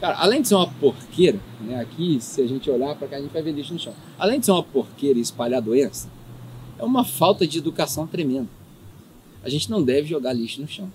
Cara, 0.00 0.16
além 0.18 0.42
de 0.42 0.48
ser 0.48 0.54
uma 0.54 0.68
porqueira, 0.68 1.40
né, 1.60 1.80
aqui, 1.80 2.18
se 2.20 2.40
a 2.40 2.46
gente 2.46 2.70
olhar 2.70 2.94
para 2.94 3.08
cá, 3.08 3.16
a 3.16 3.20
gente 3.20 3.32
vai 3.32 3.42
ver 3.42 3.52
lixo 3.52 3.72
no 3.72 3.78
chão. 3.78 3.94
Além 4.18 4.38
de 4.38 4.46
ser 4.46 4.52
uma 4.52 4.62
porqueira 4.62 5.18
e 5.18 5.22
espalhar 5.22 5.60
doença, 5.60 6.08
é 6.78 6.84
uma 6.84 7.04
falta 7.04 7.46
de 7.46 7.58
educação 7.58 8.06
tremenda. 8.06 8.48
A 9.42 9.48
gente 9.48 9.70
não 9.70 9.82
deve 9.82 10.06
jogar 10.08 10.32
lixo 10.32 10.60
no 10.60 10.68
chão. 10.68 10.90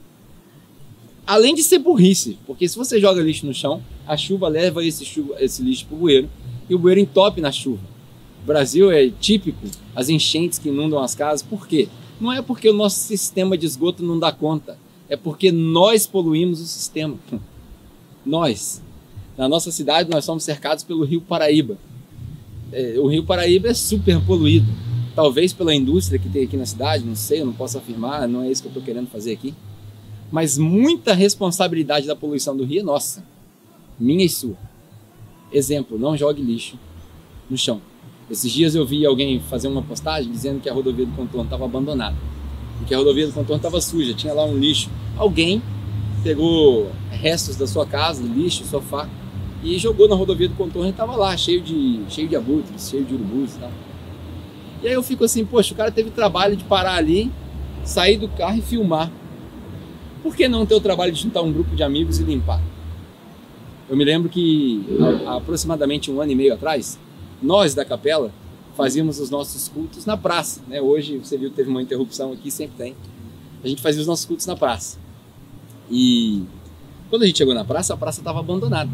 Além 1.25 1.55
de 1.55 1.63
ser 1.63 1.79
burrice, 1.79 2.37
porque 2.45 2.67
se 2.67 2.77
você 2.77 2.99
joga 2.99 3.21
lixo 3.21 3.45
no 3.45 3.53
chão, 3.53 3.81
a 4.07 4.15
chuva 4.15 4.47
leva 4.47 4.85
esse, 4.85 5.03
chuva, 5.05 5.35
esse 5.39 5.61
lixo 5.63 5.85
para 5.85 5.95
o 5.95 5.99
bueiro 5.99 6.29
e 6.69 6.75
o 6.75 6.79
bueiro 6.79 6.99
entope 6.99 7.41
na 7.41 7.51
chuva. 7.51 7.81
O 8.43 8.45
Brasil 8.45 8.91
é 8.91 9.09
típico 9.09 9.67
as 9.95 10.09
enchentes 10.09 10.57
que 10.57 10.69
inundam 10.69 10.99
as 10.99 11.13
casas. 11.13 11.41
Por 11.41 11.67
quê? 11.67 11.87
Não 12.21 12.31
é 12.31 12.41
porque 12.41 12.69
o 12.69 12.73
nosso 12.73 12.99
sistema 12.99 13.57
de 13.57 13.65
esgoto 13.65 14.03
não 14.03 14.17
dá 14.17 14.31
conta, 14.31 14.77
é 15.09 15.17
porque 15.17 15.51
nós 15.51 16.07
poluímos 16.07 16.61
o 16.61 16.65
sistema. 16.65 17.17
Nós. 18.25 18.81
Na 19.37 19.49
nossa 19.49 19.71
cidade, 19.71 20.09
nós 20.09 20.23
somos 20.23 20.43
cercados 20.43 20.83
pelo 20.83 21.03
Rio 21.03 21.21
Paraíba. 21.21 21.77
É, 22.71 22.95
o 22.99 23.07
Rio 23.07 23.25
Paraíba 23.25 23.69
é 23.69 23.73
super 23.73 24.23
poluído. 24.23 24.67
Talvez 25.15 25.51
pela 25.51 25.73
indústria 25.73 26.19
que 26.19 26.29
tem 26.29 26.43
aqui 26.43 26.55
na 26.55 26.65
cidade, 26.65 27.03
não 27.03 27.15
sei, 27.15 27.41
eu 27.41 27.45
não 27.45 27.53
posso 27.53 27.77
afirmar, 27.77 28.27
não 28.27 28.43
é 28.43 28.51
isso 28.51 28.61
que 28.61 28.67
eu 28.67 28.71
estou 28.71 28.83
querendo 28.83 29.07
fazer 29.07 29.33
aqui 29.33 29.53
mas 30.31 30.57
muita 30.57 31.13
responsabilidade 31.13 32.07
da 32.07 32.15
poluição 32.15 32.55
do 32.55 32.63
rio 32.63 32.79
é 32.79 32.83
nossa, 32.83 33.23
minha 33.99 34.23
e 34.23 34.29
sua. 34.29 34.55
Exemplo, 35.51 35.99
não 35.99 36.15
jogue 36.15 36.41
lixo 36.41 36.79
no 37.49 37.57
chão. 37.57 37.81
Esses 38.31 38.49
dias 38.49 38.75
eu 38.75 38.85
vi 38.85 39.05
alguém 39.05 39.41
fazer 39.41 39.67
uma 39.67 39.81
postagem 39.81 40.31
dizendo 40.31 40.61
que 40.61 40.69
a 40.69 40.73
rodovia 40.73 41.05
do 41.05 41.11
contorno 41.11 41.43
estava 41.43 41.65
abandonada, 41.65 42.15
que 42.87 42.93
a 42.93 42.97
rodovia 42.97 43.27
do 43.27 43.33
contorno 43.33 43.57
estava 43.57 43.81
suja, 43.81 44.13
tinha 44.13 44.33
lá 44.33 44.45
um 44.45 44.57
lixo. 44.57 44.89
Alguém 45.17 45.61
pegou 46.23 46.89
restos 47.09 47.57
da 47.57 47.67
sua 47.67 47.85
casa, 47.85 48.23
lixo, 48.23 48.63
sofá, 48.63 49.09
e 49.61 49.77
jogou 49.77 50.07
na 50.07 50.15
rodovia 50.15 50.47
do 50.47 50.55
contorno 50.55 50.87
e 50.87 50.91
estava 50.91 51.13
lá, 51.17 51.35
cheio 51.35 51.59
de, 51.61 51.99
cheio 52.07 52.29
de 52.29 52.37
abutres, 52.37 52.89
cheio 52.89 53.03
de 53.03 53.13
urubus 53.13 53.57
e 53.57 53.59
tal. 53.59 53.71
E 54.81 54.87
aí 54.87 54.93
eu 54.93 55.03
fico 55.03 55.25
assim, 55.25 55.45
poxa, 55.45 55.73
o 55.73 55.77
cara 55.77 55.91
teve 55.91 56.09
trabalho 56.09 56.55
de 56.55 56.63
parar 56.63 56.95
ali, 56.95 57.29
sair 57.83 58.17
do 58.17 58.29
carro 58.29 58.57
e 58.57 58.61
filmar 58.61 59.11
por 60.23 60.35
que 60.35 60.47
não 60.47 60.65
ter 60.65 60.75
o 60.75 60.79
trabalho 60.79 61.11
de 61.11 61.21
juntar 61.21 61.41
um 61.41 61.51
grupo 61.51 61.75
de 61.75 61.83
amigos 61.83 62.19
e 62.19 62.23
limpar? 62.23 62.61
Eu 63.89 63.97
me 63.97 64.05
lembro 64.05 64.29
que 64.29 64.85
há, 65.27 65.35
aproximadamente 65.35 66.09
um 66.09 66.21
ano 66.21 66.31
e 66.31 66.35
meio 66.35 66.53
atrás, 66.53 66.97
nós 67.41 67.73
da 67.73 67.83
capela 67.83 68.31
fazíamos 68.75 69.19
os 69.19 69.29
nossos 69.29 69.67
cultos 69.67 70.05
na 70.05 70.15
praça. 70.15 70.61
Né? 70.67 70.81
Hoje 70.81 71.17
você 71.17 71.37
viu 71.37 71.49
teve 71.49 71.69
uma 71.69 71.81
interrupção 71.81 72.31
aqui, 72.31 72.49
sempre 72.49 72.77
tem. 72.77 72.95
A 73.63 73.67
gente 73.67 73.81
fazia 73.81 74.01
os 74.01 74.07
nossos 74.07 74.25
cultos 74.25 74.45
na 74.45 74.55
praça. 74.55 74.97
E 75.89 76.43
quando 77.09 77.23
a 77.23 77.25
gente 77.25 77.37
chegou 77.37 77.53
na 77.53 77.65
praça, 77.65 77.93
a 77.93 77.97
praça 77.97 78.21
estava 78.21 78.39
abandonada. 78.39 78.91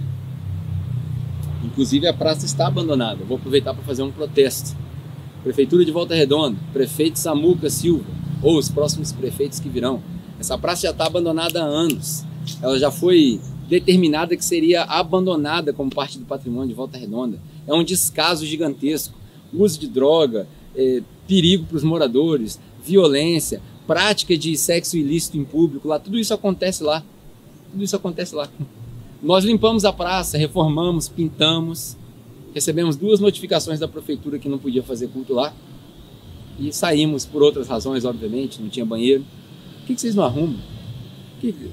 Inclusive 1.63 2.07
a 2.07 2.13
praça 2.13 2.45
está 2.45 2.67
abandonada. 2.67 3.23
vou 3.23 3.37
aproveitar 3.37 3.73
para 3.73 3.83
fazer 3.83 4.03
um 4.03 4.11
protesto. 4.11 4.75
Prefeitura 5.43 5.85
de 5.85 5.91
Volta 5.91 6.15
Redonda, 6.15 6.57
prefeito 6.73 7.19
Samuca 7.19 7.69
Silva, 7.69 8.05
ou 8.41 8.57
os 8.57 8.69
próximos 8.69 9.11
prefeitos 9.11 9.59
que 9.59 9.69
virão, 9.69 10.01
essa 10.39 10.57
praça 10.57 10.83
já 10.83 10.91
está 10.91 11.05
abandonada 11.05 11.61
há 11.61 11.65
anos. 11.65 12.25
Ela 12.61 12.77
já 12.79 12.91
foi 12.91 13.39
determinada 13.69 14.35
que 14.35 14.43
seria 14.43 14.83
abandonada 14.83 15.73
como 15.73 15.89
parte 15.89 16.17
do 16.17 16.25
patrimônio 16.25 16.69
de 16.69 16.73
Volta 16.73 16.97
Redonda. 16.97 17.39
É 17.67 17.73
um 17.73 17.83
descaso 17.83 18.45
gigantesco. 18.45 19.13
Uso 19.53 19.79
de 19.79 19.87
droga, 19.87 20.47
é, 20.75 21.01
perigo 21.27 21.65
para 21.65 21.77
os 21.77 21.83
moradores, 21.83 22.59
violência, 22.83 23.61
prática 23.85 24.37
de 24.37 24.57
sexo 24.57 24.97
ilícito 24.97 25.37
em 25.37 25.43
público 25.43 25.87
lá, 25.87 25.99
tudo 25.99 26.17
isso 26.17 26.33
acontece 26.33 26.83
lá. 26.83 27.03
Tudo 27.71 27.83
isso 27.83 27.95
acontece 27.95 28.33
lá. 28.33 28.49
Nós 29.21 29.43
limpamos 29.43 29.83
a 29.83 29.91
praça, 29.91 30.37
reformamos, 30.37 31.09
pintamos, 31.09 31.97
recebemos 32.53 32.95
duas 32.95 33.19
notificações 33.19 33.79
da 33.79 33.87
prefeitura 33.87 34.39
que 34.39 34.47
não 34.47 34.57
podia 34.57 34.83
fazer 34.83 35.07
culto 35.07 35.33
lá 35.33 35.53
e 36.59 36.73
saímos 36.73 37.25
por 37.25 37.43
outras 37.43 37.67
razões, 37.67 38.05
obviamente, 38.05 38.61
não 38.61 38.69
tinha 38.69 38.85
banheiro. 38.85 39.25
Por 39.79 39.87
que 39.87 39.99
vocês 39.99 40.15
não 40.15 40.23
arrumam? 40.23 40.59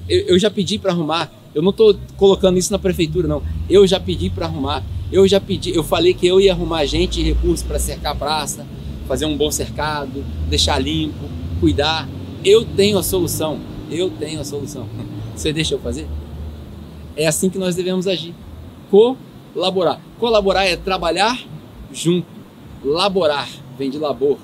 Eu 0.07 0.37
já 0.37 0.49
pedi 0.51 0.77
para 0.77 0.91
arrumar. 0.91 1.31
Eu 1.55 1.61
não 1.61 1.69
estou 1.69 1.97
colocando 2.17 2.57
isso 2.57 2.69
na 2.73 2.77
prefeitura, 2.77 3.29
não. 3.29 3.41
Eu 3.69 3.87
já 3.87 3.97
pedi 3.97 4.29
para 4.29 4.45
arrumar. 4.45 4.83
Eu 5.09 5.25
já 5.25 5.39
pedi, 5.39 5.73
eu 5.73 5.83
falei 5.83 6.13
que 6.13 6.27
eu 6.27 6.41
ia 6.41 6.51
arrumar 6.51 6.85
gente 6.85 7.21
e 7.21 7.23
recursos 7.23 7.65
para 7.65 7.79
cercar 7.79 8.11
a 8.11 8.15
praça, 8.15 8.67
fazer 9.07 9.25
um 9.25 9.37
bom 9.37 9.49
cercado, 9.49 10.25
deixar 10.49 10.77
limpo, 10.79 11.29
cuidar. 11.61 12.09
Eu 12.43 12.65
tenho 12.65 12.97
a 12.97 13.03
solução. 13.03 13.57
Eu 13.89 14.09
tenho 14.09 14.41
a 14.41 14.43
solução. 14.43 14.85
Você 15.33 15.53
deixa 15.53 15.75
eu 15.75 15.79
fazer? 15.79 16.07
É 17.15 17.25
assim 17.25 17.49
que 17.49 17.57
nós 17.57 17.73
devemos 17.73 18.05
agir. 18.05 18.35
Colaborar. 18.91 20.01
Colaborar 20.19 20.65
é 20.65 20.75
trabalhar 20.75 21.39
junto. 21.93 22.27
Laborar 22.83 23.47
vem 23.77 23.89
de 23.89 23.97
labor. 23.97 24.37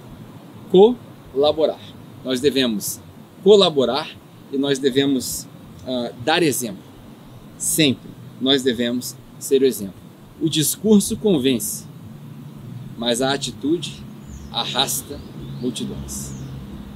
Colaborar. 0.72 1.80
Nós 2.24 2.40
devemos 2.40 3.02
colaborar 3.44 4.10
e 4.52 4.58
nós 4.58 4.80
devemos 4.80 5.48
uh, 5.86 6.14
dar 6.24 6.42
exemplo. 6.44 6.91
Sempre 7.62 8.10
nós 8.42 8.64
devemos 8.64 9.16
ser 9.38 9.62
o 9.62 9.66
exemplo. 9.66 9.94
O 10.42 10.50
discurso 10.50 11.16
convence, 11.16 11.86
mas 12.98 13.22
a 13.22 13.32
atitude 13.32 14.04
arrasta 14.52 15.20
multidões. 15.62 16.32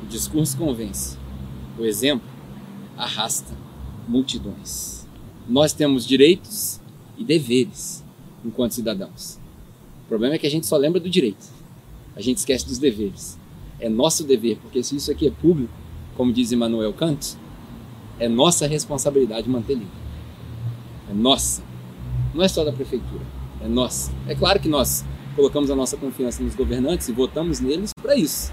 O 0.02 0.08
discurso 0.08 0.58
convence, 0.58 1.20
o 1.78 1.86
exemplo 1.86 2.28
arrasta 2.98 3.54
multidões. 4.08 5.06
Nós 5.48 5.72
temos 5.72 6.04
direitos 6.04 6.82
e 7.16 7.24
deveres 7.24 8.04
enquanto 8.44 8.74
cidadãos. 8.74 9.40
O 10.04 10.08
problema 10.08 10.34
é 10.34 10.40
que 10.40 10.48
a 10.48 10.52
gente 10.52 10.66
só 10.66 10.78
lembra 10.78 11.00
do 11.00 11.12
direito, 11.12 11.46
a 12.16 12.22
gente 12.22 12.40
esquece 12.40 12.66
dos 12.66 12.80
deveres. 12.80 13.38
É 13.80 13.88
nosso 13.88 14.24
dever, 14.24 14.58
porque 14.58 14.82
se 14.82 14.96
isso 14.96 15.12
aqui 15.12 15.28
é 15.28 15.32
público, 15.32 15.76
como 16.18 16.34
diz 16.34 16.52
Immanuel 16.52 16.92
Kant, 16.92 17.38
é 18.18 18.28
nossa 18.28 18.66
responsabilidade 18.66 19.48
manter 19.48 19.76
limpo. 19.76 20.05
É 21.10 21.14
nossa. 21.14 21.64
Não 22.34 22.44
é 22.44 22.48
só 22.48 22.64
da 22.64 22.72
prefeitura, 22.72 23.24
é 23.62 23.68
nossa. 23.68 24.12
É 24.28 24.36
claro 24.36 24.60
que 24.60 24.68
nós 24.68 25.06
colocamos 25.36 25.70
a 25.70 25.76
nossa 25.76 25.98
confiança 25.98 26.44
nos 26.44 26.56
governantes 26.56 27.08
e 27.08 27.12
votamos 27.12 27.60
neles 27.60 27.92
para 28.02 28.16
isso. 28.16 28.52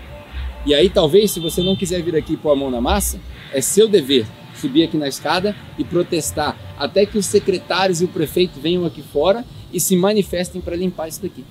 E 0.64 0.74
aí, 0.74 0.88
talvez, 0.88 1.32
se 1.32 1.40
você 1.40 1.62
não 1.62 1.74
quiser 1.74 2.02
vir 2.02 2.14
aqui 2.14 2.36
pôr 2.36 2.52
a 2.52 2.56
mão 2.56 2.70
na 2.70 2.80
massa, 2.80 3.20
é 3.52 3.60
seu 3.60 3.88
dever 3.88 4.26
subir 4.54 4.84
aqui 4.84 4.96
na 4.96 5.08
escada 5.08 5.56
e 5.76 5.84
protestar 5.84 6.56
até 6.78 7.04
que 7.04 7.18
os 7.18 7.26
secretários 7.26 8.00
e 8.00 8.04
o 8.04 8.08
prefeito 8.08 8.60
venham 8.60 8.84
aqui 8.84 9.02
fora 9.02 9.44
e 9.72 9.80
se 9.80 9.96
manifestem 9.96 10.60
para 10.60 10.76
limpar 10.76 11.08
isso 11.08 11.22
daqui. 11.22 11.44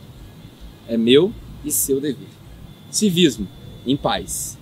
É 0.88 0.95
meu 0.95 1.34
e 1.66 1.72
seu 1.72 1.99
dever. 1.99 2.30
Civismo, 2.89 3.47
em 3.86 3.97
paz. 3.97 4.58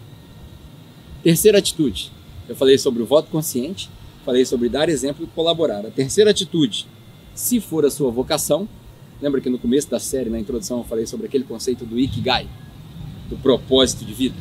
Terceira 1.21 1.59
atitude. 1.59 2.11
Eu 2.47 2.55
falei 2.55 2.77
sobre 2.77 3.03
o 3.03 3.05
voto 3.05 3.29
consciente, 3.29 3.89
falei 4.25 4.45
sobre 4.45 4.69
dar 4.69 4.89
exemplo 4.89 5.25
e 5.25 5.27
colaborar. 5.27 5.85
A 5.85 5.91
terceira 5.91 6.31
atitude, 6.31 6.87
se 7.33 7.59
for 7.59 7.85
a 7.85 7.91
sua 7.91 8.11
vocação, 8.11 8.67
lembra 9.21 9.41
que 9.41 9.49
no 9.49 9.59
começo 9.59 9.89
da 9.89 9.99
série, 9.99 10.29
na 10.29 10.39
introdução, 10.39 10.79
eu 10.79 10.83
falei 10.83 11.05
sobre 11.05 11.27
aquele 11.27 11.43
conceito 11.43 11.85
do 11.85 11.99
Ikigai, 11.99 12.47
do 13.29 13.37
propósito 13.37 14.05
de 14.05 14.13
vida. 14.13 14.35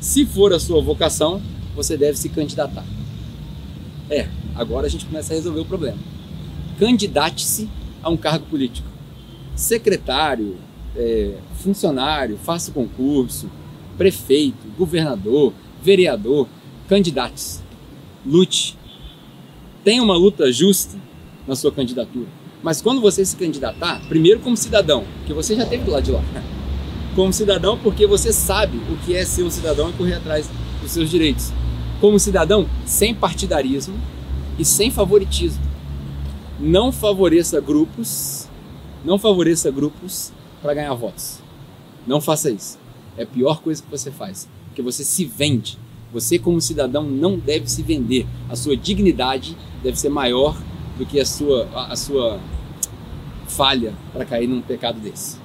Se 0.00 0.26
for 0.26 0.52
a 0.52 0.58
sua 0.58 0.82
vocação, 0.82 1.40
você 1.74 1.96
deve 1.96 2.18
se 2.18 2.28
candidatar. 2.28 2.84
É, 4.08 4.28
agora 4.54 4.86
a 4.86 4.90
gente 4.90 5.06
começa 5.06 5.32
a 5.32 5.36
resolver 5.36 5.60
o 5.60 5.64
problema. 5.64 5.98
Candidate-se 6.78 7.68
a 8.02 8.08
um 8.08 8.16
cargo 8.16 8.46
político. 8.46 8.88
Secretário, 9.54 10.56
é, 10.94 11.34
funcionário, 11.54 12.36
faça 12.36 12.70
concurso, 12.70 13.50
prefeito, 13.96 14.68
governador, 14.76 15.52
vereador, 15.82 16.48
candidate-se. 16.88 17.60
Lute. 18.24 18.76
Tenha 19.86 20.02
uma 20.02 20.16
luta 20.16 20.50
justa 20.50 20.98
na 21.46 21.54
sua 21.54 21.70
candidatura. 21.70 22.26
Mas 22.60 22.82
quando 22.82 23.00
você 23.00 23.24
se 23.24 23.36
candidatar, 23.36 24.00
primeiro 24.08 24.40
como 24.40 24.56
cidadão, 24.56 25.04
que 25.24 25.32
você 25.32 25.54
já 25.54 25.64
teve 25.64 25.84
do 25.84 25.92
lado 25.92 26.02
de 26.02 26.10
lá. 26.10 26.24
Como 27.14 27.32
cidadão, 27.32 27.78
porque 27.78 28.04
você 28.04 28.32
sabe 28.32 28.78
o 28.92 28.96
que 29.06 29.14
é 29.14 29.24
ser 29.24 29.44
um 29.44 29.50
cidadão 29.50 29.88
e 29.88 29.92
correr 29.92 30.14
atrás 30.14 30.50
dos 30.82 30.90
seus 30.90 31.08
direitos 31.08 31.52
como 32.00 32.18
cidadão, 32.18 32.68
sem 32.84 33.14
partidarismo 33.14 33.96
e 34.58 34.64
sem 34.64 34.90
favoritismo. 34.90 35.62
Não 36.58 36.90
favoreça 36.90 37.60
grupos, 37.60 38.48
não 39.04 39.18
favoreça 39.18 39.70
grupos 39.70 40.32
para 40.60 40.74
ganhar 40.74 40.94
votos. 40.94 41.38
Não 42.06 42.20
faça 42.20 42.50
isso. 42.50 42.76
É 43.16 43.22
a 43.22 43.26
pior 43.26 43.62
coisa 43.62 43.82
que 43.82 43.90
você 43.90 44.10
faz, 44.10 44.48
porque 44.66 44.82
você 44.82 45.04
se 45.04 45.24
vende. 45.24 45.78
Você 46.12 46.38
como 46.38 46.60
cidadão 46.60 47.02
não 47.04 47.38
deve 47.38 47.66
se 47.70 47.82
vender. 47.82 48.26
A 48.48 48.56
sua 48.56 48.76
dignidade 48.76 49.56
deve 49.86 49.98
ser 49.98 50.08
maior 50.08 50.56
do 50.98 51.06
que 51.06 51.20
a 51.20 51.24
sua 51.24 51.68
a 51.72 51.94
sua 51.94 52.40
falha 53.46 53.94
para 54.12 54.24
cair 54.24 54.48
num 54.48 54.60
pecado 54.60 55.00
desse. 55.00 55.38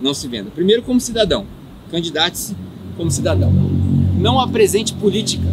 Não 0.00 0.12
se 0.12 0.28
venda. 0.28 0.50
Primeiro 0.50 0.82
como 0.82 1.00
cidadão, 1.00 1.46
candidate-se 1.90 2.54
como 2.96 3.10
cidadão. 3.10 3.50
Não 4.18 4.38
apresente 4.38 4.92
política 4.94 5.48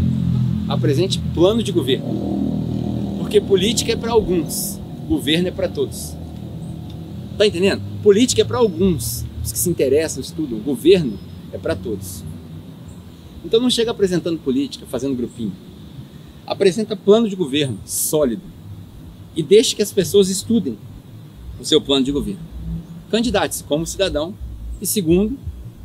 apresente 0.68 1.20
plano 1.34 1.62
de 1.64 1.72
governo. 1.72 3.18
Porque 3.20 3.40
política 3.40 3.94
é 3.94 3.96
para 3.96 4.12
alguns, 4.12 4.80
governo 5.08 5.48
é 5.48 5.52
para 5.52 5.68
todos. 5.68 6.16
Tá 7.38 7.46
entendendo? 7.46 7.82
Política 8.02 8.42
é 8.42 8.46
para 8.46 8.58
alguns, 8.58 9.26
os 9.44 9.52
que 9.52 9.58
se 9.58 9.70
interessam, 9.70 10.22
estudam. 10.22 10.60
Governo 10.60 11.18
é 11.52 11.58
para 11.58 11.76
todos. 11.76 12.24
Então 13.44 13.60
não 13.60 13.70
chega 13.70 13.92
apresentando 13.92 14.40
política, 14.40 14.86
fazendo 14.90 15.16
grupinho. 15.16 15.54
Apresenta 16.46 16.96
plano 16.96 17.28
de 17.28 17.36
governo 17.36 17.80
sólido 17.86 18.44
e 19.36 19.42
deixe 19.42 19.76
que 19.76 19.82
as 19.82 19.92
pessoas 19.92 20.30
estudem 20.30 20.78
o 21.60 21.66
seu 21.66 21.82
plano 21.82 22.06
de 22.06 22.12
governo. 22.12 22.42
Candidate-se 23.10 23.64
como 23.64 23.86
cidadão 23.86 24.34
e 24.82 24.86
segundo, 24.86 25.38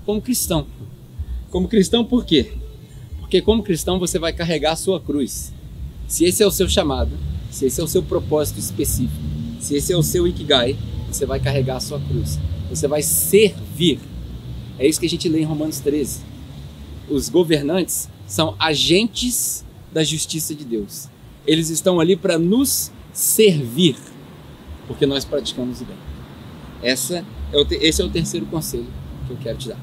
como 0.04 0.20
cristão. 0.20 0.66
Como 1.50 1.68
cristão 1.68 2.04
por 2.04 2.24
quê? 2.24 2.52
Porque 3.18 3.40
como 3.40 3.62
cristão 3.62 3.98
você 3.98 4.18
vai 4.18 4.32
carregar 4.32 4.72
a 4.72 4.76
sua 4.76 5.00
cruz. 5.00 5.52
Se 6.06 6.24
esse 6.24 6.42
é 6.42 6.46
o 6.46 6.50
seu 6.50 6.68
chamado, 6.68 7.10
se 7.50 7.66
esse 7.66 7.80
é 7.80 7.84
o 7.84 7.88
seu 7.88 8.02
propósito 8.02 8.58
específico, 8.58 9.22
se 9.60 9.76
esse 9.76 9.92
é 9.92 9.96
o 9.96 10.02
seu 10.02 10.26
ikigai, 10.26 10.76
você 11.08 11.26
vai 11.26 11.40
carregar 11.40 11.76
a 11.76 11.80
sua 11.80 12.00
cruz. 12.00 12.38
Você 12.68 12.86
vai 12.86 13.02
servir. 13.02 13.98
É 14.78 14.86
isso 14.86 15.00
que 15.00 15.06
a 15.06 15.08
gente 15.10 15.28
lê 15.28 15.40
em 15.40 15.44
Romanos 15.44 15.80
13. 15.80 16.20
Os 17.08 17.28
governantes 17.28 18.08
são 18.26 18.54
agentes 18.58 19.64
da 19.92 20.04
justiça 20.04 20.54
de 20.54 20.64
Deus. 20.64 21.08
Eles 21.46 21.70
estão 21.70 21.98
ali 22.00 22.16
para 22.16 22.38
nos 22.38 22.92
servir, 23.12 23.96
porque 24.86 25.06
nós 25.06 25.24
praticamos 25.24 25.80
o 25.80 25.84
bem. 25.84 25.96
Essa 26.82 27.24
é 27.52 27.56
o 27.56 27.66
esse 27.70 28.00
é 28.00 28.04
o 28.04 28.10
terceiro 28.10 28.46
conselho 28.46 28.86
que 29.26 29.32
eu 29.32 29.36
quero 29.36 29.58
te 29.58 29.68
dar. 29.68 29.80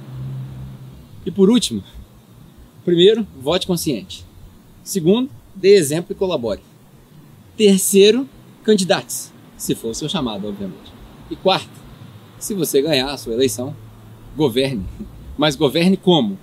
E 1.25 1.31
por 1.31 1.49
último, 1.49 1.83
Primeiro, 2.87 3.27
vote 3.41 3.67
consciente. 3.67 4.23
Segundo, 4.81 5.29
dê 5.53 5.75
exemplo 5.75 6.13
e 6.13 6.15
colabore. 6.15 6.61
Terceiro, 7.57 8.25
candidate-se, 8.63 9.29
se 9.57 9.75
for 9.75 9.89
o 9.89 9.93
seu 9.93 10.07
chamado, 10.07 10.47
obviamente. 10.47 10.93
E 11.29 11.35
quarto, 11.35 11.69
se 12.39 12.53
você 12.53 12.81
ganhar 12.81 13.11
a 13.11 13.17
sua 13.17 13.33
eleição, 13.33 13.75
governe. 14.37 14.85
Mas 15.37 15.57
governe 15.57 15.97
como? 15.97 16.39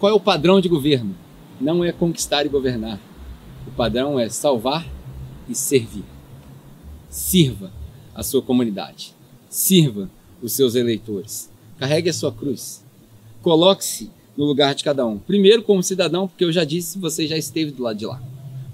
Qual 0.00 0.10
é 0.10 0.14
o 0.14 0.18
padrão 0.18 0.62
de 0.62 0.68
governo? 0.70 1.14
Não 1.62 1.84
é 1.84 1.92
conquistar 1.92 2.44
e 2.44 2.48
governar. 2.48 2.98
O 3.68 3.70
padrão 3.70 4.18
é 4.18 4.28
salvar 4.28 4.84
e 5.48 5.54
servir. 5.54 6.02
Sirva 7.08 7.70
a 8.12 8.24
sua 8.24 8.42
comunidade. 8.42 9.14
Sirva 9.48 10.10
os 10.42 10.54
seus 10.54 10.74
eleitores. 10.74 11.48
Carregue 11.78 12.10
a 12.10 12.12
sua 12.12 12.32
cruz. 12.32 12.84
Coloque-se 13.42 14.10
no 14.36 14.44
lugar 14.44 14.74
de 14.74 14.82
cada 14.82 15.06
um. 15.06 15.18
Primeiro, 15.18 15.62
como 15.62 15.84
cidadão, 15.84 16.26
porque 16.26 16.42
eu 16.42 16.50
já 16.50 16.64
disse, 16.64 16.98
você 16.98 17.28
já 17.28 17.36
esteve 17.36 17.70
do 17.70 17.84
lado 17.84 17.96
de 17.96 18.06
lá. 18.06 18.20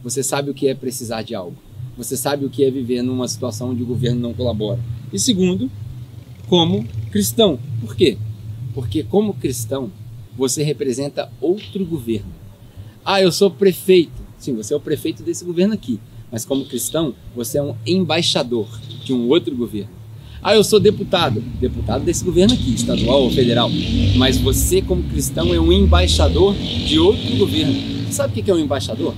Você 0.03 0.23
sabe 0.23 0.51
o 0.51 0.55
que 0.55 0.67
é 0.67 0.75
precisar 0.75 1.21
de 1.21 1.35
algo. 1.35 1.59
Você 1.95 2.17
sabe 2.17 2.47
o 2.47 2.51
que 2.51 2.65
é 2.65 2.71
viver 2.71 3.03
numa 3.03 3.29
situação 3.29 3.69
onde 3.69 3.83
o 3.83 3.87
governo 3.87 4.23
não 4.23 4.33
colabora. 4.33 4.81
E 5.13 5.19
segundo, 5.19 5.71
como 6.49 6.89
cristão. 7.11 7.59
Por 7.83 7.95
quê? 7.95 8.17
Porque 8.73 9.03
como 9.03 9.35
cristão, 9.35 9.93
você 10.35 10.63
representa 10.63 11.31
outro 11.39 11.85
governo. 11.85 12.38
Ah, 13.05 13.23
eu 13.23 13.33
sou 13.33 13.51
prefeito. 13.51 14.23
Sim, 14.39 14.55
você 14.55 14.75
é 14.75 14.77
o 14.77 14.81
prefeito 14.81 15.23
desse 15.23 15.45
governo 15.45 15.75
aqui. 15.75 15.99
Mas 16.31 16.45
como 16.45 16.65
cristão, 16.65 17.15
você 17.35 17.59
é 17.59 17.63
um 17.63 17.75
embaixador 17.87 18.69
de 19.05 19.13
um 19.13 19.29
outro 19.29 19.55
governo. 19.57 19.91
Ah, 20.43 20.55
eu 20.55 20.63
sou 20.63 20.79
deputado. 20.79 21.41
Deputado 21.61 22.05
desse 22.05 22.25
governo 22.25 22.55
aqui, 22.55 22.75
estadual 22.75 23.23
ou 23.23 23.31
federal. 23.31 23.71
Mas 24.17 24.39
você, 24.39 24.81
como 24.81 25.03
cristão, 25.05 25.53
é 25.53 25.61
um 25.61 25.73
embaixador 25.73 26.55
de 26.55 26.99
outro 26.99 27.37
governo. 27.37 27.75
Sabe 28.11 28.41
o 28.41 28.45
que 28.45 28.51
é 28.51 28.55
um 28.55 28.59
embaixador? 28.59 29.15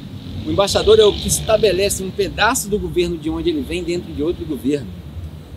O 0.47 0.51
embaixador 0.51 0.99
é 0.99 1.05
o 1.05 1.13
que 1.13 1.29
estabelece 1.29 2.03
um 2.03 2.11
pedaço 2.11 2.69
do 2.69 2.79
governo 2.79 3.19
de 3.19 3.29
onde 3.29 3.51
ele 3.51 3.61
vem 3.61 3.85
dentro 3.85 4.13
de 4.13 4.23
outro 4.23 4.47
governo. 4.47 4.87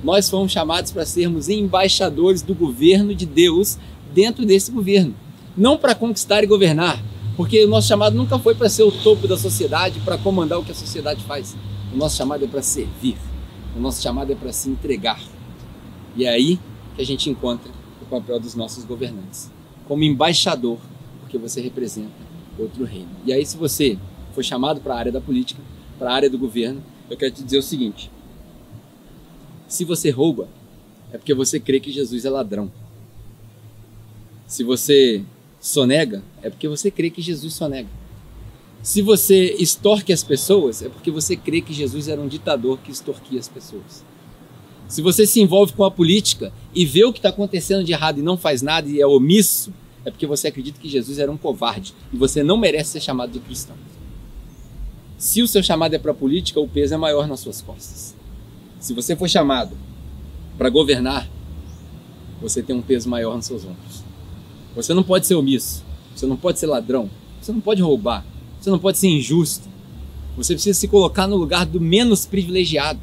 Nós 0.04 0.30
fomos 0.30 0.52
chamados 0.52 0.92
para 0.92 1.06
sermos 1.06 1.48
embaixadores 1.48 2.42
do 2.42 2.54
governo 2.54 3.16
de 3.16 3.26
Deus 3.26 3.78
dentro 4.14 4.46
desse 4.46 4.70
governo. 4.70 5.16
Não 5.56 5.78
para 5.78 5.96
conquistar 5.96 6.44
e 6.44 6.48
governar, 6.48 7.02
porque 7.36 7.64
o 7.66 7.68
nosso 7.68 7.88
chamado 7.88 8.16
nunca 8.16 8.38
foi 8.38 8.54
para 8.54 8.70
ser 8.70 8.84
o 8.84 8.92
topo 8.92 9.28
da 9.28 9.38
sociedade, 9.38 10.00
para 10.02 10.18
comandar 10.18 10.60
o 10.60 10.64
que 10.64 10.72
a 10.72 10.76
sociedade 10.76 11.24
faz. 11.24 11.56
O 11.94 11.98
nosso 11.98 12.16
chamado 12.16 12.44
é 12.44 12.48
para 12.48 12.62
servir. 12.62 13.18
O 13.76 13.80
nosso 13.80 14.02
chamado 14.02 14.32
é 14.32 14.36
para 14.36 14.54
se 14.54 14.70
entregar. 14.70 15.20
E 16.16 16.26
é 16.26 16.30
aí 16.30 16.60
que 16.96 17.02
a 17.02 17.06
gente 17.06 17.30
encontra 17.30 17.72
o 18.02 18.06
papel 18.06 18.40
dos 18.40 18.54
nossos 18.54 18.86
governantes, 18.86 19.50
como 19.88 20.04
embaixador, 20.04 20.78
porque 21.22 21.38
você 21.38 21.60
representa 21.60 22.12
outro 22.58 22.84
reino. 22.84 23.10
E 23.26 23.34
aí, 23.34 23.44
se 23.46 23.58
você 23.58 23.98
foi 24.34 24.44
chamado 24.44 24.80
para 24.80 24.94
a 24.94 24.98
área 24.98 25.12
da 25.12 25.20
política, 25.20 25.62
para 25.98 26.12
a 26.12 26.14
área 26.14 26.30
do 26.30 26.38
governo, 26.38 26.84
eu 27.10 27.18
quero 27.18 27.32
te 27.32 27.44
dizer 27.44 27.58
o 27.58 27.64
seguinte: 27.64 28.12
se 29.68 29.84
você 29.84 30.12
rouba, 30.12 30.48
é 31.12 31.18
porque 31.18 31.34
você 31.34 31.60
crê 31.60 31.80
que 31.80 31.92
Jesus 31.92 32.26
é 32.26 32.30
ladrão. 32.30 32.72
Se 34.46 34.64
você 34.64 35.24
sonega, 35.64 36.22
é 36.42 36.50
porque 36.50 36.68
você 36.68 36.92
crê 36.92 37.10
que 37.10 37.22
Jesus 37.22 37.54
sonega. 37.54 37.88
Se 38.82 39.02
você 39.02 39.56
extorque 39.58 40.12
as 40.12 40.22
pessoas, 40.22 40.82
é 40.82 40.90
porque 40.90 41.10
você 41.10 41.38
crê 41.38 41.62
que 41.62 41.74
Jesus 41.74 42.10
era 42.10 42.20
um 42.20 42.28
ditador 42.28 42.78
que 42.80 42.92
extorquia 42.92 43.40
as 43.40 43.48
pessoas. 43.48 44.04
Se 44.90 45.02
você 45.02 45.26
se 45.26 45.40
envolve 45.40 45.72
com 45.72 45.86
a 45.86 45.90
política 45.90 46.52
e 46.76 46.86
vê 46.86 47.06
o 47.06 47.14
que 47.14 47.20
está 47.20 47.30
acontecendo 47.30 47.82
de 47.82 47.94
errado 47.94 48.20
e 48.20 48.22
não 48.22 48.36
faz 48.36 48.62
nada 48.62 48.90
e 48.90 49.00
é 49.00 49.08
omisso, 49.08 49.74
é 50.04 50.12
porque 50.12 50.28
você 50.28 50.50
acredita 50.50 50.78
que 50.78 50.90
Jesus 50.90 51.18
era 51.18 51.32
um 51.32 51.38
covarde 51.38 51.94
e 52.12 52.18
você 52.18 52.44
não 52.44 52.58
merece 52.58 52.92
ser 52.92 53.00
chamado 53.00 53.32
de 53.32 53.40
cristão. 53.40 53.78
Se 55.18 55.42
o 55.42 55.48
seu 55.48 55.64
chamado 55.64 55.94
é 55.94 55.98
para 55.98 56.14
política, 56.14 56.60
o 56.60 56.68
peso 56.68 56.94
é 56.94 56.98
maior 56.98 57.26
nas 57.26 57.40
suas 57.40 57.62
costas. 57.62 58.14
Se 58.82 58.94
você 58.94 59.16
for 59.16 59.30
chamado 59.30 59.78
para 60.58 60.70
governar, 60.70 61.30
você 62.42 62.62
tem 62.62 62.76
um 62.76 62.82
peso 62.82 63.08
maior 63.08 63.38
nos 63.38 63.46
seus 63.46 63.64
ombros. 63.64 64.03
Você 64.76 64.94
não 64.94 65.04
pode 65.04 65.28
ser 65.28 65.36
omisso, 65.36 65.84
você 66.16 66.26
não 66.26 66.36
pode 66.36 66.60
ser 66.60 66.66
ladrão, 66.66 67.10
você 67.42 67.52
não 67.52 67.62
pode 67.62 67.82
roubar, 67.82 68.26
você 68.60 68.70
não 68.70 68.80
pode 68.80 68.98
ser 68.98 69.08
injusto. 69.08 69.68
Você 70.36 70.54
precisa 70.54 70.80
se 70.80 70.88
colocar 70.88 71.28
no 71.28 71.36
lugar 71.36 71.66
do 71.66 71.80
menos 71.80 72.26
privilegiado. 72.26 73.00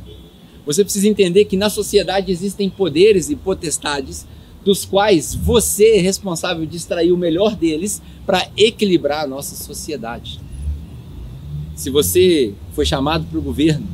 Você 0.67 0.83
precisa 0.83 1.09
entender 1.09 1.45
que 1.45 1.57
na 1.57 1.71
sociedade 1.71 2.33
existem 2.33 2.69
poderes 2.69 3.31
e 3.31 3.37
potestades 3.37 4.27
dos 4.65 4.85
quais 4.85 5.35
você 5.35 5.97
é 5.97 6.01
responsável 6.01 6.67
de 6.67 6.77
extrair 6.77 7.13
o 7.13 7.17
melhor 7.17 7.55
deles 7.55 8.03
para 8.27 8.49
equilibrar 8.57 9.25
a 9.25 9.27
nossa 9.27 9.55
sociedade. 9.55 10.41
Se 11.75 11.89
você 11.89 12.53
foi 12.73 12.85
chamado 12.85 13.25
para 13.27 13.39
o 13.39 13.43
governo, 13.43 13.87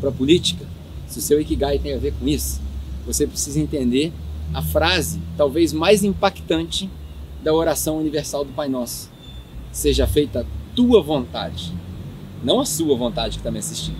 para 0.00 0.10
a 0.10 0.12
política, 0.12 0.66
se 1.08 1.18
o 1.18 1.22
seu 1.22 1.40
Ikigai 1.40 1.78
tem 1.78 1.94
a 1.94 1.98
ver 1.98 2.14
com 2.18 2.28
isso, 2.28 2.60
você 3.06 3.26
precisa 3.26 3.58
entender 3.58 4.12
a 4.54 4.62
frase 4.62 5.18
talvez 5.36 5.72
mais 5.72 6.04
impactante 6.04 6.88
da 7.42 7.52
oração 7.52 7.98
universal 7.98 8.44
do 8.44 8.52
Pai 8.52 8.68
Nosso. 8.68 9.10
Seja 9.70 10.06
feita 10.06 10.40
a 10.40 10.74
tua 10.74 11.02
vontade, 11.02 11.72
não 12.42 12.60
a 12.60 12.66
sua 12.66 12.96
vontade 12.96 13.32
que 13.32 13.40
está 13.40 13.50
me 13.50 13.58
assistindo. 13.58 13.98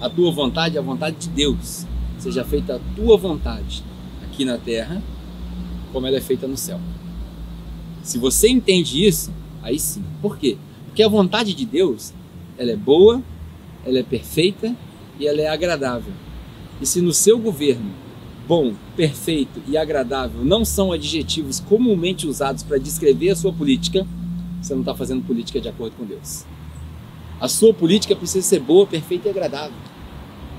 A 0.00 0.08
tua 0.08 0.30
vontade 0.30 0.76
é 0.76 0.80
a 0.80 0.82
vontade 0.82 1.16
de 1.16 1.28
Deus. 1.28 1.86
Seja 2.18 2.44
feita 2.44 2.76
a 2.76 2.80
tua 2.94 3.16
vontade 3.16 3.82
aqui 4.22 4.44
na 4.44 4.58
terra 4.58 5.02
como 5.92 6.06
ela 6.06 6.16
é 6.16 6.20
feita 6.20 6.46
no 6.46 6.56
céu. 6.56 6.80
Se 8.02 8.18
você 8.18 8.48
entende 8.48 9.04
isso, 9.04 9.32
aí 9.62 9.78
sim. 9.78 10.02
Por 10.20 10.36
quê? 10.36 10.58
Porque 10.86 11.02
a 11.02 11.08
vontade 11.08 11.54
de 11.54 11.64
Deus, 11.64 12.12
ela 12.58 12.72
é 12.72 12.76
boa, 12.76 13.22
ela 13.86 13.98
é 13.98 14.02
perfeita 14.02 14.74
e 15.18 15.26
ela 15.26 15.40
é 15.40 15.48
agradável. 15.48 16.12
E 16.80 16.86
se 16.86 17.00
no 17.00 17.12
seu 17.12 17.38
governo 17.38 17.92
bom, 18.46 18.74
perfeito 18.96 19.62
e 19.66 19.76
agradável 19.76 20.44
não 20.44 20.64
são 20.64 20.92
adjetivos 20.92 21.60
comumente 21.60 22.26
usados 22.26 22.62
para 22.62 22.78
descrever 22.78 23.30
a 23.30 23.36
sua 23.36 23.52
política, 23.52 24.06
você 24.60 24.74
não 24.74 24.80
está 24.80 24.94
fazendo 24.94 25.22
política 25.22 25.60
de 25.60 25.68
acordo 25.68 25.96
com 25.96 26.04
Deus. 26.04 26.44
A 27.40 27.48
sua 27.48 27.74
política 27.74 28.14
precisa 28.16 28.46
ser 28.46 28.60
boa, 28.60 28.86
perfeita 28.86 29.28
e 29.28 29.30
agradável. 29.30 29.76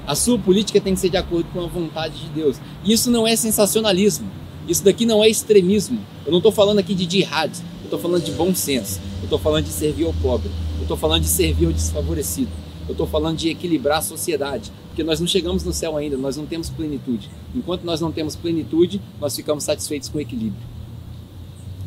A 0.06 0.14
sua 0.14 0.38
política 0.38 0.80
tem 0.80 0.94
que 0.94 1.00
ser 1.00 1.10
de 1.10 1.18
acordo 1.18 1.50
com 1.52 1.64
a 1.64 1.68
vontade 1.68 2.20
de 2.20 2.30
Deus. 2.30 2.58
Isso 2.84 3.10
não 3.10 3.26
é 3.26 3.36
sensacionalismo. 3.36 4.30
Isso 4.68 4.84
daqui 4.84 5.06
não 5.06 5.24
é 5.24 5.30
extremismo. 5.30 6.00
Eu 6.26 6.32
não 6.32 6.38
estou 6.38 6.52
falando 6.52 6.80
aqui 6.80 6.94
de 6.94 7.10
jihad. 7.10 7.52
Eu 7.80 7.86
estou 7.86 7.98
falando 7.98 8.24
de 8.24 8.32
bom 8.32 8.54
senso. 8.54 9.00
Eu 9.20 9.24
estou 9.24 9.40
falando 9.40 9.66
de 9.66 9.72
servir 9.72 10.06
ao 10.06 10.14
pobre. 10.14 10.52
Eu 10.78 10.84
estou 10.84 10.98
falando 10.98 11.24
de 11.24 11.28
servir 11.28 11.66
ao 11.66 11.74
desfavorecido. 11.74 12.52
Eu 12.88 12.92
estou 12.92 13.08
falando 13.08 13.38
de 13.38 13.50
equilibrar 13.50 14.00
a 14.00 14.02
sociedade. 14.02 14.72
Porque 14.88 15.04
nós 15.04 15.20
não 15.20 15.28
chegamos 15.28 15.64
no 15.64 15.74
céu 15.74 15.98
ainda, 15.98 16.16
nós 16.16 16.38
não 16.38 16.46
temos 16.46 16.70
plenitude. 16.70 17.30
Enquanto 17.54 17.84
nós 17.84 18.00
não 18.00 18.12
temos 18.12 18.36
plenitude, 18.36 19.02
nós 19.20 19.36
ficamos 19.36 19.64
satisfeitos 19.64 20.08
com 20.08 20.18
o 20.18 20.22
equilíbrio. 20.22 20.64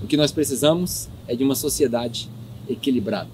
O 0.03 0.07
que 0.07 0.17
nós 0.17 0.31
precisamos 0.31 1.09
é 1.27 1.35
de 1.35 1.43
uma 1.43 1.55
sociedade 1.55 2.29
equilibrada. 2.69 3.31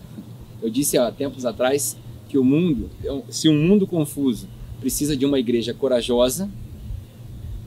Eu 0.62 0.70
disse 0.70 0.96
há 0.96 1.10
tempos 1.10 1.44
atrás 1.44 1.96
que 2.28 2.38
o 2.38 2.44
mundo, 2.44 2.88
se 3.28 3.48
um 3.48 3.66
mundo 3.66 3.86
confuso 3.86 4.48
precisa 4.80 5.16
de 5.16 5.26
uma 5.26 5.38
igreja 5.38 5.74
corajosa, 5.74 6.48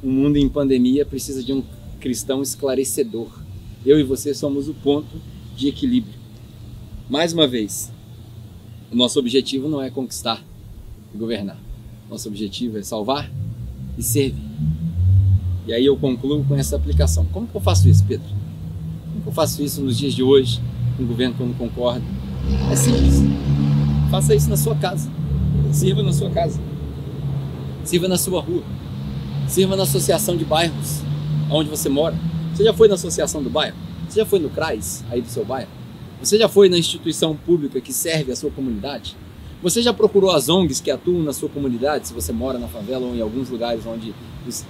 um 0.04 0.12
mundo 0.12 0.38
em 0.38 0.48
pandemia 0.48 1.06
precisa 1.06 1.44
de 1.44 1.52
um 1.52 1.64
cristão 2.00 2.42
esclarecedor. 2.42 3.28
Eu 3.86 4.00
e 4.00 4.04
você 4.04 4.34
somos 4.34 4.70
o 4.70 4.74
ponto 4.74 5.22
de 5.56 5.68
equilíbrio. 5.68 6.16
Mais 7.10 7.34
uma 7.34 7.48
vez, 7.48 7.92
o 8.92 8.96
nosso 8.96 9.20
objetivo 9.20 9.68
não 9.68 9.82
é 9.82 9.90
conquistar 9.90 10.44
e 11.14 11.18
governar. 11.18 11.58
Nosso 12.10 12.28
objetivo 12.28 12.78
é 12.78 12.84
salvar 12.84 13.30
e 13.98 14.04
servir. 14.04 14.44
E 15.68 15.74
aí 15.74 15.86
eu 15.86 15.98
concluo 15.98 16.44
com 16.46 16.56
essa 16.56 16.76
aplicação. 16.76 17.26
Como 17.26 17.48
que 17.48 17.56
eu 17.56 17.62
faço 17.62 17.90
isso, 17.90 18.04
Pedro? 18.06 18.28
Como 19.12 19.22
que 19.24 19.28
eu 19.30 19.34
faço 19.34 19.62
isso 19.62 19.82
nos 19.82 19.98
dias 19.98 20.14
de 20.14 20.24
hoje, 20.24 20.62
o 20.98 21.06
governo 21.06 21.36
que 21.36 21.42
eu 21.42 21.48
não 21.48 21.54
concordo? 21.54 22.06
É 22.72 22.76
simples. 22.76 23.22
Faça 24.10 24.34
isso 24.34 24.50
na 24.50 24.56
sua 24.56 24.76
casa. 24.76 25.10
Sirva 25.74 26.02
na 26.02 26.14
sua 26.14 26.30
casa. 26.30 26.60
Sirva 27.84 28.08
na 28.08 28.18
sua 28.18 28.42
rua. 28.42 28.64
Sirva 29.48 29.76
na 29.76 29.84
associação 29.84 30.38
de 30.38 30.46
bairros 30.46 31.02
onde 31.50 31.70
você 31.70 31.90
mora. 31.90 32.16
Você 32.54 32.64
já 32.64 32.74
foi 32.74 32.88
na 32.88 32.96
associação 32.96 33.44
do 33.44 33.50
bairro? 33.50 33.76
Você 34.08 34.20
já 34.20 34.26
foi 34.26 34.40
no 34.40 34.50
CRAS 34.50 35.04
aí 35.10 35.22
do 35.22 35.28
seu 35.28 35.46
bairro? 35.46 35.70
Você 36.20 36.38
já 36.38 36.48
foi 36.48 36.70
na 36.70 36.78
instituição 36.78 37.36
pública 37.36 37.80
que 37.80 37.94
serve 37.94 38.32
a 38.32 38.36
sua 38.36 38.52
comunidade? 38.52 39.16
Você 39.62 39.82
já 39.82 39.94
procurou 39.94 40.32
as 40.32 40.50
ONGs 40.50 40.82
que 40.82 40.92
atuam 40.92 41.24
na 41.24 41.34
sua 41.34 41.50
comunidade, 41.50 42.08
se 42.08 42.14
você 42.14 42.32
mora 42.32 42.60
na 42.60 42.68
favela 42.68 43.06
ou 43.06 43.16
em 43.16 43.22
alguns 43.22 43.50
lugares 43.50 43.86
onde 43.86 44.14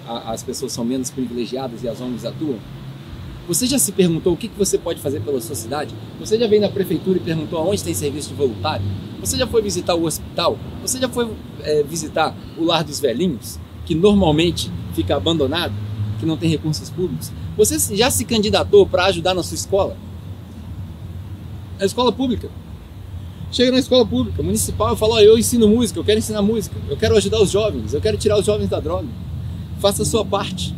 as 0.08 0.44
pessoas 0.44 0.72
são 0.72 0.86
menos 0.86 1.10
privilegiadas 1.10 1.84
e 1.84 1.88
as 1.88 2.00
ONGs 2.00 2.26
atuam? 2.26 2.58
Você 3.48 3.66
já 3.66 3.80
se 3.80 3.92
perguntou 3.92 4.34
o 4.34 4.38
que 4.38 4.50
você 4.58 4.78
pode 4.78 5.00
fazer 5.00 5.22
pela 5.22 5.40
sua 5.40 5.56
cidade? 5.56 5.94
Você 6.20 6.38
já 6.38 6.48
veio 6.48 6.62
na 6.62 6.70
prefeitura 6.70 7.18
e 7.18 7.22
perguntou 7.22 7.60
aonde 7.60 7.84
tem 7.84 7.94
serviço 7.94 8.30
de 8.30 8.36
voluntário? 8.36 8.86
Você 9.22 9.38
já 9.38 9.48
foi 9.48 9.62
visitar 9.62 9.96
o 9.96 10.06
hospital? 10.06 10.58
Você 10.82 11.00
já 11.00 11.08
foi 11.08 11.30
é, 11.62 11.84
visitar 11.84 12.36
o 12.58 12.64
lar 12.64 12.84
dos 12.84 13.00
velhinhos? 13.00 13.58
que 13.88 13.96
normalmente 13.96 14.70
fica 14.94 15.16
abandonado, 15.16 15.74
que 16.20 16.26
não 16.26 16.36
tem 16.36 16.50
recursos 16.50 16.90
públicos? 16.90 17.32
Você 17.56 17.96
já 17.96 18.12
se 18.12 18.26
candidatou 18.26 18.86
para 18.86 19.06
ajudar 19.06 19.34
na 19.34 19.42
sua 19.42 19.56
escola? 19.56 19.98
Na 21.80 21.86
escola 21.86 22.12
pública. 22.12 22.50
Chega 23.52 23.72
na 23.72 23.80
escola 23.80 24.06
pública, 24.06 24.44
municipal, 24.44 24.94
e 24.94 24.98
fala: 24.98 25.16
oh, 25.16 25.20
eu 25.20 25.38
ensino 25.38 25.68
música, 25.68 26.00
eu 26.00 26.04
quero 26.04 26.20
ensinar 26.20 26.42
música, 26.42 26.76
eu 26.90 26.98
quero 26.98 27.16
ajudar 27.16 27.42
os 27.42 27.50
jovens, 27.50 27.94
eu 27.94 28.02
quero 28.02 28.18
tirar 28.18 28.38
os 28.38 28.46
jovens 28.46 28.70
da 28.70 28.80
droga. 28.80 29.08
Faça 29.80 30.04
a 30.04 30.06
sua 30.06 30.26
parte. 30.26 30.76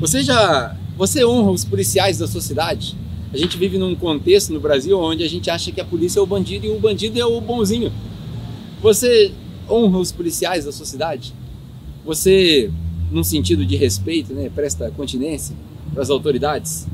Você 0.00 0.22
já. 0.22 0.76
Você 0.96 1.24
honra 1.24 1.50
os 1.50 1.64
policiais 1.64 2.18
da 2.18 2.26
sua 2.26 2.40
cidade? 2.40 2.96
A 3.32 3.36
gente 3.36 3.58
vive 3.58 3.76
num 3.76 3.94
contexto 3.94 4.52
no 4.52 4.60
Brasil 4.60 4.98
onde 4.98 5.22
a 5.22 5.28
gente 5.28 5.50
acha 5.50 5.70
que 5.70 5.80
a 5.80 5.84
polícia 5.84 6.18
é 6.18 6.22
o 6.22 6.26
bandido 6.26 6.66
e 6.66 6.70
o 6.70 6.78
bandido 6.78 7.20
é 7.20 7.24
o 7.24 7.40
bonzinho. 7.40 7.92
Você 8.82 9.32
honra 9.68 9.98
os 9.98 10.12
policiais 10.12 10.64
da 10.64 10.72
sua 10.72 10.86
cidade? 10.86 11.34
Você, 12.04 12.70
num 13.10 13.24
sentido 13.24 13.66
de 13.66 13.76
respeito, 13.76 14.32
né, 14.32 14.50
presta 14.54 14.90
continência 14.90 15.54
para 15.92 16.02
as 16.02 16.08
autoridades. 16.08 16.86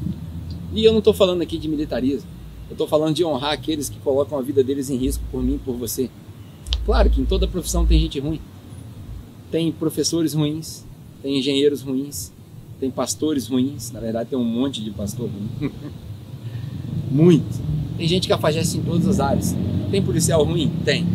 E 0.74 0.84
eu 0.84 0.90
não 0.90 0.98
estou 0.98 1.12
falando 1.12 1.42
aqui 1.42 1.58
de 1.58 1.68
militarismo. 1.68 2.28
Eu 2.72 2.74
estou 2.74 2.88
falando 2.88 3.14
de 3.14 3.22
honrar 3.22 3.52
aqueles 3.52 3.90
que 3.90 3.98
colocam 3.98 4.38
a 4.38 4.40
vida 4.40 4.64
deles 4.64 4.88
em 4.88 4.96
risco 4.96 5.22
por 5.30 5.42
mim 5.42 5.60
por 5.62 5.76
você. 5.76 6.08
Claro 6.86 7.10
que 7.10 7.20
em 7.20 7.24
toda 7.26 7.46
profissão 7.46 7.84
tem 7.84 8.00
gente 8.00 8.18
ruim. 8.18 8.40
Tem 9.50 9.70
professores 9.70 10.32
ruins, 10.32 10.82
tem 11.22 11.38
engenheiros 11.38 11.82
ruins, 11.82 12.32
tem 12.80 12.90
pastores 12.90 13.46
ruins. 13.46 13.90
Na 13.90 14.00
verdade, 14.00 14.30
tem 14.30 14.38
um 14.38 14.44
monte 14.44 14.82
de 14.82 14.90
pastor 14.90 15.28
ruim. 15.28 15.70
Muito. 17.12 17.60
Tem 17.98 18.08
gente 18.08 18.26
que 18.26 18.32
afagece 18.32 18.78
em 18.78 18.82
todas 18.82 19.06
as 19.06 19.20
áreas. 19.20 19.54
Tem 19.90 20.00
policial 20.00 20.42
ruim? 20.42 20.72
Tem. 20.82 21.06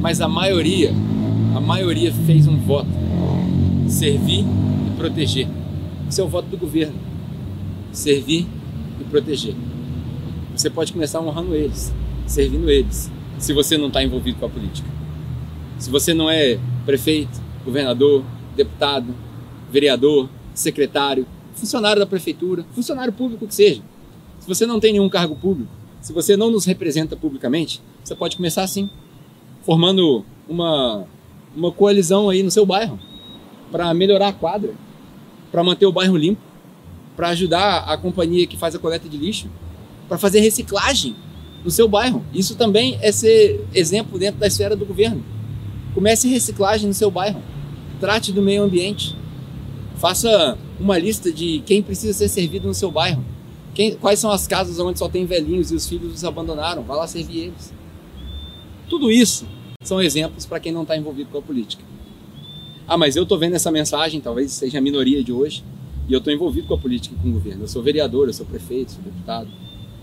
Mas 0.00 0.22
a 0.22 0.26
maioria, 0.26 0.90
a 1.54 1.60
maioria 1.60 2.10
fez 2.24 2.46
um 2.46 2.56
voto 2.56 2.88
servir 3.88 4.40
e 4.40 4.96
proteger. 4.96 5.46
Esse 6.08 6.22
é 6.22 6.24
o 6.24 6.28
voto 6.28 6.48
do 6.48 6.56
governo. 6.56 6.94
Servir 7.92 8.46
e 8.98 9.04
proteger. 9.04 9.54
Você 10.62 10.70
pode 10.70 10.92
começar 10.92 11.20
honrando 11.20 11.56
eles, 11.56 11.92
servindo 12.24 12.70
eles, 12.70 13.10
se 13.36 13.52
você 13.52 13.76
não 13.76 13.88
está 13.88 14.00
envolvido 14.00 14.38
com 14.38 14.46
a 14.46 14.48
política. 14.48 14.88
Se 15.76 15.90
você 15.90 16.14
não 16.14 16.30
é 16.30 16.56
prefeito, 16.86 17.42
governador, 17.64 18.22
deputado, 18.54 19.12
vereador, 19.72 20.28
secretário, 20.54 21.26
funcionário 21.56 21.98
da 21.98 22.06
prefeitura, 22.06 22.64
funcionário 22.76 23.12
público 23.12 23.44
que 23.44 23.52
seja. 23.56 23.82
Se 24.38 24.46
você 24.46 24.64
não 24.64 24.78
tem 24.78 24.92
nenhum 24.92 25.08
cargo 25.08 25.34
público, 25.34 25.68
se 26.00 26.12
você 26.12 26.36
não 26.36 26.48
nos 26.48 26.64
representa 26.64 27.16
publicamente, 27.16 27.82
você 28.04 28.14
pode 28.14 28.36
começar 28.36 28.62
assim, 28.62 28.88
formando 29.62 30.24
uma, 30.48 31.04
uma 31.56 31.72
coalizão 31.72 32.30
aí 32.30 32.40
no 32.40 32.52
seu 32.52 32.64
bairro 32.64 33.00
para 33.72 33.92
melhorar 33.92 34.28
a 34.28 34.32
quadra, 34.32 34.72
para 35.50 35.64
manter 35.64 35.86
o 35.86 35.92
bairro 35.92 36.16
limpo, 36.16 36.40
para 37.16 37.30
ajudar 37.30 37.78
a 37.78 37.98
companhia 37.98 38.46
que 38.46 38.56
faz 38.56 38.76
a 38.76 38.78
coleta 38.78 39.08
de 39.08 39.16
lixo, 39.16 39.50
para 40.12 40.18
fazer 40.18 40.40
reciclagem 40.40 41.16
no 41.64 41.70
seu 41.70 41.88
bairro. 41.88 42.22
Isso 42.34 42.54
também 42.54 42.98
é 43.00 43.10
ser 43.10 43.64
exemplo 43.72 44.18
dentro 44.18 44.38
da 44.38 44.46
esfera 44.46 44.76
do 44.76 44.84
governo. 44.84 45.24
Comece 45.94 46.28
reciclagem 46.28 46.86
no 46.86 46.92
seu 46.92 47.10
bairro. 47.10 47.40
Trate 47.98 48.30
do 48.30 48.42
meio 48.42 48.62
ambiente. 48.62 49.16
Faça 49.96 50.58
uma 50.78 50.98
lista 50.98 51.32
de 51.32 51.62
quem 51.64 51.82
precisa 51.82 52.12
ser 52.12 52.28
servido 52.28 52.68
no 52.68 52.74
seu 52.74 52.90
bairro. 52.90 53.24
Quem, 53.72 53.94
quais 53.94 54.18
são 54.18 54.30
as 54.30 54.46
casas 54.46 54.78
onde 54.78 54.98
só 54.98 55.08
tem 55.08 55.24
velhinhos 55.24 55.70
e 55.70 55.76
os 55.76 55.88
filhos 55.88 56.12
os 56.12 56.24
abandonaram? 56.24 56.82
Vá 56.82 56.94
lá 56.94 57.06
servir 57.06 57.44
eles. 57.44 57.72
Tudo 58.90 59.10
isso 59.10 59.46
são 59.82 59.98
exemplos 59.98 60.44
para 60.44 60.60
quem 60.60 60.72
não 60.72 60.82
está 60.82 60.94
envolvido 60.94 61.30
com 61.30 61.38
a 61.38 61.42
política. 61.42 61.82
Ah, 62.86 62.98
mas 62.98 63.16
eu 63.16 63.22
estou 63.22 63.38
vendo 63.38 63.56
essa 63.56 63.72
mensagem, 63.72 64.20
talvez 64.20 64.52
seja 64.52 64.76
a 64.76 64.82
minoria 64.82 65.24
de 65.24 65.32
hoje, 65.32 65.64
e 66.06 66.12
eu 66.12 66.18
estou 66.18 66.30
envolvido 66.30 66.68
com 66.68 66.74
a 66.74 66.78
política 66.78 67.14
e 67.18 67.22
com 67.22 67.30
o 67.30 67.32
governo. 67.32 67.64
Eu 67.64 67.68
sou 67.68 67.82
vereador, 67.82 68.26
eu 68.26 68.34
sou 68.34 68.44
prefeito, 68.44 68.92
sou 68.92 69.02
deputado, 69.02 69.48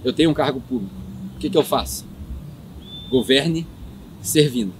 eu 0.03 0.13
tenho 0.13 0.29
um 0.29 0.33
cargo 0.33 0.61
público. 0.61 0.93
O 1.35 1.39
que, 1.39 1.49
que 1.49 1.57
eu 1.57 1.63
faço? 1.63 2.05
Governe 3.09 3.65
servindo. 4.21 4.73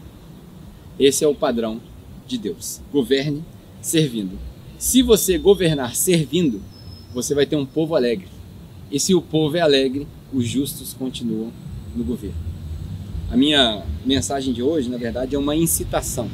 Esse 0.99 1.23
é 1.23 1.27
o 1.27 1.35
padrão 1.35 1.81
de 2.27 2.37
Deus. 2.37 2.81
Governe 2.91 3.43
servindo. 3.81 4.37
Se 4.77 5.01
você 5.01 5.37
governar 5.37 5.95
servindo, 5.95 6.61
você 7.13 7.33
vai 7.33 7.45
ter 7.45 7.55
um 7.55 7.65
povo 7.65 7.95
alegre. 7.95 8.27
E 8.91 8.99
se 8.99 9.13
o 9.13 9.21
povo 9.21 9.57
é 9.57 9.61
alegre, 9.61 10.07
os 10.33 10.47
justos 10.47 10.93
continuam 10.93 11.51
no 11.95 12.03
governo. 12.03 12.37
A 13.31 13.37
minha 13.37 13.83
mensagem 14.05 14.53
de 14.53 14.63
hoje, 14.63 14.89
na 14.89 14.97
verdade, 14.97 15.35
é 15.35 15.39
uma 15.39 15.55
incitação 15.55 16.29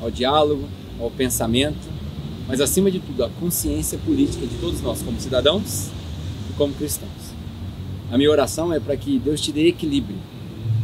ao 0.00 0.10
diálogo, 0.10 0.64
ao 0.98 1.10
pensamento, 1.10 1.88
mas 2.46 2.60
acima 2.60 2.90
de 2.90 2.98
tudo, 2.98 3.24
à 3.24 3.30
consciência 3.30 3.98
política 3.98 4.46
de 4.46 4.56
todos 4.56 4.80
nós, 4.80 5.02
como 5.02 5.20
cidadãos 5.20 5.88
e 6.50 6.52
como 6.56 6.72
cristãos. 6.74 7.23
A 8.10 8.18
minha 8.18 8.30
oração 8.30 8.72
é 8.72 8.78
para 8.78 8.96
que 8.96 9.18
Deus 9.18 9.40
te 9.40 9.50
dê 9.50 9.68
equilíbrio, 9.68 10.18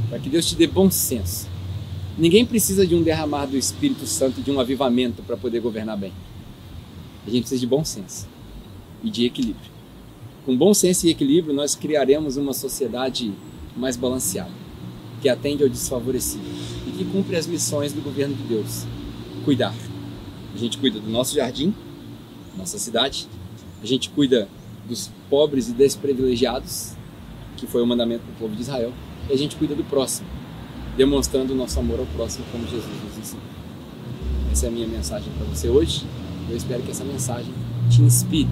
para 0.08 0.18
que 0.18 0.28
Deus 0.28 0.46
te 0.46 0.56
dê 0.56 0.66
bom 0.66 0.90
senso. 0.90 1.48
Ninguém 2.18 2.44
precisa 2.44 2.86
de 2.86 2.94
um 2.94 3.02
derramar 3.02 3.46
do 3.46 3.56
Espírito 3.56 4.06
Santo, 4.06 4.40
de 4.40 4.50
um 4.50 4.58
avivamento 4.58 5.22
para 5.22 5.36
poder 5.36 5.60
governar 5.60 5.96
bem. 5.96 6.12
A 7.26 7.30
gente 7.30 7.42
precisa 7.42 7.60
de 7.60 7.66
bom 7.66 7.84
senso 7.84 8.26
e 9.02 9.10
de 9.10 9.26
equilíbrio. 9.26 9.70
Com 10.44 10.56
bom 10.56 10.72
senso 10.72 11.06
e 11.06 11.10
equilíbrio, 11.10 11.54
nós 11.54 11.74
criaremos 11.74 12.36
uma 12.36 12.52
sociedade 12.52 13.32
mais 13.76 13.96
balanceada, 13.96 14.50
que 15.20 15.28
atende 15.28 15.62
ao 15.62 15.68
desfavorecido 15.68 16.44
e 16.86 16.90
que 16.90 17.04
cumpre 17.04 17.36
as 17.36 17.46
missões 17.46 17.92
do 17.92 18.00
governo 18.00 18.34
de 18.34 18.42
Deus: 18.44 18.86
cuidar. 19.44 19.74
A 20.54 20.58
gente 20.58 20.78
cuida 20.78 20.98
do 20.98 21.08
nosso 21.08 21.34
jardim, 21.34 21.72
nossa 22.56 22.78
cidade, 22.78 23.28
a 23.82 23.86
gente 23.86 24.10
cuida 24.10 24.48
dos 24.88 25.10
pobres 25.28 25.68
e 25.68 25.72
desprivilegiados, 25.72 26.94
que 27.60 27.66
foi 27.66 27.82
o 27.82 27.86
mandamento 27.86 28.24
do 28.24 28.38
povo 28.38 28.56
de 28.56 28.62
Israel, 28.62 28.90
e 29.28 29.32
a 29.32 29.36
gente 29.36 29.54
cuida 29.54 29.74
do 29.74 29.84
próximo, 29.84 30.26
demonstrando 30.96 31.52
o 31.52 31.56
nosso 31.56 31.78
amor 31.78 32.00
ao 32.00 32.06
próximo 32.06 32.44
como 32.50 32.66
Jesus 32.66 32.90
nos 33.04 33.18
ensinou. 33.18 33.44
Essa 34.50 34.66
é 34.66 34.68
a 34.70 34.72
minha 34.72 34.88
mensagem 34.88 35.30
para 35.36 35.46
você 35.46 35.68
hoje. 35.68 36.04
Eu 36.48 36.56
espero 36.56 36.82
que 36.82 36.90
essa 36.90 37.04
mensagem 37.04 37.52
te 37.90 38.00
inspire 38.02 38.48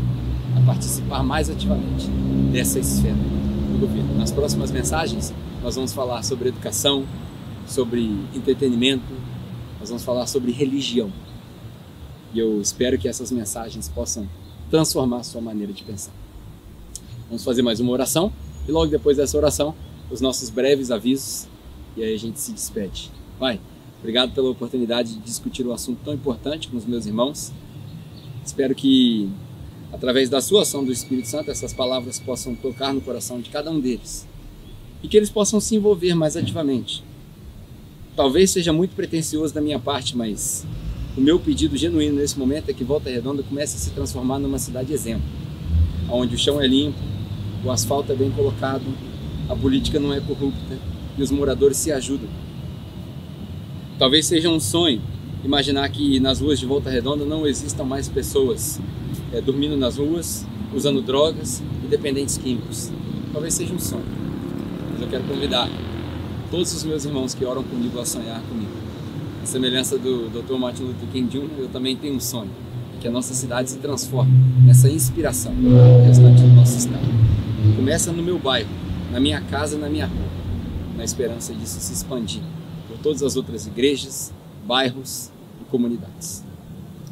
a 0.56 0.60
participar 0.64 1.22
mais 1.22 1.48
ativamente 1.48 2.06
dessa 2.52 2.78
esfera 2.78 3.14
do 3.14 3.80
governo. 3.80 4.14
Nas 4.16 4.30
próximas 4.30 4.70
mensagens, 4.70 5.32
nós 5.62 5.74
vamos 5.74 5.92
falar 5.92 6.22
sobre 6.22 6.50
educação, 6.50 7.04
sobre 7.66 8.02
entretenimento, 8.34 9.12
nós 9.80 9.88
vamos 9.88 10.04
falar 10.04 10.26
sobre 10.26 10.52
religião. 10.52 11.10
E 12.34 12.38
eu 12.38 12.60
espero 12.60 12.98
que 12.98 13.08
essas 13.08 13.32
mensagens 13.32 13.88
possam 13.88 14.28
transformar 14.70 15.18
a 15.18 15.22
sua 15.24 15.40
maneira 15.40 15.72
de 15.72 15.82
pensar. 15.82 16.12
Vamos 17.28 17.42
fazer 17.42 17.62
mais 17.62 17.80
uma 17.80 17.90
oração 17.90 18.30
e 18.68 18.70
logo 18.70 18.90
depois 18.90 19.16
dessa 19.16 19.36
oração, 19.36 19.74
os 20.10 20.20
nossos 20.20 20.50
breves 20.50 20.90
avisos 20.90 21.48
e 21.96 22.02
aí 22.02 22.14
a 22.14 22.18
gente 22.18 22.38
se 22.38 22.52
despede. 22.52 23.10
Vai, 23.40 23.58
obrigado 23.98 24.32
pela 24.32 24.50
oportunidade 24.50 25.14
de 25.14 25.20
discutir 25.20 25.66
um 25.66 25.72
assunto 25.72 25.98
tão 26.04 26.12
importante 26.12 26.68
com 26.68 26.76
os 26.76 26.84
meus 26.84 27.06
irmãos. 27.06 27.50
Espero 28.44 28.74
que 28.74 29.28
através 29.92 30.28
da 30.28 30.40
sua 30.40 30.62
ação 30.62 30.84
do 30.84 30.92
Espírito 30.92 31.28
Santo 31.28 31.50
essas 31.50 31.72
palavras 31.72 32.20
possam 32.20 32.54
tocar 32.54 32.92
no 32.92 33.00
coração 33.00 33.40
de 33.40 33.48
cada 33.48 33.70
um 33.70 33.80
deles 33.80 34.28
e 35.02 35.08
que 35.08 35.16
eles 35.16 35.30
possam 35.30 35.60
se 35.60 35.74
envolver 35.74 36.14
mais 36.14 36.36
ativamente. 36.36 37.02
Talvez 38.14 38.50
seja 38.50 38.72
muito 38.72 38.94
pretensioso 38.94 39.54
da 39.54 39.60
minha 39.60 39.78
parte, 39.78 40.16
mas 40.16 40.66
o 41.16 41.20
meu 41.20 41.38
pedido 41.38 41.76
genuíno 41.76 42.16
nesse 42.16 42.38
momento 42.38 42.68
é 42.68 42.74
que 42.74 42.84
Volta 42.84 43.08
Redonda 43.08 43.42
comece 43.42 43.76
a 43.76 43.80
se 43.80 43.90
transformar 43.90 44.38
numa 44.38 44.58
cidade 44.58 44.92
exemplo, 44.92 45.24
onde 46.10 46.34
o 46.34 46.38
chão 46.38 46.60
é 46.60 46.66
limpo, 46.66 46.98
o 47.64 47.70
asfalto 47.70 48.12
é 48.12 48.14
bem 48.14 48.30
colocado, 48.30 48.84
a 49.48 49.56
política 49.56 49.98
não 49.98 50.12
é 50.12 50.20
corrupta 50.20 50.78
e 51.16 51.22
os 51.22 51.30
moradores 51.30 51.76
se 51.76 51.90
ajudam. 51.92 52.28
Talvez 53.98 54.26
seja 54.26 54.48
um 54.48 54.60
sonho 54.60 55.00
imaginar 55.44 55.88
que 55.88 56.20
nas 56.20 56.40
ruas 56.40 56.58
de 56.58 56.66
Volta 56.66 56.90
Redonda 56.90 57.24
não 57.24 57.46
existam 57.46 57.84
mais 57.84 58.08
pessoas 58.08 58.80
é, 59.32 59.40
dormindo 59.40 59.76
nas 59.76 59.96
ruas, 59.96 60.46
usando 60.74 61.02
drogas 61.02 61.62
e 61.84 61.88
dependentes 61.88 62.38
químicos. 62.38 62.90
Talvez 63.32 63.54
seja 63.54 63.74
um 63.74 63.78
sonho, 63.78 64.06
mas 64.92 65.02
eu 65.02 65.08
quero 65.08 65.24
convidar 65.24 65.68
todos 66.50 66.72
os 66.74 66.84
meus 66.84 67.04
irmãos 67.04 67.34
que 67.34 67.44
oram 67.44 67.62
comigo 67.62 67.98
a 67.98 68.06
sonhar 68.06 68.40
comigo 68.42 68.78
semelhança 69.48 69.96
do 69.96 70.28
Dr. 70.28 70.58
Martin 70.58 70.82
Luther 70.82 71.08
King 71.10 71.26
Jr., 71.26 71.48
eu 71.58 71.68
também 71.68 71.96
tenho 71.96 72.14
um 72.14 72.20
sonho, 72.20 72.50
que 73.00 73.08
a 73.08 73.10
nossa 73.10 73.32
cidade 73.32 73.70
se 73.70 73.78
transforme 73.78 74.30
nessa 74.64 74.90
inspiração 74.90 75.54
para 75.54 75.70
o 75.70 76.06
restante 76.06 76.42
do 76.42 76.48
nosso 76.48 76.76
estado. 76.76 77.08
Começa 77.74 78.12
no 78.12 78.22
meu 78.22 78.38
bairro, 78.38 78.70
na 79.10 79.18
minha 79.18 79.40
casa, 79.40 79.76
na 79.76 79.88
minha 79.88 80.06
rua, 80.06 80.28
na 80.96 81.02
esperança 81.04 81.52
disso 81.52 81.80
se 81.80 81.92
expandir 81.92 82.42
por 82.86 82.98
todas 82.98 83.22
as 83.22 83.34
outras 83.34 83.66
igrejas, 83.66 84.32
bairros 84.64 85.30
e 85.60 85.64
comunidades. 85.64 86.44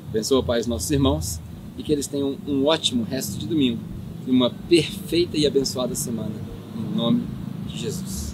Abençoa, 0.09 0.43
Pai, 0.43 0.61
os 0.61 0.69
nossos 0.69 0.91
irmãos 0.91 1.41
e 1.77 1.83
que 1.83 1.93
eles 1.93 2.07
tenham 2.07 2.37
um 2.47 2.65
ótimo 2.65 3.03
resto 3.05 3.39
de 3.39 3.47
domingo 3.47 3.81
e 4.27 4.31
uma 4.31 4.51
perfeita 4.51 5.37
e 5.37 5.47
abençoada 5.47 5.95
semana. 5.95 6.35
Em 6.77 6.97
nome 6.97 7.25
de 7.67 7.79
Jesus. 7.79 8.26